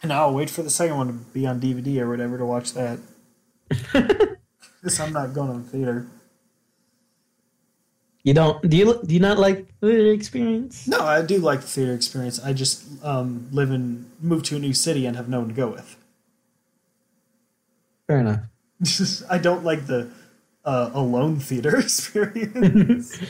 and 0.00 0.12
I'll 0.12 0.32
wait 0.32 0.48
for 0.48 0.62
the 0.62 0.70
second 0.70 0.96
one 0.96 1.08
to 1.08 1.12
be 1.12 1.44
on 1.44 1.60
DVD 1.60 2.02
or 2.02 2.08
whatever 2.08 2.38
to 2.38 2.46
watch 2.46 2.72
that. 2.74 3.00
Because 4.80 4.98
I'm 4.98 5.12
not 5.12 5.34
going 5.34 5.52
to 5.52 5.58
the 5.58 5.68
theater. 5.68 6.06
You 8.22 8.32
don't? 8.32 8.62
Do 8.66 8.74
you 8.76 9.00
do 9.04 9.12
you 9.12 9.20
not 9.20 9.38
like 9.38 9.66
the 9.80 10.10
experience? 10.10 10.88
No, 10.88 11.00
I 11.00 11.20
do 11.20 11.38
like 11.38 11.60
the 11.60 11.66
theater 11.66 11.92
experience. 11.92 12.40
I 12.42 12.54
just 12.54 12.84
um, 13.04 13.48
live 13.52 13.70
in, 13.70 14.10
move 14.20 14.42
to 14.44 14.56
a 14.56 14.58
new 14.58 14.72
city 14.72 15.04
and 15.04 15.16
have 15.16 15.28
no 15.28 15.40
one 15.40 15.48
to 15.48 15.54
go 15.54 15.68
with. 15.68 15.96
Fair 18.06 18.20
enough. 18.20 18.40
I 19.30 19.36
don't 19.36 19.64
like 19.64 19.86
the 19.86 20.10
uh, 20.64 20.90
alone 20.92 21.38
theater 21.38 21.78
experience. 21.78 23.20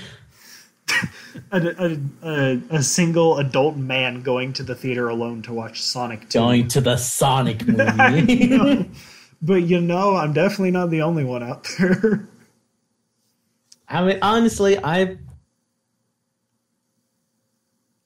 a, 1.53 1.59
a, 1.61 1.99
a, 2.23 2.63
a 2.71 2.83
single 2.83 3.39
adult 3.39 3.77
man 3.77 4.23
going 4.23 4.53
to 4.55 4.63
the 4.63 4.75
theater 4.75 5.09
alone 5.09 5.43
to 5.43 5.53
watch 5.53 5.83
Sonic 5.83 6.29
2. 6.29 6.39
Going 6.39 6.69
to 6.69 6.81
the 6.81 6.97
Sonic 6.97 7.67
movie. 7.69 8.91
But 9.43 9.63
you 9.63 9.81
know, 9.81 10.17
I'm 10.17 10.33
definitely 10.33 10.73
not 10.73 10.91
the 10.91 11.03
only 11.03 11.25
one 11.25 11.43
out 11.43 11.67
there. 11.79 12.29
I 13.89 14.05
mean, 14.05 14.19
honestly, 14.23 14.79
I 14.79 15.17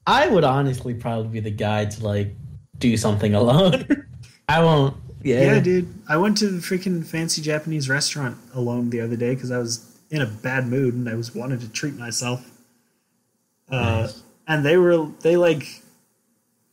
I 0.06 0.28
would 0.28 0.44
honestly 0.44 0.94
probably 0.94 1.28
be 1.28 1.40
the 1.40 1.50
guy 1.50 1.86
to 1.86 2.04
like 2.04 2.34
do 2.78 2.96
something 2.96 3.34
alone. 3.34 4.06
I 4.48 4.62
won't. 4.62 4.96
Yeah, 5.24 5.40
yeah, 5.54 5.60
dude. 5.60 5.88
I 6.08 6.16
went 6.18 6.36
to 6.38 6.48
the 6.48 6.60
freaking 6.60 7.04
fancy 7.04 7.40
Japanese 7.42 7.88
restaurant 7.88 8.36
alone 8.54 8.90
the 8.90 9.00
other 9.00 9.16
day 9.16 9.34
because 9.34 9.50
I 9.50 9.58
was 9.58 9.98
in 10.10 10.20
a 10.22 10.26
bad 10.26 10.66
mood 10.68 10.94
and 10.94 11.08
I 11.08 11.14
was 11.14 11.34
wanted 11.34 11.60
to 11.62 11.68
treat 11.68 11.94
myself. 11.96 12.46
Uh, 13.70 14.02
Nice. 14.02 14.22
and 14.46 14.64
they 14.64 14.76
were 14.76 15.06
they 15.22 15.36
like 15.36 15.82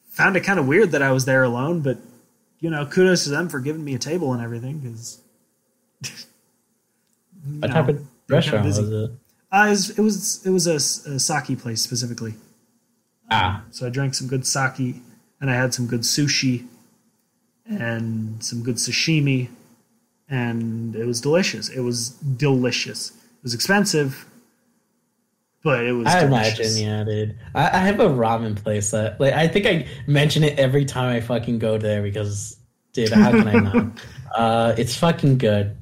found 0.10 0.36
it 0.36 0.42
kind 0.42 0.60
of 0.60 0.68
weird 0.68 0.92
that 0.92 1.02
I 1.02 1.12
was 1.14 1.24
there 1.26 1.44
alone, 1.44 1.80
but 1.82 1.98
you 2.60 2.70
know, 2.70 2.86
kudos 2.86 3.24
to 3.24 3.30
them 3.32 3.48
for 3.50 3.60
giving 3.60 3.84
me 3.84 3.96
a 3.96 4.00
table 4.00 4.34
and 4.34 4.42
everything 4.44 4.80
because. 4.80 5.20
What 7.60 7.72
type 7.72 7.88
of 7.88 8.06
restaurant 8.30 8.66
was 8.66 8.78
it? 8.78 9.12
Uh, 9.52 9.66
it 9.66 9.70
was 9.72 9.90
it 9.98 10.02
was, 10.02 10.46
it 10.46 10.50
was 10.52 10.68
a, 10.68 10.76
a 11.16 11.20
sake 11.20 11.58
place 11.60 11.82
specifically. 11.82 12.36
Ah, 13.32 13.64
So 13.72 13.88
I 13.88 13.90
drank 13.90 14.14
some 14.14 14.28
good 14.28 14.46
sake, 14.46 14.98
and 15.40 15.50
I 15.50 15.56
had 15.56 15.74
some 15.74 15.88
good 15.88 16.02
sushi, 16.02 16.68
and 17.80 18.44
some 18.44 18.64
good 18.64 18.76
sashimi, 18.76 19.50
and 20.30 20.96
it 20.96 21.06
was 21.06 21.22
delicious. 21.22 21.70
It 21.70 21.82
was 21.82 22.10
delicious. 22.10 23.12
It 23.12 23.44
was 23.44 23.54
expensive, 23.54 24.26
but 25.64 25.86
it 25.86 25.94
was. 25.94 26.08
I 26.08 26.26
delicious. 26.26 26.78
imagine, 26.78 26.88
yeah, 26.88 27.04
dude. 27.04 27.40
I, 27.56 27.66
I 27.68 27.78
have 27.80 28.00
a 28.00 28.08
ramen 28.10 28.56
place 28.62 28.92
that, 28.92 29.20
like, 29.20 29.34
I 29.34 29.48
think 29.48 29.66
I 29.66 29.88
mention 30.08 30.44
it 30.44 30.58
every 30.60 30.86
time 30.86 31.16
I 31.16 31.22
fucking 31.22 31.60
go 31.60 31.78
there 31.78 32.02
because, 32.02 32.58
dude, 32.94 33.10
how 33.12 33.32
can 33.32 33.48
I 33.48 33.54
not? 33.54 34.02
uh, 34.36 34.76
it's 34.78 34.96
fucking 34.96 35.38
good, 35.38 35.76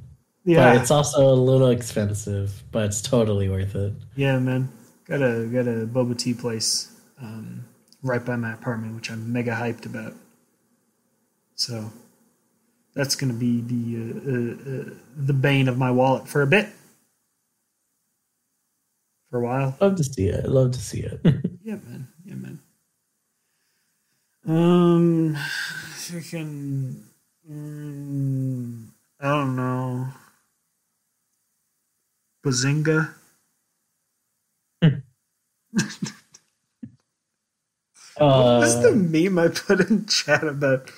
Yeah, 0.45 0.73
but 0.73 0.81
it's 0.81 0.91
also 0.91 1.27
a 1.27 1.35
little 1.35 1.69
expensive, 1.69 2.63
but 2.71 2.85
it's 2.85 3.01
totally 3.01 3.49
worth 3.49 3.75
it. 3.75 3.93
yeah, 4.15 4.37
man. 4.39 4.69
Got 5.05 5.21
a 5.23 5.45
got 5.47 5.67
a 5.67 5.87
boba 5.87 6.15
tea 6.17 6.35
place 6.35 6.95
um, 7.21 7.65
right 8.03 8.23
by 8.23 8.35
my 8.35 8.53
apartment, 8.53 8.95
which 8.95 9.09
I'm 9.09 9.33
mega 9.33 9.51
hyped 9.51 9.85
about. 9.87 10.13
So 11.59 11.91
that's 12.95 13.15
gonna 13.15 13.33
be 13.33 13.61
the 13.61 13.97
uh, 13.97 14.31
uh, 14.31 14.71
uh, 14.91 14.95
the 15.17 15.33
bane 15.33 15.67
of 15.69 15.77
my 15.77 15.91
wallet 15.91 16.27
for 16.27 16.41
a 16.43 16.47
bit, 16.47 16.69
for 19.31 19.39
a 19.39 19.43
while. 19.43 19.79
Love 19.81 19.95
to 19.97 20.03
see 20.05 20.27
it. 20.27 20.45
Love 20.49 20.71
to 20.73 20.79
see 20.79 21.01
it. 21.01 21.21
Yeah, 21.63 21.75
man. 21.75 22.07
Yeah, 22.25 22.35
man. 22.35 22.59
Um, 24.47 25.35
freaking. 25.95 27.03
Mm, 27.49 28.87
I 29.19 29.29
don't 29.29 29.55
know. 29.55 30.07
Bazinga. 32.45 33.13
uh, 34.83 34.91
What's 38.55 38.75
the 38.77 38.93
meme 38.93 39.39
I 39.39 39.49
put 39.49 39.81
in 39.89 40.05
chat 40.07 40.43
about? 40.45 40.91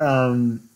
Um. 0.00 0.68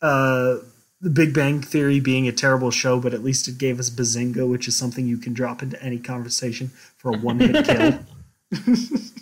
Uh, 0.00 0.58
the 1.00 1.10
Big 1.10 1.32
Bang 1.32 1.60
Theory 1.60 2.00
being 2.00 2.26
a 2.26 2.32
terrible 2.32 2.70
show, 2.70 2.98
but 2.98 3.14
at 3.14 3.22
least 3.22 3.46
it 3.46 3.58
gave 3.58 3.78
us 3.78 3.88
Bazinga, 3.90 4.48
which 4.48 4.66
is 4.66 4.76
something 4.76 5.06
you 5.06 5.18
can 5.18 5.32
drop 5.32 5.62
into 5.62 5.80
any 5.82 5.98
conversation 5.98 6.68
for 6.96 7.14
a 7.14 7.18
one-hit 7.18 7.64
kill. 7.66 7.98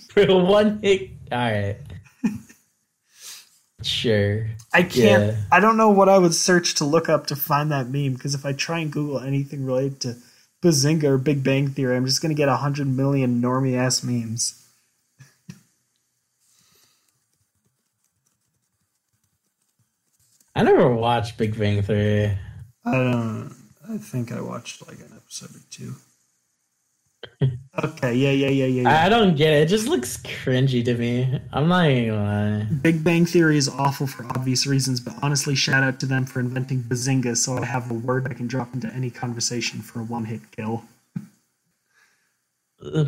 for 0.09 0.23
a 0.23 0.37
one 0.37 0.79
hit. 0.81 1.11
All 1.31 1.39
right. 1.39 1.77
Sure. 3.83 4.49
I 4.73 4.83
can't. 4.83 5.35
Yeah. 5.35 5.37
I 5.53 5.61
don't 5.61 5.77
know 5.77 5.91
what 5.91 6.09
I 6.09 6.19
would 6.19 6.35
search 6.35 6.75
to 6.77 6.85
look 6.85 7.09
up 7.09 7.27
to 7.27 7.37
find 7.37 7.71
that 7.71 7.89
meme 7.89 8.15
because 8.15 8.35
if 8.35 8.47
I 8.47 8.53
try 8.53 8.79
and 8.79 8.91
Google 8.91 9.21
anything 9.21 9.67
related 9.67 10.01
to 10.01 10.17
Bazinga 10.63 11.05
or 11.05 11.19
Big 11.19 11.45
Bang 11.45 11.69
Theory, 11.69 11.97
I'm 11.97 12.07
just 12.07 12.23
going 12.23 12.35
to 12.35 12.37
get 12.37 12.49
a 12.49 12.57
hundred 12.57 12.87
million 12.87 13.43
normie 13.43 13.77
ass 13.77 14.03
memes. 14.03 14.66
I 20.57 20.63
never 20.63 20.89
watched 20.89 21.37
Big 21.37 21.59
Bang 21.59 21.83
Theory. 21.83 22.37
I 22.85 22.91
don't. 22.93 23.55
I 23.89 23.99
think 23.99 24.33
I 24.33 24.41
watched 24.41 24.87
like 24.89 24.99
an 25.01 25.13
episode 25.15 25.51
or 25.55 25.61
two. 25.71 25.95
Okay. 27.85 28.15
Yeah. 28.15 28.31
Yeah. 28.31 28.49
Yeah. 28.49 28.83
Yeah. 28.83 29.05
I 29.05 29.11
don't 29.11 29.37
get 29.37 29.53
it. 29.53 29.65
It 29.65 29.67
just 29.67 29.87
looks 29.87 30.17
cringy 30.19 30.83
to 30.87 30.95
me. 30.95 31.39
I'm 31.53 31.69
not 31.69 31.91
even 31.91 32.15
gonna 32.15 32.61
lie. 32.61 32.65
Big 32.81 33.05
Bang 33.05 33.27
Theory 33.27 33.59
is 33.59 33.69
awful 33.69 34.07
for 34.07 34.25
obvious 34.25 34.67
reasons, 34.67 34.99
but 34.99 35.13
honestly, 35.21 35.55
shout 35.55 35.83
out 35.83 36.01
to 36.01 36.07
them 36.07 36.25
for 36.25 36.41
inventing 36.41 36.85
Bazinga, 36.85 37.37
so 37.37 37.59
I 37.59 37.67
have 37.67 37.91
a 37.91 37.95
word 37.95 38.29
I 38.31 38.35
can 38.35 38.47
drop 38.47 38.73
into 38.73 38.91
any 38.95 39.11
conversation 39.11 39.81
for 39.83 40.01
a 40.01 40.05
one-hit 40.05 40.41
kill. 40.57 40.85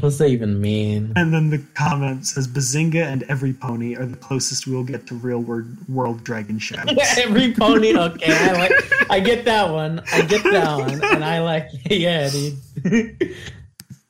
What's 0.00 0.18
that 0.18 0.28
even 0.28 0.60
mean? 0.60 1.12
And 1.16 1.32
then 1.32 1.50
the 1.50 1.58
comment 1.74 2.26
says 2.26 2.46
Bazinga 2.48 3.02
and 3.04 3.22
every 3.24 3.52
pony 3.52 3.96
are 3.96 4.06
the 4.06 4.16
closest 4.16 4.66
we 4.66 4.74
will 4.74 4.84
get 4.84 5.06
to 5.08 5.14
real 5.14 5.40
world, 5.40 5.66
world 5.88 6.24
dragon 6.24 6.58
shouts. 6.68 6.92
Every 7.18 7.52
pony. 7.52 7.94
Okay, 7.98 8.32
I 8.32 8.52
like. 8.52 9.10
I 9.10 9.20
get 9.20 9.44
that 9.46 9.70
one. 9.70 10.02
I 10.12 10.22
get 10.22 10.42
that 10.44 10.78
one, 10.78 11.02
and 11.04 11.24
I 11.24 11.40
like. 11.40 11.68
Yeah, 11.90 12.28
dude. 12.30 13.34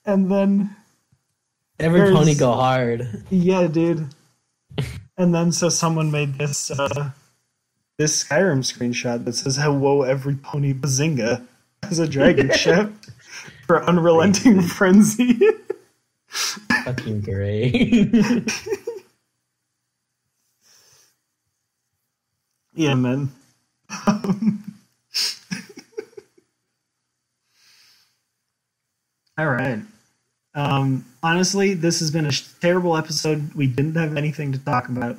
and 0.04 0.30
then, 0.30 0.74
Every 1.80 2.12
pony 2.12 2.34
go 2.34 2.52
hard. 2.52 3.24
yeah, 3.30 3.66
dude. 3.66 4.08
And 5.16 5.34
then 5.34 5.52
so 5.52 5.68
someone 5.68 6.10
made 6.10 6.38
this 6.38 6.70
uh, 6.70 7.10
this 7.98 8.22
Skyrim 8.24 8.60
screenshot 8.60 9.24
that 9.24 9.34
says 9.34 9.56
"Hello, 9.56 10.02
every 10.02 10.36
pony 10.36 10.72
Bazinga" 10.74 11.46
as 11.88 11.98
a 11.98 12.06
dragon 12.08 12.52
shout 12.52 12.92
for 13.68 13.84
unrelenting 13.84 14.62
frenzy. 14.62 15.38
Fucking 16.84 17.20
great. 17.20 18.50
yeah, 22.74 22.94
man. 22.94 23.30
All 29.38 29.46
right. 29.46 29.78
Um, 30.54 31.04
honestly, 31.22 31.74
this 31.74 32.00
has 32.00 32.10
been 32.10 32.26
a 32.26 32.32
sh- 32.32 32.48
terrible 32.60 32.96
episode. 32.96 33.54
We 33.54 33.68
didn't 33.68 33.94
have 33.94 34.16
anything 34.16 34.50
to 34.52 34.58
talk 34.58 34.88
about. 34.88 35.16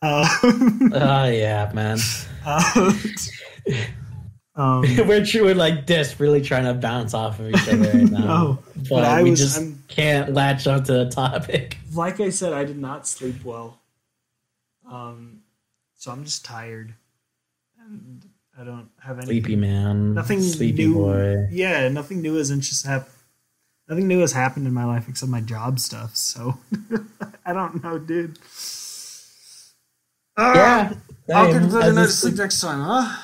Uh, 0.00 0.26
oh 0.42 1.24
yeah, 1.28 1.70
man. 1.72 1.98
uh, 2.44 2.92
Um, 4.54 4.82
we're 5.08 5.24
we're 5.34 5.54
like 5.54 5.86
desperately 5.86 6.42
trying 6.42 6.64
to 6.64 6.74
bounce 6.74 7.14
off 7.14 7.40
of 7.40 7.48
each 7.48 7.68
other 7.68 7.78
right 7.78 7.94
now, 8.10 8.18
No, 8.18 8.58
but, 8.76 8.88
but 8.90 9.04
I 9.04 9.22
we 9.22 9.30
was- 9.30 9.40
just 9.40 9.58
I'm- 9.58 9.82
can't 9.88 10.32
latch 10.34 10.66
onto 10.66 10.92
the 10.92 11.08
topic. 11.10 11.78
like 11.94 12.20
I 12.20 12.30
said, 12.30 12.52
I 12.52 12.64
did 12.64 12.78
not 12.78 13.06
sleep 13.06 13.44
well. 13.44 13.78
Um, 14.90 15.42
so 15.96 16.10
I'm 16.10 16.24
just 16.24 16.44
tired, 16.44 16.94
and 17.86 18.24
I 18.58 18.64
don't 18.64 18.88
have 19.02 19.16
any 19.18 19.26
Sleepy 19.26 19.56
man, 19.56 20.12
nothing 20.14 20.40
sleepy 20.42 20.86
new. 20.86 20.94
boy. 20.94 21.46
Yeah, 21.50 21.88
nothing 21.88 22.20
new 22.20 22.34
has 22.34 22.50
just 22.50 22.84
happened. 22.86 23.14
Nothing 23.88 24.06
new 24.08 24.20
has 24.20 24.32
happened 24.32 24.66
in 24.66 24.72
my 24.74 24.84
life 24.84 25.08
except 25.08 25.30
my 25.30 25.40
job 25.40 25.78
stuff. 25.80 26.14
So 26.16 26.58
I 27.46 27.52
don't 27.52 27.82
know, 27.82 27.98
dude. 27.98 28.38
Ah, 30.36 30.54
Yeah, 31.28 31.36
I'll 31.36 31.52
same. 31.52 31.62
get 31.62 31.70
to 31.70 31.76
As 31.78 31.84
the 31.86 31.92
night 31.92 32.08
sleep 32.08 32.34
next 32.36 32.60
time, 32.60 32.80
huh? 32.80 33.16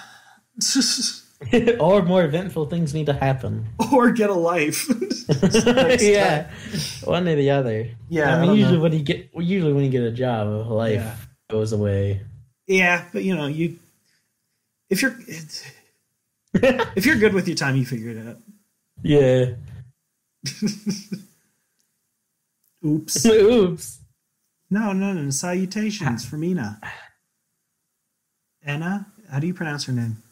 or 1.80 2.02
more 2.02 2.24
eventful 2.24 2.66
things 2.66 2.92
need 2.94 3.06
to 3.06 3.12
happen. 3.12 3.66
or 3.92 4.10
get 4.10 4.28
a 4.30 4.34
life. 4.34 4.88
Next 5.28 6.02
yeah, 6.04 6.50
one 7.04 7.28
or 7.28 7.34
the 7.36 7.50
other. 7.50 7.90
Yeah, 8.08 8.30
I 8.30 8.36
I 8.36 8.38
mean, 8.40 8.48
don't 8.48 8.58
usually 8.58 8.76
know. 8.78 8.82
when 8.82 8.92
you 8.92 9.02
get 9.02 9.30
usually 9.36 9.72
when 9.72 9.84
you 9.84 9.90
get 9.90 10.02
a 10.02 10.10
job, 10.12 10.66
life 10.66 10.94
Yeah. 11.00 11.16
goes 11.50 11.72
away. 11.72 12.22
yeah, 12.66 13.04
but 13.12 13.22
you 13.24 13.36
know, 13.36 13.46
you 13.46 13.78
if 14.90 15.00
you're 15.02 15.16
if 16.96 17.06
you're 17.06 17.16
good 17.16 17.34
with 17.34 17.46
your 17.46 17.56
time, 17.56 17.76
you 17.76 17.84
figure 17.86 18.10
it 18.10 18.26
out. 18.26 18.36
Yeah. 19.02 19.54
Oops. 22.84 23.26
Oops. 23.26 23.98
No, 24.70 24.92
no, 24.92 25.12
no. 25.12 25.30
Salutations 25.30 26.24
from 26.24 26.44
Ina. 26.44 26.80
Anna? 28.62 29.06
How 29.30 29.38
do 29.40 29.46
you 29.46 29.54
pronounce 29.54 29.84
her 29.86 29.92
name? 29.92 30.22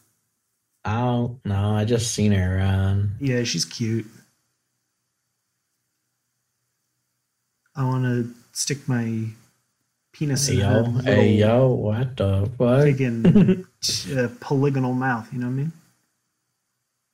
I 0.87 1.01
don't 1.01 1.45
know. 1.45 1.75
I 1.75 1.83
just 1.83 2.13
seen 2.13 2.31
her 2.31 2.57
around. 2.59 3.17
Yeah, 3.19 3.43
she's 3.43 3.65
cute. 3.65 4.05
I 7.75 7.83
want 7.83 8.05
to 8.05 8.33
stick 8.53 8.87
my 8.87 9.25
penis 10.13 10.47
Hey 10.47 10.53
in 10.53 10.59
her 10.61 10.71
yo, 10.71 10.79
little 10.79 11.01
hey 11.01 11.33
yo, 11.33 11.67
what 11.67 12.15
the 12.15 12.49
fuck? 12.57 12.87
friggin' 12.87 13.65
uh, 14.17 14.29
polygonal 14.39 14.93
mouth. 14.93 15.27
You 15.33 15.39
know 15.39 15.47
what 15.47 15.51
I 15.51 15.55
mean? 15.55 15.71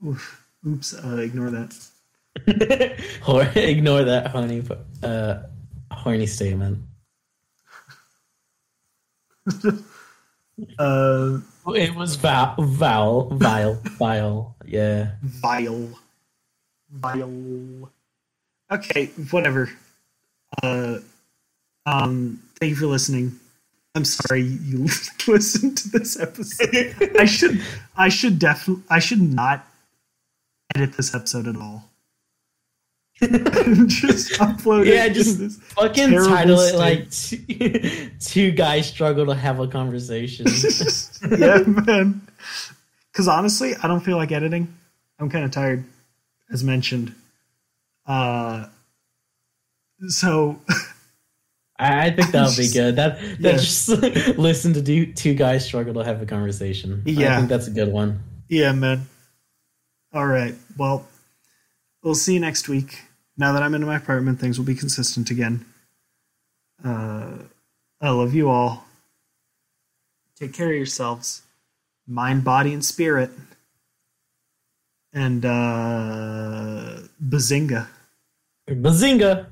Oof. 0.06 0.46
Oops. 0.68 0.94
Uh, 1.04 1.18
ignore 1.18 1.50
that. 1.50 1.76
or 3.28 3.42
ignore 3.56 4.04
that 4.04 4.28
honey, 4.28 4.62
uh, 5.02 5.40
horny 5.90 6.28
statement. 6.28 6.78
Uh, 10.80 11.39
It 11.68 11.95
was 11.95 12.16
vile, 12.16 12.55
vile, 12.59 13.30
vile, 13.32 13.76
vile. 13.97 14.55
Yeah. 14.66 15.11
vile, 15.22 15.89
vile. 16.91 17.91
Okay, 18.72 19.07
whatever. 19.32 19.70
Uh, 20.61 20.97
um, 21.86 22.41
thank 22.59 22.72
you 22.72 22.76
for 22.76 22.88
listening. 22.88 23.39
I'm 23.95 24.05
sorry 24.05 24.41
you 24.43 24.84
listened 25.28 25.78
to 25.78 25.89
this 25.89 26.20
episode. 26.20 26.95
I 27.20 27.26
should, 27.26 27.61
I 27.95 28.09
should 28.09 28.39
definitely, 28.39 28.84
I 28.89 28.99
should 28.99 29.22
not 29.22 29.68
edit 30.76 30.93
this 30.93 31.14
episode 31.14 31.47
at 31.47 31.55
all. 31.55 31.89
just 33.88 34.32
upload 34.39 34.86
Yeah, 34.86 35.05
it. 35.05 35.14
just 35.14 35.61
Fucking 35.61 36.11
title 36.11 36.59
it 36.59 36.76
like 36.76 37.09
two, 37.11 38.09
two 38.20 38.51
guys 38.51 38.88
struggle 38.88 39.26
to 39.28 39.36
have 39.36 39.59
a 39.59 39.68
conversation. 39.68 40.47
yeah, 41.38 41.59
man. 41.66 42.22
Because 43.11 43.28
honestly, 43.28 43.76
I 43.82 43.88
don't 43.88 43.99
feel 44.01 44.18
like 44.18 44.32
editing. 44.32 44.74
I'm 45.20 45.30
kind 45.30 45.45
of 45.45 45.51
tired, 45.51 45.84
as 46.51 46.64
mentioned. 46.64 47.14
Uh, 48.05 48.66
so 50.07 50.59
I, 51.80 52.07
I 52.07 52.11
think 52.11 52.32
that'll 52.32 52.55
be 52.57 52.70
good. 52.72 52.95
That 52.97 53.20
that 53.20 53.39
Yeah. 53.39 53.51
just 53.57 53.88
listen 54.38 54.74
to 54.74 54.82
do, 54.82 55.05
two 55.14 55.36
guys 55.36 55.64
struggle 55.66 55.93
to 55.93 56.03
have 56.03 56.22
a 56.22 56.26
conversation. 56.26 57.03
Yeah, 57.05 57.34
I 57.34 57.38
think 57.38 57.49
that's 57.49 57.68
a 57.68 57.72
good 57.72 57.91
one. 57.93 58.22
yeah, 58.49 58.72
man. 58.74 59.07
All 60.14 60.26
right. 60.28 60.55
Well, 60.78 61.05
we'll 62.04 62.16
see 62.16 62.36
you 62.36 62.39
next 62.39 62.70
week. 62.70 63.01
Now 63.38 63.54
that 63.54 63.64
I'm 63.64 63.74
in 63.74 63.86
my 63.86 63.95
apartment, 63.95 64.39
things 64.39 64.60
will 64.60 64.66
be 64.66 64.76
consistent 64.76 65.32
again. 65.32 65.66
Uh, 66.84 67.38
I 67.99 68.10
love 68.10 68.34
you 68.34 68.49
all. 68.49 68.86
Take 70.36 70.54
care 70.54 70.70
of 70.70 70.76
yourselves, 70.76 71.43
mind, 72.06 72.43
body, 72.43 72.74
and 72.74 72.84
spirit. 72.84 73.32
And 75.14 75.45
uh, 75.45 76.97
bazinga. 77.24 77.88
Bazinga! 78.68 79.47